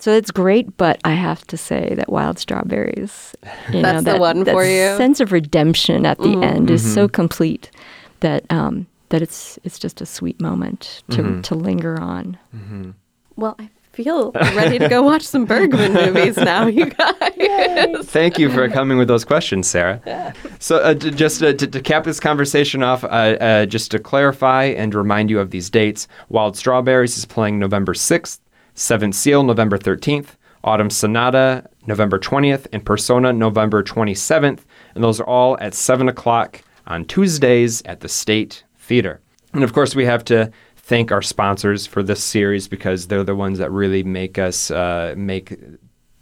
So 0.00 0.12
it's 0.12 0.30
great, 0.30 0.76
but 0.76 1.00
I 1.04 1.14
have 1.14 1.44
to 1.48 1.56
say 1.56 1.94
that 1.96 2.08
Wild 2.08 2.38
Strawberries, 2.38 3.34
you 3.72 3.82
That's 3.82 3.94
know, 3.94 4.00
that, 4.02 4.12
the 4.12 4.20
one 4.20 4.44
that 4.44 4.52
for 4.52 4.64
you. 4.64 4.96
sense 4.96 5.18
of 5.18 5.32
redemption 5.32 6.06
at 6.06 6.18
the 6.18 6.26
mm-hmm. 6.26 6.44
end 6.44 6.70
is 6.70 6.94
so 6.94 7.06
mm-hmm. 7.06 7.14
complete 7.14 7.72
that 8.20 8.44
um, 8.48 8.86
that 9.10 9.22
it's 9.22 9.58
it's 9.64 9.78
just 9.78 10.00
a 10.00 10.06
sweet 10.06 10.40
moment 10.40 11.02
to 11.10 11.22
mm-hmm. 11.22 11.40
to 11.42 11.54
linger 11.54 12.00
on. 12.00 12.38
Mm-hmm. 12.54 12.90
Well, 13.36 13.56
I 13.58 13.70
feel 13.92 14.32
ready 14.32 14.78
to 14.78 14.88
go 14.88 15.02
watch 15.02 15.22
some 15.22 15.44
Bergman 15.44 15.92
movies 15.92 16.36
now, 16.36 16.66
you 16.66 16.86
guys. 16.90 18.06
Thank 18.06 18.38
you 18.38 18.50
for 18.50 18.68
coming 18.68 18.98
with 18.98 19.08
those 19.08 19.24
questions, 19.24 19.66
Sarah. 19.68 20.00
Yeah. 20.06 20.32
So, 20.58 20.78
uh, 20.78 20.94
to, 20.94 21.10
just 21.10 21.42
uh, 21.42 21.52
to, 21.54 21.66
to, 21.66 21.80
cap 21.80 22.04
this 22.04 22.20
conversation 22.20 22.82
off, 22.82 23.04
uh, 23.04 23.06
uh, 23.06 23.66
just 23.66 23.90
to 23.92 23.98
clarify 23.98 24.64
and 24.64 24.94
remind 24.94 25.30
you 25.30 25.40
of 25.40 25.50
these 25.50 25.70
dates: 25.70 26.08
Wild 26.28 26.56
Strawberries 26.56 27.18
is 27.18 27.24
playing 27.24 27.58
November 27.58 27.94
sixth, 27.94 28.40
Seventh 28.74 29.14
Seal 29.14 29.42
November 29.42 29.78
thirteenth, 29.78 30.36
Autumn 30.64 30.90
Sonata 30.90 31.68
November 31.86 32.18
twentieth, 32.18 32.66
and 32.72 32.84
Persona 32.84 33.32
November 33.32 33.82
twenty 33.82 34.14
seventh. 34.14 34.64
And 34.94 35.04
those 35.04 35.20
are 35.20 35.26
all 35.26 35.56
at 35.60 35.74
7 35.74 36.08
o'clock 36.08 36.60
on 36.88 37.04
Tuesdays 37.04 37.82
at 37.82 38.00
the 38.00 38.08
State 38.08 38.64
Theater. 38.88 39.20
And 39.52 39.62
of 39.62 39.72
course, 39.72 39.94
we 39.94 40.06
have 40.06 40.24
to 40.24 40.50
thank 40.76 41.12
our 41.12 41.20
sponsors 41.20 41.86
for 41.86 42.02
this 42.02 42.24
series 42.24 42.68
because 42.68 43.06
they're 43.06 43.22
the 43.22 43.36
ones 43.36 43.58
that 43.58 43.70
really 43.70 44.02
make 44.02 44.38
us 44.38 44.70
uh, 44.70 45.14
make 45.16 45.54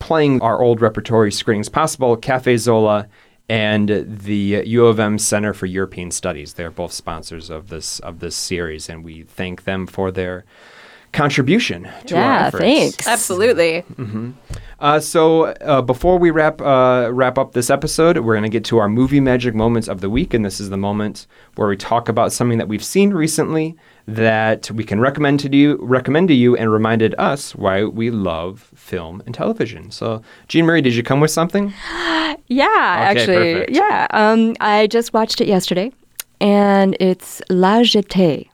playing 0.01 0.43
our 0.43 0.61
old 0.61 0.81
repertory 0.81 1.31
screenings 1.31 1.69
possible. 1.69 2.17
Cafe 2.17 2.57
Zola 2.57 3.09
and 3.49 4.05
the 4.07 4.63
U 4.67 4.87
of 4.87 4.99
M 4.99 5.19
Center 5.19 5.55
for 5.55 5.67
European 5.67 6.11
Studies. 6.11 6.55
They're 6.55 6.73
both 6.73 6.93
sponsors 6.93 7.51
of 7.51 7.69
this 7.69 8.01
of 8.01 8.19
this 8.19 8.35
series, 8.35 8.89
and 8.89 9.05
we 9.05 9.23
thank 9.23 9.63
them 9.63 9.87
for 9.87 10.11
their 10.11 10.45
contribution 11.13 11.89
to 12.07 12.17
our 12.17 12.21
Yeah, 12.23 12.47
efforts. 12.47 12.63
thanks. 12.63 13.09
Absolutely. 13.09 13.85
Uh, 14.79 15.01
so 15.01 15.45
uh, 15.45 15.81
before 15.81 16.19
we 16.19 16.31
wrap 16.31 16.61
uh, 16.61 17.09
wrap 17.11 17.39
up 17.39 17.53
this 17.53 17.71
episode, 17.71 18.19
we're 18.19 18.35
going 18.35 18.43
to 18.43 18.51
get 18.51 18.65
to 18.67 18.77
our 18.77 18.89
movie 18.91 19.21
magic 19.21 19.55
moments 19.55 19.89
of 19.89 20.03
the 20.03 20.11
week, 20.11 20.35
and 20.35 20.45
this 20.45 20.61
is 20.61 20.69
the 20.69 20.77
moment 20.77 21.27
where 21.55 21.67
we 21.69 21.77
talk 21.79 22.11
about 22.11 22.31
something 22.31 22.59
that 22.59 22.69
we've 22.69 22.85
seen 22.85 23.11
recently 23.15 23.75
that 24.07 24.71
we 24.73 24.85
can 24.85 25.01
recommend 25.01 25.41
to 25.41 25.57
you, 25.57 25.79
recommend 25.81 26.29
to 26.29 26.35
you, 26.35 26.55
and 26.57 26.71
reminded 26.71 27.15
us 27.17 27.55
why 27.55 27.85
we 27.85 28.11
love 28.11 28.71
film 28.75 29.23
and 29.25 29.35
television. 29.35 29.91
So, 29.91 30.21
Jean 30.49 30.67
Marie, 30.67 30.83
did 30.83 30.95
you 30.95 31.03
come 31.03 31.21
with 31.21 31.31
something? 31.31 31.73
Yeah, 32.49 32.65
Okay, 33.11 33.21
actually, 33.21 33.53
perfect. 33.55 33.71
yeah. 33.73 34.07
Um, 34.11 34.55
I 34.61 34.87
just 34.89 35.13
watched 35.13 35.41
it 35.41 35.49
yesterday, 35.49 35.91
and 36.41 36.97
it's 37.01 37.41
La 37.49 37.81
Jetée, 37.81 38.49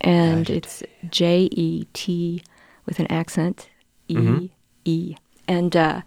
and 0.00 0.48
it's 0.50 0.82
J 1.10 1.48
E 1.52 1.86
T 1.92 2.42
with 2.86 2.98
an 2.98 3.06
accent, 3.10 3.68
E 4.08 4.14
Mm-hmm. 4.16 4.46
E, 4.84 5.16
and 5.48 5.74
uh, 5.76 6.02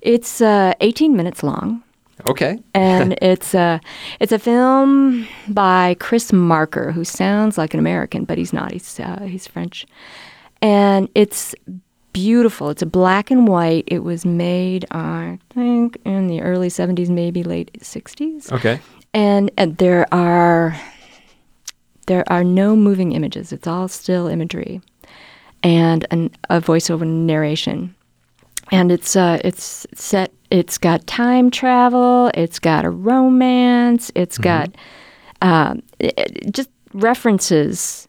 it's 0.00 0.40
uh, 0.40 0.72
18 0.80 1.14
minutes 1.16 1.42
long. 1.42 1.82
Okay. 2.26 2.58
and 2.74 3.18
it's 3.20 3.52
a 3.54 3.80
it's 4.20 4.32
a 4.32 4.38
film 4.38 5.26
by 5.48 5.96
Chris 6.00 6.32
Marker, 6.32 6.92
who 6.92 7.04
sounds 7.04 7.58
like 7.58 7.74
an 7.74 7.80
American, 7.80 8.24
but 8.24 8.38
he's 8.38 8.52
not. 8.52 8.72
He's 8.72 9.00
uh, 9.00 9.22
he's 9.24 9.46
French, 9.46 9.86
and 10.60 11.08
it's 11.14 11.54
beautiful. 12.12 12.70
It's 12.70 12.82
a 12.82 12.86
black 12.86 13.30
and 13.30 13.48
white. 13.48 13.84
It 13.86 14.00
was 14.04 14.24
made, 14.24 14.84
I 14.92 15.38
think, 15.50 15.98
in 16.04 16.28
the 16.28 16.42
early 16.42 16.68
'70s, 16.68 17.08
maybe 17.08 17.42
late 17.42 17.72
'60s, 17.80 18.52
Okay. 18.52 18.80
and, 19.14 19.50
and 19.56 19.76
there 19.78 20.06
are 20.14 20.78
there 22.06 22.24
are 22.28 22.44
no 22.44 22.74
moving 22.76 23.12
images. 23.12 23.52
It's 23.52 23.66
all 23.66 23.88
still 23.88 24.26
imagery, 24.26 24.80
and 25.62 26.06
an, 26.10 26.30
a 26.50 26.60
voiceover 26.60 27.06
narration 27.06 27.94
and 28.70 28.90
it's 28.90 29.16
uh, 29.16 29.38
it's 29.44 29.86
set. 29.94 30.32
It's 30.50 30.78
got 30.78 31.06
time 31.06 31.50
travel. 31.50 32.30
It's 32.34 32.58
got 32.58 32.84
a 32.84 32.90
romance. 32.90 34.10
It's 34.14 34.38
got 34.38 34.70
um, 35.42 35.82
it- 35.98 36.14
it- 36.16 36.52
just 36.54 36.70
references 36.94 38.08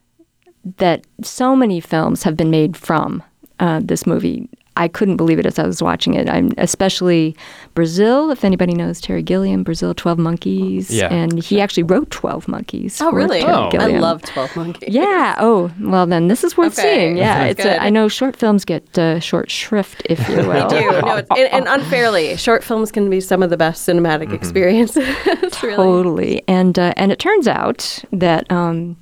that 0.77 1.05
so 1.21 1.55
many 1.55 1.79
films 1.81 2.23
have 2.23 2.37
been 2.37 2.49
made 2.49 2.77
from 2.77 3.21
uh, 3.59 3.81
this 3.83 4.05
movie. 4.05 4.49
I 4.75 4.87
couldn't 4.87 5.17
believe 5.17 5.37
it 5.39 5.45
as 5.45 5.59
I 5.59 5.67
was 5.67 5.83
watching 5.83 6.15
it. 6.15 6.27
I'm 6.29 6.51
especially 6.57 7.35
Brazil. 7.75 8.31
If 8.31 8.43
anybody 8.43 8.73
knows 8.73 8.99
Terry 8.99 9.21
Gilliam, 9.21 9.63
Brazil, 9.63 9.93
Twelve 9.93 10.17
Monkeys, 10.17 10.89
Yeah. 10.89 11.13
and 11.13 11.41
he 11.43 11.61
actually 11.61 11.83
wrote 11.83 12.09
Twelve 12.09 12.47
Monkeys. 12.47 12.99
Oh, 13.01 13.11
really? 13.11 13.41
Terry 13.41 13.53
Oh. 13.53 13.69
I 13.79 13.99
love 13.99 14.21
12 14.23 14.55
Monkeys. 14.55 14.89
Yeah. 14.93 15.35
Oh, 15.37 15.71
well, 15.79 16.05
then 16.05 16.27
this 16.27 16.43
is 16.43 16.57
worth 16.57 16.77
Okay. 16.79 16.95
seeing. 16.95 17.17
Yeah, 17.17 17.39
Sounds 17.39 17.51
it's. 17.51 17.63
good. 17.63 17.71
A, 17.73 17.83
I 17.83 17.89
know 17.89 18.07
short 18.07 18.35
films 18.35 18.65
get 18.65 18.97
uh, 18.97 19.19
short 19.19 19.51
shrift, 19.51 20.01
if 20.09 20.27
you 20.29 20.37
will. 20.37 20.67
They 20.67 20.79
do. 20.81 20.91
No, 21.01 21.17
and, 21.17 21.53
and 21.53 21.67
unfairly, 21.67 22.35
short 22.37 22.63
films 22.63 22.91
can 22.91 23.09
be 23.09 23.21
some 23.21 23.43
of 23.43 23.49
the 23.49 23.57
best 23.57 23.87
cinematic 23.87 24.33
experiences. 24.33 25.05
really. 25.61 25.75
Totally, 25.75 26.43
and 26.47 26.77
uh, 26.79 26.93
and 26.97 27.11
it 27.11 27.19
turns 27.19 27.47
out 27.47 27.99
that 28.11 28.51
um, 28.51 28.97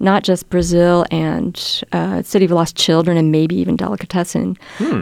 not 0.00 0.24
just 0.24 0.48
Brazil 0.50 1.04
and 1.10 1.82
uh, 1.92 2.22
City 2.22 2.46
of 2.46 2.50
Lost 2.50 2.74
Children 2.76 3.16
and 3.16 3.30
maybe 3.30 3.54
even 3.56 3.76
Delicatessen, 3.76 4.56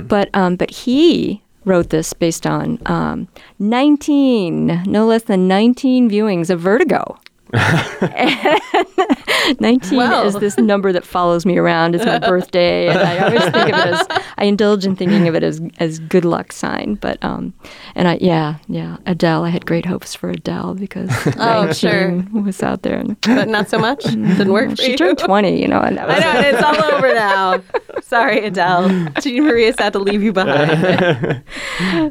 but 0.08 0.28
um, 0.34 0.56
but 0.56 0.70
he 0.70 1.42
wrote 1.64 1.90
this 1.90 2.12
based 2.12 2.46
on 2.46 2.78
um, 2.86 3.28
19, 3.58 4.84
no 4.86 5.06
less 5.06 5.24
than 5.24 5.46
19 5.48 6.08
viewings 6.10 6.50
of 6.50 6.60
Vertigo. 6.60 7.18
19 9.60 9.96
Wow. 9.96 10.24
is 10.24 10.34
this 10.34 10.56
number 10.58 10.92
that 10.92 11.04
follows 11.04 11.46
me 11.46 11.56
around. 11.58 11.94
It's 11.94 12.04
my 12.04 12.18
birthday, 12.28 12.88
and 12.88 12.98
I 12.98 13.18
always 13.24 13.42
think 13.42 13.56
of 13.56 13.68
it 13.68 13.74
as 13.94 14.06
I 14.36 14.44
indulge 14.44 14.84
in 14.84 14.96
thinking 14.96 15.28
of 15.28 15.34
it 15.34 15.42
as 15.42 15.60
as 15.78 15.98
good 16.00 16.24
luck 16.24 16.52
sign. 16.52 16.94
But 16.96 17.22
um, 17.24 17.54
and 17.94 18.08
I 18.08 18.18
yeah 18.20 18.56
yeah 18.68 18.96
Adele. 19.06 19.44
I 19.44 19.48
had 19.50 19.66
great 19.66 19.86
hopes 19.86 20.14
for 20.14 20.30
Adele 20.30 20.74
because 20.74 21.10
Oh, 21.38 21.66
19 21.66 21.72
sure. 21.74 22.24
was 22.42 22.62
out 22.62 22.82
there, 22.82 22.98
and 22.98 23.18
But 23.22 23.48
not 23.48 23.68
so 23.70 23.78
much. 23.78 24.04
Didn't 24.04 24.52
work 24.52 24.70
for 24.70 24.76
she 24.76 24.92
you. 24.92 24.96
turned 24.96 25.18
20. 25.18 25.60
You 25.60 25.68
know, 25.68 25.80
and 25.80 25.98
I 25.98 26.06
was 26.06 26.20
know, 26.20 26.30
and 26.30 26.46
it's 26.46 26.62
all 26.62 26.84
over 26.94 27.14
now. 27.14 27.60
Sorry, 28.02 28.44
Adele. 28.44 29.08
Jean 29.20 29.44
Marie's 29.44 29.74
had 29.78 29.92
to 29.94 29.98
leave 29.98 30.22
you 30.22 30.32
behind. 30.32 31.42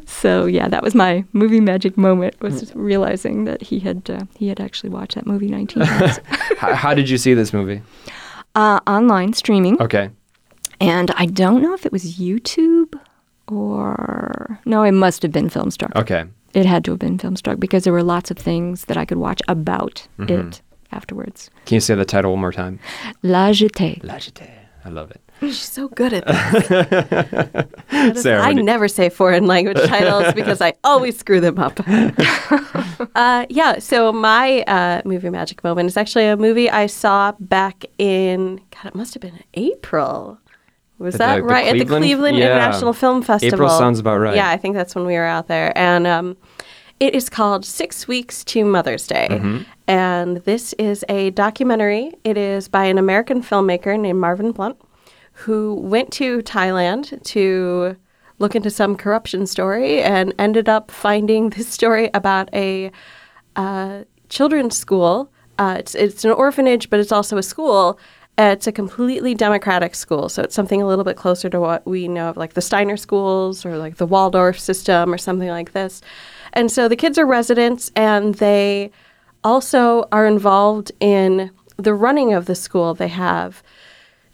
so 0.08 0.46
yeah. 0.46 0.68
That 0.68 0.84
was 0.84 0.96
my 0.96 1.24
movie 1.34 1.62
magic 1.62 1.98
moment 1.98 2.40
was 2.42 2.74
realizing 2.76 3.46
that 3.46 3.62
he 3.62 3.80
had 3.80 4.10
uh, 4.10 4.22
he 4.36 4.48
had 4.48 4.60
actually 4.60 4.90
watched 4.90 5.16
that 5.16 5.27
movie 5.28 5.48
19 5.48 5.84
times 5.86 6.20
how, 6.58 6.74
how 6.74 6.94
did 6.94 7.10
you 7.10 7.18
see 7.18 7.34
this 7.34 7.52
movie? 7.54 7.82
uh, 8.56 8.80
online 8.88 9.34
streaming. 9.34 9.80
Okay. 9.82 10.10
And 10.80 11.12
I 11.12 11.26
don't 11.26 11.62
know 11.62 11.74
if 11.74 11.86
it 11.86 11.92
was 11.92 12.18
YouTube 12.18 12.94
or 13.48 14.60
no, 14.66 14.84
it 14.84 14.92
must 14.94 15.22
have 15.24 15.32
been 15.32 15.50
Filmstruck. 15.50 15.96
Okay. 15.96 16.26
It 16.54 16.66
had 16.66 16.84
to 16.86 16.92
have 16.92 17.00
been 17.00 17.18
Filmstruck 17.18 17.60
because 17.60 17.84
there 17.84 17.94
were 17.94 18.04
lots 18.04 18.32
of 18.32 18.38
things 18.38 18.86
that 18.86 18.98
I 18.98 19.06
could 19.06 19.18
watch 19.18 19.42
about 19.48 20.08
Mm-hmm. 20.20 20.50
it 20.50 20.62
afterwards. 20.92 21.50
Can 21.66 21.76
you 21.76 21.82
say 21.82 21.96
the 21.96 22.06
title 22.06 22.32
one 22.32 22.40
more 22.40 22.52
time? 22.54 22.80
La 23.22 23.50
Jetée. 23.52 24.02
La 24.04 24.16
Jetée. 24.16 24.50
I 24.86 24.90
love 24.90 25.12
it. 25.12 25.22
She's 25.40 25.60
so 25.62 25.88
good 25.90 26.14
at 26.14 26.26
this. 26.26 28.22
Sarah, 28.24 28.42
I 28.42 28.54
never 28.54 28.88
say 28.88 29.10
foreign 29.10 29.46
language 29.46 29.78
titles 29.86 30.34
because 30.34 30.62
I 30.62 30.74
always 30.84 31.18
screw 31.18 31.40
them 31.40 31.60
up. 31.60 31.80
uh, 33.16 33.46
yeah, 33.50 33.80
so 33.80 34.12
my 34.12 34.62
uh, 34.64 35.02
movie 35.06 35.30
magic 35.30 35.64
moment 35.64 35.88
is 35.88 35.98
actually 35.98 36.26
a 36.26 36.36
movie 36.38 36.70
I 36.70 36.88
saw 36.88 37.34
back 37.40 37.86
in, 37.98 38.58
God, 38.72 38.86
it 38.88 38.96
must 38.96 39.14
have 39.14 39.22
been 39.22 39.44
April. 39.54 40.40
Was 41.00 41.16
At 41.16 41.20
that 41.20 41.36
the- 41.36 41.42
the 41.42 41.48
right? 41.48 41.68
At 41.68 41.74
the 41.74 41.80
Cleveland? 41.86 42.04
Cleveland 42.04 42.38
Yeah. 42.38 42.46
International 42.56 42.94
Film 42.94 43.22
Festival. 43.22 43.56
April 43.56 43.70
sounds 43.70 44.00
about 44.00 44.18
right. 44.18 44.36
Yeah, 44.36 44.50
I 44.50 44.58
think 44.58 44.76
that's 44.76 44.96
when 44.96 45.06
we 45.06 45.14
were 45.14 45.26
out 45.26 45.48
there. 45.48 45.72
And 45.78 46.08
um, 46.08 46.36
it 47.00 47.14
is 47.14 47.30
called 47.30 47.64
Six 47.66 48.08
Weeks 48.08 48.44
to 48.46 48.66
Mother's 48.66 49.06
Day. 49.06 49.28
Mm-hmm. 49.30 49.64
And 49.88 50.38
this 50.38 50.74
is 50.74 51.06
a 51.08 51.30
documentary. 51.32 52.12
It 52.24 52.36
is 52.38 52.68
by 52.68 52.86
an 52.86 52.98
American 52.98 53.44
filmmaker 53.44 53.98
named 54.00 54.20
Marvin 54.20 54.52
Blunt, 54.52 54.78
who 55.38 55.76
went 55.76 56.12
to 56.12 56.40
Thailand 56.40 57.24
to 57.24 57.96
look 58.40 58.56
into 58.56 58.72
some 58.72 58.96
corruption 58.96 59.46
story 59.46 60.02
and 60.02 60.34
ended 60.40 60.68
up 60.68 60.90
finding 60.90 61.50
this 61.52 61.68
story 61.68 62.10
about 62.16 62.50
a 62.54 62.92
uh, 63.56 64.04
children's 64.30 64.76
school. 64.76 65.32
Uh, 65.60 65.76
it's, 65.78 65.94
it's 65.94 66.26
an 66.26 66.32
orphanage, 66.32 66.90
but 66.90 67.00
it's 67.00 67.12
also 67.12 67.38
a 67.38 67.44
school. 67.44 68.00
It's 68.40 68.66
a 68.66 68.72
completely 68.72 69.36
democratic 69.36 69.94
school, 69.94 70.28
so 70.30 70.42
it's 70.44 70.56
something 70.56 70.82
a 70.82 70.88
little 70.88 71.06
bit 71.06 71.18
closer 71.18 71.50
to 71.50 71.60
what 71.60 71.86
we 71.86 72.08
know 72.08 72.30
of, 72.30 72.38
like 72.38 72.54
the 72.54 72.62
Steiner 72.62 72.98
schools 72.98 73.66
or 73.66 73.78
like 73.78 73.98
the 73.98 74.06
Waldorf 74.08 74.60
system 74.60 75.14
or 75.14 75.18
something 75.18 75.50
like 75.50 75.74
this. 75.74 76.02
And 76.54 76.72
so 76.72 76.88
the 76.88 76.96
kids 76.96 77.18
are 77.20 77.26
residents, 77.26 77.92
and 77.96 78.36
they 78.36 78.92
also 79.44 80.08
are 80.12 80.26
involved 80.26 80.92
in 81.00 81.52
the 81.78 81.94
running 81.94 82.34
of 82.34 82.46
the 82.46 82.56
school. 82.56 82.96
They 82.96 83.08
have 83.08 83.62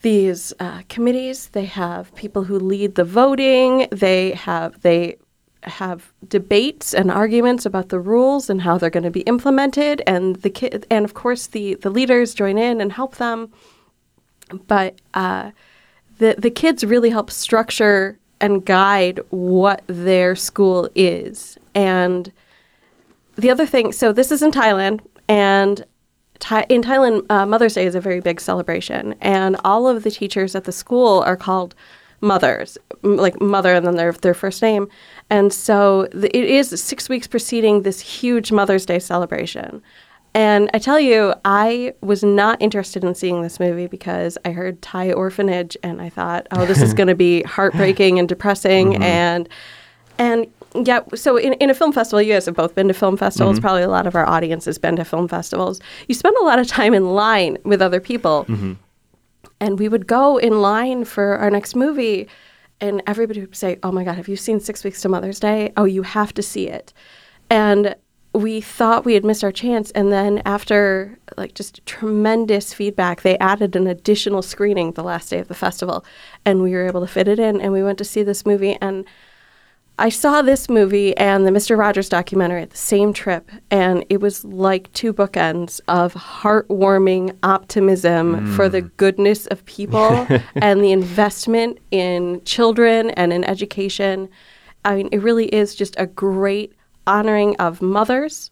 these 0.04 0.54
uh, 0.60 0.84
committees. 0.89 1.48
They 1.48 1.66
have 1.66 2.13
people 2.16 2.44
who 2.44 2.60
lead 2.60 2.96
the 2.96 3.04
voting. 3.04 3.88
They 3.92 4.32
have 4.32 4.82
they 4.82 5.18
have 5.63 6.12
debates 6.28 6.94
and 6.94 7.10
arguments 7.10 7.66
about 7.66 7.88
the 7.89 7.99
rules 7.99 8.49
and 8.49 8.62
how 8.62 8.78
they're 8.78 8.89
going 8.89 9.04
to 9.04 9.10
be 9.10 9.22
implemented. 9.22 10.04
And 10.06 10.36
the 10.38 10.49
kid 10.49 10.86
and 10.91 11.04
of 11.04 11.14
course 11.14 11.47
the 11.47 11.76
the 11.76 11.89
leaders 11.89 12.34
join 12.34 12.58
in 12.58 12.80
and 12.80 12.91
help 12.91 13.16
them. 13.16 13.51
But 14.68 14.99
uh, 15.14 15.51
the 16.20 16.36
the 16.38 16.51
kids 16.51 16.84
really 16.84 17.10
help 17.10 17.32
structure 17.32 18.20
and 18.39 18.66
guide 18.66 19.22
what 19.30 19.84
their 19.88 20.36
school 20.36 20.89
is. 20.95 21.58
And 21.74 22.32
the 23.36 23.49
other 23.49 23.66
thing, 23.66 23.93
so 23.93 24.12
this 24.12 24.32
is 24.32 24.43
in 24.43 24.51
Thailand, 24.51 24.99
and 25.28 25.86
Thai, 26.44 26.66
in 26.68 26.82
Thailand, 26.82 27.26
uh, 27.30 27.46
Mother's 27.46 27.76
Day 27.76 27.86
is 27.86 27.96
a 27.96 28.02
very 28.02 28.20
big 28.20 28.41
celebration, 28.41 29.16
and 29.22 29.56
all 29.64 29.88
of 29.88 30.04
the 30.04 30.12
teachers 30.12 30.56
at 30.56 30.66
the 30.66 30.74
school 30.74 31.24
are 31.26 31.38
called 31.38 31.74
mothers, 32.20 32.78
m- 33.02 33.16
like 33.16 33.39
mother 33.39 33.74
and 33.76 33.88
then 33.88 33.96
their 33.96 34.12
their 34.12 34.34
first 34.34 34.62
name, 34.62 34.89
and 35.30 35.54
so 35.54 36.06
the, 36.12 36.28
it 36.38 36.44
is 36.44 36.82
six 36.82 37.08
weeks 37.08 37.28
preceding 37.28 37.84
this 37.84 38.02
huge 38.02 38.52
Mother's 38.52 38.86
Day 38.86 39.00
celebration. 39.00 39.82
And 40.34 40.70
I 40.74 40.80
tell 40.80 41.00
you, 41.00 41.34
I 41.46 41.94
was 42.02 42.26
not 42.26 42.62
interested 42.62 43.06
in 43.06 43.16
seeing 43.16 43.41
this 43.41 43.58
movie 43.58 43.88
because 43.88 44.38
I 44.44 44.50
heard 44.50 44.82
Thai 44.82 45.14
orphanage, 45.14 45.78
and 45.82 46.02
I 46.02 46.10
thought, 46.10 46.48
oh, 46.52 46.66
this 46.66 46.82
is 46.82 46.94
going 47.00 47.08
to 47.08 47.16
be 47.16 47.44
heartbreaking 47.44 48.20
and 48.20 48.28
depressing, 48.28 49.02
and 49.02 49.48
and 50.18 50.48
yeah. 50.76 51.01
So 51.15 51.38
in, 51.38 51.53
in 51.53 51.69
a 51.69 51.74
film 51.74 51.91
festival, 51.91 52.21
you 52.21 52.34
guys 52.34 52.45
have 52.45 52.55
both 52.55 52.76
been 52.76 52.88
to 52.88 52.93
film 52.93 53.17
festivals. 53.17 53.55
Mm-hmm. 53.55 53.61
Probably 53.61 53.84
a 53.84 53.89
lot 53.89 54.07
of 54.07 54.15
our 54.15 54.28
audience 54.28 54.65
has 54.65 54.78
been 54.78 54.95
to 54.95 55.05
film 55.05 55.28
festivals. 55.28 55.80
You 56.07 56.15
spend 56.15 56.36
a 56.38 56.43
lot 56.43 56.59
of 56.59 56.67
time 56.67 56.93
in 56.93 57.13
line 57.13 57.57
with 57.63 57.82
other 57.82 57.99
people. 57.99 58.45
Mm-hmm. 58.45 58.74
And 59.59 59.80
we 59.80 59.88
would 59.88 60.07
go 60.07 60.38
in 60.38 60.61
line 60.61 61.05
for 61.05 61.38
our 61.38 61.49
next 61.49 61.76
movie, 61.76 62.28
and 62.82 63.01
everybody 63.07 63.39
would 63.39 63.55
say, 63.55 63.80
Oh 63.84 63.91
my 63.91 64.03
God, 64.03 64.15
have 64.15 64.28
you 64.28 64.36
seen 64.36 64.59
Six 64.59 64.84
Weeks 64.84 65.01
to 65.01 65.09
Mother's 65.09 65.39
Day? 65.39 65.71
Oh, 65.78 65.86
you 65.86 66.03
have 66.03 66.34
to 66.34 66.41
see 66.41 66.67
it. 66.67 66.91
And 67.49 67.95
we 68.34 68.61
thought 68.61 69.05
we 69.05 69.13
had 69.13 69.24
missed 69.24 69.43
our 69.43 69.51
chance. 69.51 69.91
And 69.91 70.11
then 70.11 70.41
after 70.43 71.17
like 71.38 71.53
just 71.53 71.86
tremendous 71.86 72.74
feedback, 72.74 73.21
they 73.21 73.38
added 73.38 73.76
an 73.76 73.88
additional 73.88 74.41
screening 74.41 74.93
the 74.93 75.03
last 75.03 75.30
day 75.30 75.39
of 75.39 75.47
the 75.47 75.53
festival. 75.53 76.03
And 76.43 76.61
we 76.61 76.71
were 76.71 76.88
able 76.88 77.01
to 77.01 77.07
fit 77.07 77.28
it 77.28 77.39
in. 77.39 77.61
And 77.61 77.71
we 77.71 77.84
went 77.84 77.99
to 77.99 78.03
see 78.03 78.24
this 78.24 78.45
movie. 78.45 78.78
And 78.82 79.05
I 80.00 80.10
saw 80.10 80.41
this 80.41 80.70
movie 80.70 81.16
and 81.18 81.46
the 81.46 81.52
Mr. 81.52 81.78
Rogers 81.78 82.10
documentary 82.10 82.64
at 82.64 82.72
the 82.72 82.78
same 82.78 83.14
trip, 83.14 83.52
and 83.70 84.04
it 84.10 84.22
was 84.22 84.44
like 84.44 84.91
two 84.94 85.14
bookends 85.14 85.82
of 85.88 86.16
heartwarming 86.16 87.38
optimism 87.44 88.56
for 88.56 88.68
the 88.68 88.82
mm. 88.82 88.91
goodness 88.98 89.46
of 89.48 89.64
people 89.66 90.28
and 90.56 90.84
the 90.84 90.91
investment 90.91 91.78
in 91.91 92.44
children 92.44 93.12
and 93.12 93.32
in 93.32 93.44
education. 93.44 94.30
I 94.84 94.96
mean, 94.96 95.10
it 95.12 95.20
really 95.20 95.46
is 95.54 95.76
just 95.76 95.96
a 96.00 96.08
great 96.08 96.74
honoring 97.06 97.56
of 97.58 97.82
mothers, 97.82 98.50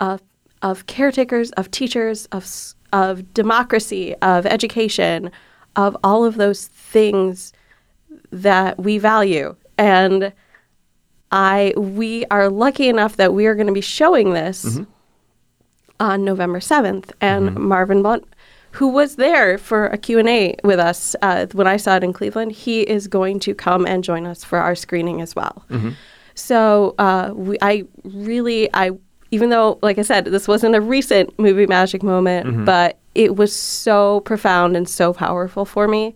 of 0.00 0.20
of 0.62 0.86
caretakers, 0.86 1.52
of 1.52 1.70
teachers, 1.70 2.26
of 2.32 2.46
of 2.92 3.32
democracy, 3.32 4.14
of 4.16 4.44
education, 4.44 5.30
of 5.74 5.96
all 6.04 6.24
of 6.24 6.36
those 6.36 6.66
things 6.66 7.54
that 8.30 8.78
we 8.78 8.98
value. 8.98 9.56
And 9.78 10.32
I 11.32 11.72
we 11.76 12.24
are 12.30 12.48
lucky 12.48 12.88
enough 12.88 13.16
that 13.16 13.34
we 13.34 13.46
are 13.46 13.54
going 13.54 13.66
to 13.66 13.72
be 13.72 13.80
showing 13.80 14.32
this 14.32 14.78
on 15.98 16.24
November 16.24 16.60
7th 16.60 17.10
and 17.20 17.54
Marvin 17.54 18.02
Blunt 18.02 18.24
who 18.72 18.88
was 18.88 19.16
there 19.16 19.56
for 19.56 19.86
a 19.86 19.96
Q&A 19.96 20.54
with 20.62 20.78
us 20.78 21.16
uh, 21.22 21.46
when 21.52 21.66
I 21.66 21.78
saw 21.78 21.96
it 21.96 22.04
in 22.04 22.12
Cleveland, 22.12 22.52
he 22.52 22.82
is 22.82 23.08
going 23.08 23.40
to 23.40 23.54
come 23.54 23.86
and 23.86 24.04
join 24.04 24.26
us 24.26 24.44
for 24.44 24.58
our 24.58 24.74
screening 24.74 25.22
as 25.22 25.34
well. 25.34 25.64
So 26.34 26.94
uh, 26.98 27.32
we, 27.34 27.56
I 27.62 27.84
really, 28.04 28.68
I 28.74 28.90
even 29.30 29.48
though, 29.48 29.78
like 29.82 29.98
I 29.98 30.02
said, 30.02 30.26
this 30.26 30.46
wasn't 30.46 30.74
a 30.74 30.80
recent 30.82 31.38
movie 31.38 31.66
magic 31.66 32.02
moment, 32.02 32.66
but 32.66 32.98
it 33.14 33.36
was 33.36 33.56
so 33.56 34.20
profound 34.20 34.76
and 34.76 34.86
so 34.86 35.14
powerful 35.14 35.64
for 35.64 35.88
me 35.88 36.14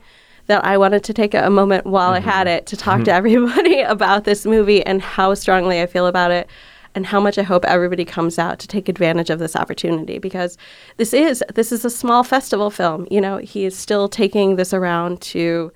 that 0.50 0.64
I 0.64 0.78
wanted 0.78 1.04
to 1.04 1.14
take 1.14 1.32
a, 1.32 1.48
moment 1.48 1.86
while 1.86 2.10
I 2.10 2.18
had 2.18 2.48
mm-hmm. 2.48 2.56
it 2.56 2.66
to 2.66 2.76
talk 2.76 2.98
to 2.98 3.02
mm-hmm. 3.04 3.10
everybody 3.10 3.80
about 3.96 4.24
this 4.24 4.44
movie 4.44 4.84
and 4.84 5.00
how 5.00 5.32
strongly 5.34 5.80
I 5.80 5.86
feel 5.86 6.08
about 6.08 6.32
it 6.32 6.50
and 6.96 7.06
how 7.06 7.20
much 7.20 7.38
I 7.38 7.42
hope 7.42 7.64
everybody 7.66 8.04
comes 8.04 8.36
out 8.36 8.58
to 8.58 8.66
take 8.66 8.88
advantage 8.88 9.30
of 9.30 9.38
this 9.38 9.54
opportunity 9.54 10.18
because 10.18 10.58
this 10.96 11.14
is 11.14 11.44
this 11.54 11.70
is 11.70 11.84
a 11.84 11.90
small 11.90 12.24
festival 12.24 12.68
film. 12.68 13.06
You 13.12 13.20
know, 13.20 13.36
he 13.36 13.64
is 13.64 13.78
still 13.78 14.08
taking 14.08 14.56
this 14.56 14.74
around 14.74 15.20
to 15.34 15.72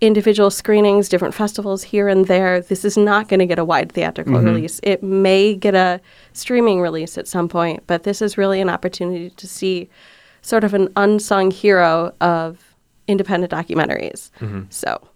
individual 0.00 0.50
screenings, 0.50 1.08
different 1.08 1.34
festivals 1.34 1.84
here 1.84 2.08
and 2.08 2.26
there. 2.26 2.60
This 2.60 2.84
is 2.84 2.96
not 2.96 3.28
going 3.28 3.38
to 3.38 3.46
get 3.46 3.60
a 3.60 3.64
wide 3.64 3.92
theatrical 3.92 4.34
mm-hmm. 4.34 4.46
release. 4.46 4.80
It 4.82 5.04
may 5.04 5.54
get 5.54 5.76
a 5.76 6.00
streaming 6.32 6.80
release 6.80 7.16
at 7.16 7.28
some 7.28 7.48
point, 7.48 7.84
but 7.86 8.02
this 8.02 8.20
is 8.20 8.36
really 8.36 8.60
an 8.60 8.70
opportunity 8.70 9.30
to 9.30 9.46
see 9.46 9.88
sort 10.42 10.64
of 10.64 10.74
an 10.74 10.88
unsung 10.96 11.52
hero 11.52 12.12
of 12.20 12.65
independent 13.08 13.52
documentaries. 13.52 14.30
Mm-hmm. 14.40 14.62
So 14.70 15.08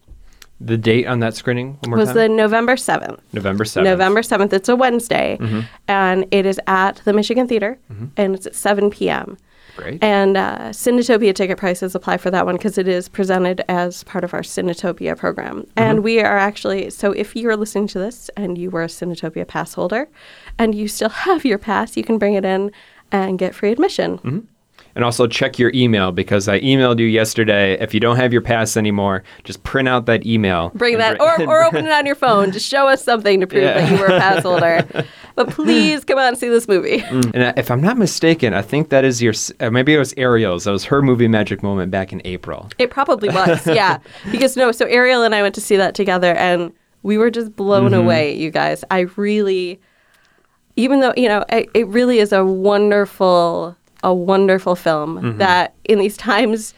The 0.60 0.76
date 0.76 1.06
on 1.06 1.20
that 1.20 1.34
screening 1.34 1.78
one 1.80 1.90
more 1.90 1.98
was 1.98 2.08
time? 2.08 2.16
the 2.16 2.28
November 2.28 2.76
7th. 2.76 3.18
November 3.32 3.64
7th. 3.64 3.84
November 3.84 4.20
7th. 4.22 4.52
It's 4.52 4.68
a 4.68 4.76
Wednesday, 4.76 5.38
mm-hmm. 5.40 5.60
and 5.88 6.26
it 6.30 6.46
is 6.46 6.60
at 6.66 6.96
the 7.04 7.12
Michigan 7.12 7.48
Theater, 7.48 7.78
mm-hmm. 7.90 8.06
and 8.16 8.34
it's 8.34 8.46
at 8.46 8.54
7 8.54 8.90
p.m. 8.90 9.36
Great. 9.76 10.02
And 10.02 10.36
uh, 10.36 10.58
Cinetopia 10.70 11.34
ticket 11.34 11.56
prices 11.56 11.94
apply 11.94 12.18
for 12.18 12.30
that 12.30 12.44
one 12.44 12.56
because 12.56 12.76
it 12.76 12.88
is 12.88 13.08
presented 13.08 13.62
as 13.68 14.04
part 14.04 14.24
of 14.24 14.34
our 14.34 14.42
Cinetopia 14.42 15.16
program. 15.16 15.66
And 15.76 16.02
we 16.02 16.20
are 16.20 16.36
actually, 16.36 16.90
so 16.90 17.12
if 17.12 17.34
you're 17.36 17.56
listening 17.56 17.86
to 17.88 17.98
this 17.98 18.30
and 18.36 18.58
you 18.58 18.70
were 18.70 18.82
a 18.82 18.88
Cinetopia 18.88 19.46
pass 19.46 19.74
holder 19.74 20.08
and 20.58 20.74
you 20.74 20.88
still 20.88 21.08
have 21.26 21.44
your 21.44 21.58
pass, 21.58 21.96
you 21.96 22.02
can 22.02 22.18
bring 22.18 22.34
it 22.34 22.44
in 22.44 22.72
and 23.12 23.38
get 23.38 23.54
free 23.54 23.72
admission. 23.72 24.48
And 24.96 25.04
also 25.04 25.26
check 25.28 25.58
your 25.58 25.70
email 25.74 26.10
because 26.12 26.48
I 26.48 26.60
emailed 26.60 26.98
you 26.98 27.06
yesterday. 27.06 27.78
If 27.80 27.94
you 27.94 28.00
don't 28.00 28.16
have 28.16 28.32
your 28.32 28.42
pass 28.42 28.76
anymore, 28.76 29.22
just 29.44 29.62
print 29.62 29.88
out 29.88 30.06
that 30.06 30.26
email. 30.26 30.70
Bring 30.74 30.98
that, 30.98 31.18
bring- 31.18 31.48
or, 31.48 31.60
or 31.60 31.64
open 31.64 31.86
it 31.86 31.92
on 31.92 32.06
your 32.06 32.16
phone. 32.16 32.50
Just 32.50 32.68
show 32.68 32.88
us 32.88 33.02
something 33.04 33.40
to 33.40 33.46
prove 33.46 33.62
Yeah. 33.62 33.74
that 33.80 33.90
you 33.92 33.98
were 33.98 34.06
a 34.06 34.18
pass 34.18 34.42
holder. 34.42 34.84
But 35.36 35.50
please 35.54 36.04
come 36.04 36.18
out 36.18 36.28
and 36.28 36.36
see 36.38 36.48
this 36.48 36.66
movie. 36.66 37.02
And 37.02 37.36
uh, 37.36 37.52
if 37.56 37.70
I'm 37.70 37.80
not 37.80 37.98
mistaken, 37.98 38.52
I 38.52 38.62
think 38.62 38.88
that 38.88 39.04
is 39.04 39.22
your, 39.22 39.32
uh, 39.60 39.70
maybe 39.70 39.94
it 39.94 39.98
was 39.98 40.12
Ariel's. 40.16 40.64
That 40.64 40.72
was 40.72 40.84
her 40.86 41.02
movie 41.02 41.28
magic 41.28 41.62
moment 41.62 41.92
back 41.92 42.12
in 42.12 42.20
April. 42.24 42.68
It 42.78 42.90
probably 42.90 43.28
was, 43.28 43.64
yeah. 43.68 43.98
Because 44.32 44.56
no, 44.56 44.72
so 44.72 44.86
Ariel 44.86 45.22
and 45.22 45.34
I 45.36 45.42
went 45.42 45.54
to 45.54 45.60
see 45.60 45.76
that 45.76 45.94
together, 45.94 46.34
and 46.34 46.72
we 47.04 47.16
were 47.16 47.30
just 47.30 47.54
blown 47.54 47.94
away, 47.94 48.34
you 48.36 48.50
guys. 48.50 48.84
I 48.90 49.00
really, 49.16 49.80
even 50.76 51.00
though 51.00 51.14
you 51.16 51.28
know, 51.28 51.44
it, 51.48 51.68
it 51.74 51.86
really 51.88 52.18
is 52.18 52.32
a 52.32 52.44
wonderful, 52.44 53.76
a 54.02 54.14
wonderful 54.14 54.76
film 54.76 55.16
mm-hmm. 55.16 55.38
that 55.38 55.74
in 55.84 55.98
these 55.98 56.16
times. 56.16 56.74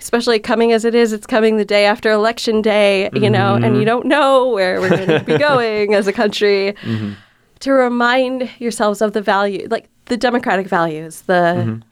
Especially 0.00 0.38
coming 0.38 0.70
as 0.70 0.84
it 0.84 0.94
is, 0.94 1.12
it's 1.12 1.26
coming 1.26 1.56
the 1.56 1.64
day 1.64 1.84
after 1.84 2.08
election 2.12 2.62
day, 2.62 3.10
you 3.14 3.28
know, 3.28 3.56
and 3.56 3.64
mm-hmm. 3.64 3.80
you 3.80 3.84
don't 3.84 4.06
know 4.06 4.48
where 4.48 4.80
we're 4.80 4.90
going 4.90 5.08
to 5.08 5.24
be 5.24 5.36
going 5.50 5.92
as 5.92 6.06
a 6.06 6.12
country. 6.12 6.72
Mm-hmm. 6.82 7.14
To 7.60 7.72
remind 7.72 8.48
yourselves 8.60 9.02
of 9.02 9.12
the 9.12 9.20
value, 9.20 9.66
like 9.68 9.88
the 10.04 10.16
democratic 10.16 10.68
values, 10.68 11.22
the 11.22 11.82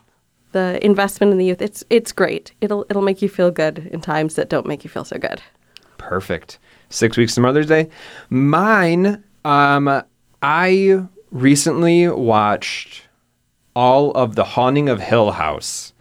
the 0.56 0.84
investment 0.84 1.32
in 1.32 1.38
the 1.38 1.44
youth. 1.44 1.60
It's 1.60 1.84
it's 1.90 2.12
great. 2.12 2.52
It'll 2.62 2.86
it'll 2.88 3.02
make 3.02 3.20
you 3.20 3.28
feel 3.28 3.50
good 3.50 3.88
in 3.92 4.00
times 4.00 4.36
that 4.36 4.48
don't 4.48 4.66
make 4.66 4.84
you 4.84 4.90
feel 4.90 5.04
so 5.04 5.18
good. 5.18 5.42
Perfect. 5.98 6.58
Six 6.88 7.16
weeks 7.16 7.34
to 7.34 7.42
Mother's 7.42 7.66
Day. 7.66 7.90
Mine, 8.30 9.22
um, 9.44 10.02
I 10.42 11.04
recently 11.30 12.08
watched 12.08 13.02
all 13.76 14.10
of 14.12 14.34
The 14.34 14.42
Haunting 14.44 14.88
of 14.88 15.00
Hill 15.00 15.30
House 15.32 15.92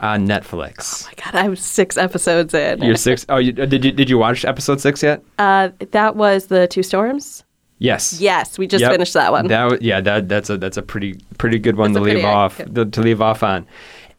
on 0.00 0.26
Netflix. 0.26 1.04
Oh 1.04 1.08
my 1.08 1.24
God, 1.24 1.34
I 1.34 1.48
was 1.48 1.60
six 1.60 1.96
episodes 1.96 2.52
in. 2.52 2.82
You're 2.82 2.96
six. 2.96 3.24
Oh, 3.28 3.38
you, 3.38 3.52
did 3.52 3.84
you 3.84 3.92
did 3.92 4.10
you 4.10 4.18
watch 4.18 4.44
episode 4.44 4.80
six 4.80 5.02
yet? 5.02 5.22
Uh, 5.38 5.70
that 5.92 6.16
was 6.16 6.48
the 6.48 6.66
two 6.68 6.82
storms. 6.82 7.44
Yes. 7.78 8.20
Yes, 8.20 8.58
we 8.58 8.66
just 8.66 8.82
Yep. 8.82 8.90
finished 8.90 9.14
that 9.14 9.30
one. 9.30 9.46
That 9.46 9.80
yeah, 9.80 10.00
that 10.00 10.28
that's 10.28 10.50
a 10.50 10.58
that's 10.58 10.76
a 10.76 10.82
pretty 10.82 11.20
pretty 11.38 11.58
good 11.58 11.76
one 11.76 11.92
That's 11.92 12.04
to 12.04 12.12
leave 12.14 12.24
off 12.24 12.58
to, 12.58 12.84
to 12.84 13.00
leave 13.00 13.22
off 13.22 13.42
on. 13.42 13.66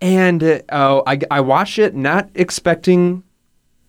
And 0.02 0.42
uh, 0.42 0.60
oh, 0.72 1.04
I 1.06 1.20
I 1.30 1.42
watched 1.42 1.78
it 1.78 1.94
not 1.94 2.30
expecting 2.36 3.24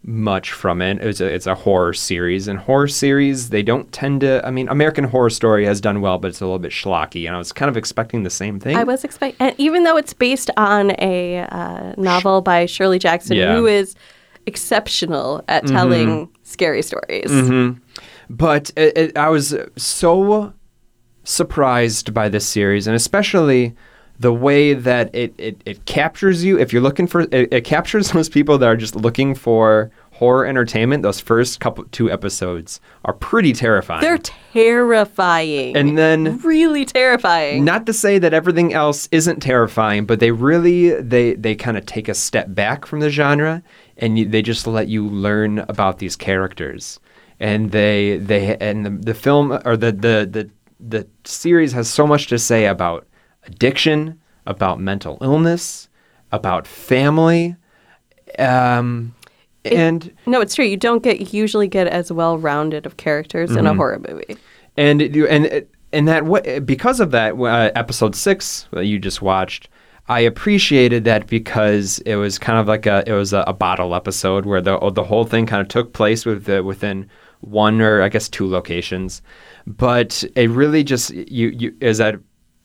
much 0.02 0.52
from 0.52 0.80
it. 0.80 0.98
It's 1.02 1.20
a 1.20 1.26
it's 1.26 1.46
a 1.46 1.54
horror 1.54 1.92
series, 1.92 2.48
and 2.48 2.58
horror 2.58 2.88
series 2.88 3.50
they 3.50 3.62
don't 3.62 3.90
tend 3.92 4.22
to. 4.22 4.44
I 4.46 4.50
mean, 4.50 4.68
American 4.68 5.04
Horror 5.04 5.30
Story 5.30 5.64
has 5.66 5.80
done 5.80 6.00
well, 6.00 6.18
but 6.18 6.28
it's 6.28 6.40
a 6.40 6.44
little 6.44 6.58
bit 6.58 6.72
schlocky, 6.72 7.26
and 7.26 7.34
I 7.34 7.38
was 7.38 7.52
kind 7.52 7.68
of 7.68 7.76
expecting 7.76 8.22
the 8.22 8.30
same 8.30 8.58
thing. 8.58 8.76
I 8.76 8.84
was 8.84 9.04
expecting, 9.04 9.46
and 9.48 9.54
even 9.58 9.84
though 9.84 9.96
it's 9.96 10.12
based 10.14 10.50
on 10.56 10.92
a 10.98 11.40
uh, 11.50 11.94
novel 11.98 12.40
by 12.40 12.66
Shirley 12.66 12.98
Jackson, 12.98 13.36
Yeah. 13.36 13.54
who 13.56 13.66
is 13.66 13.94
exceptional 14.46 15.44
at 15.48 15.66
telling 15.66 16.28
scary 16.42 16.82
stories. 16.82 17.30
but 18.30 18.70
it, 18.76 18.96
it, 18.96 19.16
I 19.18 19.28
was 19.28 19.54
so 19.76 20.54
surprised 21.24 22.14
by 22.14 22.28
this 22.28 22.46
series, 22.46 22.86
and 22.86 22.96
especially 22.96 23.74
the 24.20 24.32
way 24.32 24.74
that 24.74 25.12
it, 25.14 25.34
it, 25.38 25.62
it 25.64 25.86
captures 25.86 26.44
you. 26.44 26.58
If 26.58 26.74
you're 26.74 26.82
looking 26.82 27.06
for, 27.06 27.22
it, 27.22 27.52
it 27.52 27.64
captures 27.64 28.10
those 28.12 28.28
people 28.28 28.58
that 28.58 28.66
are 28.66 28.76
just 28.76 28.94
looking 28.94 29.34
for 29.34 29.90
horror 30.12 30.44
entertainment. 30.44 31.02
Those 31.02 31.20
first 31.20 31.58
couple 31.58 31.84
two 31.84 32.10
episodes 32.10 32.80
are 33.06 33.14
pretty 33.14 33.54
terrifying. 33.54 34.02
They're 34.02 34.18
terrifying, 34.52 35.74
and 35.74 35.96
then 35.96 36.38
really 36.40 36.84
terrifying. 36.84 37.64
not 37.64 37.86
to 37.86 37.94
say 37.94 38.18
that 38.18 38.34
everything 38.34 38.74
else 38.74 39.08
isn't 39.10 39.40
terrifying, 39.40 40.04
but 40.04 40.20
they 40.20 40.30
really 40.30 41.00
they 41.00 41.34
they 41.34 41.54
kind 41.56 41.78
of 41.78 41.86
take 41.86 42.08
a 42.08 42.14
step 42.14 42.54
back 42.54 42.84
from 42.84 43.00
the 43.00 43.08
genre 43.08 43.62
and 43.96 44.18
you, 44.18 44.28
they 44.28 44.42
just 44.42 44.66
let 44.66 44.88
you 44.88 45.08
learn 45.08 45.60
about 45.60 45.98
these 45.98 46.14
characters. 46.14 47.00
And 47.38 47.70
they 47.70 48.18
they 48.18 48.58
and 48.58 48.84
the, 48.84 48.90
the 48.90 49.14
film 49.14 49.58
or 49.64 49.78
the, 49.78 49.92
the 49.92 50.28
the 50.30 50.50
the 50.78 51.06
series 51.24 51.72
has 51.72 51.88
so 51.88 52.06
much 52.06 52.26
to 52.26 52.38
say 52.38 52.66
about 52.66 53.06
addiction, 53.46 54.20
about 54.46 54.80
mental 54.80 55.18
illness, 55.20 55.88
about 56.32 56.66
family, 56.66 57.56
um, 58.38 59.14
and 59.64 60.10
No, 60.26 60.40
it's 60.40 60.54
true. 60.54 60.64
You 60.64 60.76
don't 60.76 61.02
get 61.02 61.34
usually 61.34 61.68
get 61.68 61.86
as 61.86 62.10
well 62.10 62.38
rounded 62.38 62.86
of 62.86 62.96
characters 62.96 63.50
in 63.50 63.66
a 63.66 63.74
horror 63.74 64.00
movie. 64.08 64.36
and 64.76 65.02
it- 65.02 65.16
and 65.28 65.66
and 65.92 66.06
that 66.08 66.24
what 66.24 66.64
because 66.64 67.00
of 67.00 67.10
that 67.10 67.34
uh, 67.34 67.70
episode 67.74 68.14
six 68.14 68.68
that 68.72 68.86
you 68.86 68.96
just 69.00 69.20
watched 69.20 69.68
i 70.08 70.20
appreciated 70.20 71.02
that 71.04 71.26
because 71.26 71.98
it 72.06 72.14
was 72.14 72.38
kind 72.38 72.60
of 72.60 72.68
like 72.68 72.86
a 72.86 73.02
it 73.08 73.12
was 73.12 73.32
a, 73.32 73.40
a 73.48 73.52
bottle 73.52 73.92
episode 73.96 74.46
where 74.46 74.60
the 74.60 74.78
the 74.94 75.02
whole 75.02 75.24
thing 75.24 75.46
kind 75.46 75.60
of 75.60 75.66
took 75.66 75.92
place 75.92 76.24
with 76.24 76.44
the, 76.44 76.62
within 76.62 77.08
one 77.40 77.80
or 77.80 78.02
I 78.02 78.08
guess 78.10 78.28
two 78.28 78.46
locations, 78.48 79.20
but 79.66 80.22
it 80.36 80.48
really 80.50 80.84
just 80.84 81.10
you 81.10 81.48
you 81.48 81.74
is 81.80 81.98
that 81.98 82.14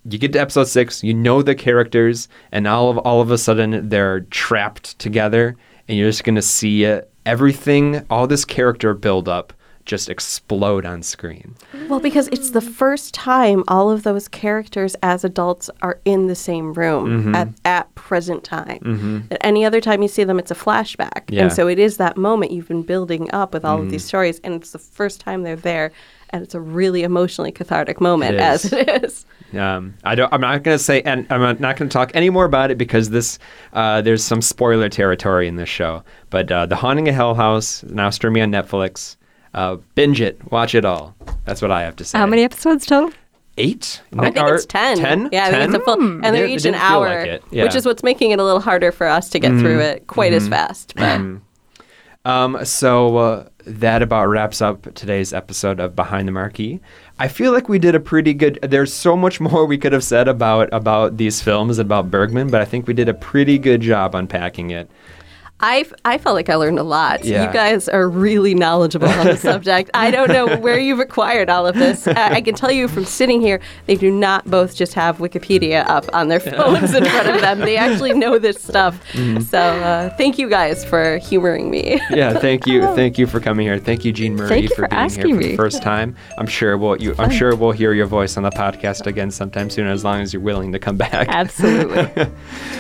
you 0.10 0.18
get 0.20 0.34
to 0.34 0.40
episode 0.40 0.66
six, 0.68 1.04
you 1.04 1.14
know 1.14 1.42
the 1.42 1.56
characters, 1.56 2.28
and 2.52 2.68
all 2.68 2.90
of 2.90 2.98
all 3.00 3.22
of 3.22 3.32
a 3.32 3.38
sudden 3.38 3.90
they're 3.90 4.22
trapped 4.32 4.98
together, 5.00 5.56
and 5.88 5.98
you're 5.98 6.10
just 6.10 6.24
gonna 6.24 6.42
see 6.42 6.86
uh, 6.86 7.02
everything, 7.26 8.06
all 8.10 8.28
this 8.28 8.46
character 8.46 8.94
build 8.94 9.28
up 9.28 9.52
just 9.86 10.10
explode 10.10 10.84
on 10.84 11.04
screen. 11.04 11.54
Well, 11.90 12.00
because 12.00 12.28
it's 12.30 12.50
the 12.50 12.60
first 12.62 13.14
time 13.14 13.64
all 13.68 13.92
of 13.92 14.02
those 14.02 14.28
characters 14.28 14.96
as 15.04 15.24
adults 15.24 15.70
are 15.84 16.00
in 16.06 16.26
the 16.26 16.34
same 16.34 16.74
room 16.74 17.22
Mm-hmm. 17.22 17.36
at, 17.36 17.50
at 17.66 17.94
present 17.94 18.44
time. 18.44 19.28
At 19.30 19.38
any 19.42 19.64
other 19.64 19.80
time 19.80 20.02
you 20.02 20.08
see 20.08 20.24
them, 20.24 20.40
it's 20.40 20.50
a 20.50 20.56
flashback. 20.56 21.26
Yeah. 21.30 21.44
And 21.44 21.54
so 21.54 21.68
it 21.68 21.78
is 21.78 21.98
that 21.98 22.18
moment 22.18 22.52
you've 22.52 22.68
been 22.68 22.82
building 22.82 23.30
up 23.32 23.54
with 23.54 23.64
all 23.64 23.76
of 23.76 23.82
Mm-hmm. 23.84 23.92
these 23.92 24.06
stories, 24.06 24.40
and 24.44 24.56
it's 24.56 24.72
the 24.72 24.80
first 24.80 25.20
time 25.22 25.44
they're 25.44 25.56
there. 25.56 25.92
And 26.32 26.44
it's 26.44 26.56
a 26.56 26.60
really 26.60 27.04
emotionally 27.04 27.52
cathartic 27.52 28.02
moment, 28.02 28.36
It 28.36 28.42
as 28.42 28.74
it 28.74 29.04
is. 29.04 29.26
Um, 29.58 29.94
I 30.04 30.16
don't. 30.16 30.34
I'm 30.34 30.42
not 30.42 30.64
going 30.64 30.78
to 30.78 30.84
say, 30.84 31.02
and 31.04 31.26
I'm 31.30 31.40
not 31.60 31.78
going 31.78 31.88
to 31.88 31.94
talk 31.94 32.12
any 32.14 32.30
more 32.30 32.46
about 32.46 32.72
it 32.72 32.78
because 32.78 33.10
this 33.12 33.40
uh, 33.74 34.02
there's 34.02 34.24
some 34.24 34.42
spoiler 34.42 34.90
territory 34.90 35.48
in 35.48 35.56
this 35.56 35.70
show. 35.70 36.04
But 36.30 36.52
uh, 36.52 36.66
the 36.66 36.76
Haunting 36.76 37.08
of 37.08 37.16
Hill 37.16 37.36
House 37.36 37.84
now 37.84 38.10
streaming 38.10 38.42
on 38.44 38.52
Netflix. 38.52 39.16
Uh, 39.54 39.78
binge 39.94 40.20
it, 40.20 40.52
watch 40.52 40.76
it 40.76 40.84
all. 40.84 41.16
That's 41.46 41.62
what 41.62 41.72
I 41.72 41.84
have 41.84 41.96
to 41.98 42.04
say. 42.04 42.18
How 42.18 42.26
many 42.26 42.44
episodes 42.44 42.86
total? 42.86 43.14
Eight? 43.58 44.02
I 44.18 44.30
think 44.30 44.36
it's 44.50 44.66
10. 44.66 44.98
Ten? 44.98 45.30
Yeah, 45.32 45.46
I 45.46 45.52
think 45.52 45.64
it's 45.74 45.76
a 45.76 45.80
full. 45.80 45.94
And 46.02 46.24
they're 46.36 46.46
each 46.46 46.66
an 46.66 46.76
hour, 46.76 47.08
like. 47.08 47.26
Yeah. 47.26 47.38
Mm-hmm. 47.38 47.62
which 47.64 47.76
is 47.76 47.86
what's 47.86 48.04
making 48.04 48.32
it 48.32 48.40
a 48.40 48.44
little 48.44 48.60
harder 48.60 48.92
for 48.92 49.08
us 49.08 49.30
to 49.30 49.40
get 49.40 49.52
through 49.52 49.80
it 49.80 50.08
quite 50.08 50.34
as 50.34 50.50
fast. 50.50 50.94
But 50.98 51.22
Um, 52.26 52.66
so 52.66 53.16
uh, 53.16 53.48
that 53.66 54.02
about 54.02 54.28
wraps 54.28 54.62
up 54.62 54.94
today's 54.94 55.34
episode 55.34 55.80
of 55.80 55.96
Behind 55.96 56.28
the 56.28 56.32
Marquee. 56.32 56.80
I 57.18 57.28
feel 57.28 57.52
like 57.52 57.68
we 57.68 57.80
did 57.80 57.96
a 57.96 58.00
pretty 58.00 58.34
good. 58.34 58.60
There's 58.62 58.94
so 58.94 59.16
much 59.16 59.40
more 59.40 59.66
we 59.66 59.78
could 59.78 59.94
have 59.94 60.04
said 60.04 60.28
about 60.28 60.70
about 60.72 61.18
these 61.18 61.42
films 61.42 61.80
about 61.80 62.12
Bergman, 62.12 62.50
but 62.50 62.62
I 62.62 62.66
think 62.66 62.88
we 62.88 62.94
did 62.94 63.10
a 63.10 63.14
pretty 63.14 63.58
good 63.58 63.82
job 63.82 64.16
unpacking 64.16 64.72
it. 64.72 64.90
I, 65.62 65.86
I 66.04 66.18
felt 66.18 66.36
like 66.36 66.50
I 66.50 66.56
learned 66.56 66.80
a 66.80 66.84
lot. 66.84 67.24
Yeah. 67.24 67.48
You 67.48 67.54
guys 67.54 67.88
are 67.88 68.10
really 68.10 68.54
knowledgeable 68.54 69.08
on 69.08 69.26
the 69.26 69.38
subject. 69.52 69.90
I 69.94 70.12
don't 70.12 70.28
know 70.30 70.58
where 70.58 70.78
you've 70.78 71.00
acquired 71.00 71.50
all 71.50 71.66
of 71.66 71.76
this. 71.76 72.08
Uh, 72.08 72.14
I 72.16 72.42
can 72.42 72.56
tell 72.56 72.72
you 72.72 72.90
from 72.90 73.06
sitting 73.06 73.40
here, 73.40 73.62
they 73.86 73.96
do 73.96 74.12
not 74.12 74.46
both 74.46 74.76
just 74.76 74.94
have 74.96 75.20
Wikipedia 75.20 75.88
up 75.88 76.06
on 76.12 76.28
their 76.28 76.42
phones 76.42 76.94
in 76.94 77.06
front 77.06 77.30
of 77.30 77.40
them. 77.40 77.60
They 77.60 77.78
actually 77.78 78.14
know 78.18 78.38
this 78.38 78.62
stuff. 78.62 79.02
Mm-hmm. 79.14 79.42
So 79.42 79.60
uh, 79.60 80.10
thank 80.18 80.38
you 80.38 80.50
guys 80.50 80.84
for 80.84 81.20
humoring 81.20 81.70
me. 81.72 82.02
Yeah, 82.10 82.38
thank 82.38 82.68
you, 82.68 82.82
thank 82.96 83.18
you 83.18 83.26
for 83.26 83.40
coming 83.40 83.66
here. 83.66 83.80
Thank 83.80 84.04
you, 84.04 84.12
Jean 84.12 84.36
Marie, 84.36 84.60
you 84.60 84.68
for, 84.68 84.76
for 84.76 84.82
being 84.90 84.92
here 84.92 85.06
asking 85.06 85.36
for 85.36 85.42
the 85.42 85.50
me. 85.52 85.56
first 85.56 85.82
time. 85.82 86.18
I'm 86.38 86.48
sure 86.48 86.78
we'll 86.78 87.02
you. 87.02 87.16
I'm 87.18 87.32
sure 87.32 87.56
we'll 87.56 87.72
hear 87.72 87.94
your 87.94 88.08
voice 88.08 88.36
on 88.36 88.44
the 88.44 88.50
podcast 88.52 89.08
again 89.08 89.32
sometime 89.32 89.70
soon, 89.70 89.88
as 89.88 90.04
long 90.04 90.20
as 90.20 90.34
you're 90.34 90.42
willing 90.42 90.74
to 90.74 90.80
come 90.80 90.98
back. 90.98 91.30
Absolutely. 91.30 92.28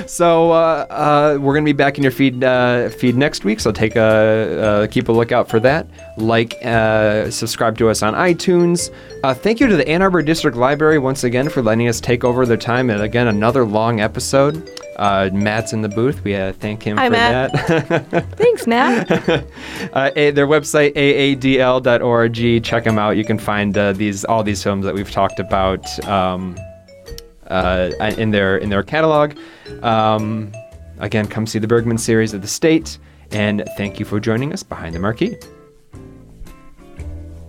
So 0.07 0.51
uh, 0.51 0.85
uh, 0.89 1.37
we're 1.39 1.53
gonna 1.53 1.63
be 1.63 1.73
back 1.73 1.97
in 1.97 2.03
your 2.03 2.11
feed 2.11 2.43
uh, 2.65 2.89
feed 2.89 3.15
next 3.15 3.43
week. 3.43 3.59
So 3.59 3.71
take 3.71 3.95
a 3.95 4.01
uh, 4.03 4.87
keep 4.87 5.09
a 5.09 5.11
lookout 5.11 5.49
for 5.49 5.59
that. 5.61 5.87
Like, 6.17 6.55
uh, 6.63 7.29
subscribe 7.29 7.77
to 7.77 7.89
us 7.89 8.01
on 8.01 8.13
iTunes. 8.13 8.93
Uh, 9.23 9.33
thank 9.33 9.59
you 9.59 9.67
to 9.67 9.75
the 9.75 9.87
Ann 9.87 10.01
Arbor 10.01 10.21
District 10.21 10.57
Library 10.57 10.99
once 10.99 11.23
again 11.23 11.49
for 11.49 11.61
letting 11.61 11.87
us 11.87 11.99
take 11.99 12.23
over 12.23 12.45
their 12.45 12.57
time. 12.57 12.89
And 12.89 13.01
again, 13.01 13.27
another 13.27 13.65
long 13.65 13.99
episode. 13.99 14.69
Uh, 14.95 15.29
Matt's 15.33 15.73
in 15.73 15.81
the 15.81 15.89
booth. 15.89 16.23
We 16.23 16.35
uh, 16.35 16.53
thank 16.53 16.81
him 16.83 16.97
Hi, 16.97 17.07
for 17.07 17.11
Matt. 17.11 17.51
that. 17.51 18.31
Thanks, 18.37 18.65
Matt. 18.65 19.11
uh, 19.93 20.11
a, 20.15 20.31
their 20.31 20.47
website 20.47 20.93
aadl.org. 20.95 22.63
Check 22.63 22.83
them 22.85 22.97
out. 22.97 23.17
You 23.17 23.25
can 23.25 23.37
find 23.37 23.77
uh, 23.77 23.91
these 23.91 24.23
all 24.25 24.43
these 24.43 24.63
films 24.63 24.85
that 24.85 24.95
we've 24.95 25.11
talked 25.11 25.39
about 25.39 25.85
um, 26.07 26.55
uh, 27.47 27.91
in 28.17 28.31
their 28.31 28.57
in 28.57 28.69
their 28.69 28.83
catalog. 28.83 29.37
Um, 29.81 30.53
again, 30.99 31.27
come 31.27 31.45
see 31.47 31.59
the 31.59 31.67
Bergman 31.67 31.97
series 31.97 32.33
at 32.33 32.41
the 32.41 32.47
State, 32.47 32.97
and 33.31 33.63
thank 33.77 33.99
you 33.99 34.05
for 34.05 34.19
joining 34.19 34.53
us 34.53 34.63
behind 34.63 34.95
the 34.95 34.99
marquee. 34.99 35.37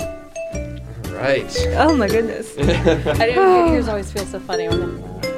All 0.00 1.22
right. 1.22 1.66
oh 1.76 1.96
my 1.96 2.08
goodness. 2.08 2.56
I 2.58 2.64
didn't, 3.26 3.72
yours 3.72 3.88
always 3.88 4.12
feels 4.12 4.30
so 4.30 4.40
funny 4.40 4.68
when 4.68 4.82
uh, 4.82 5.35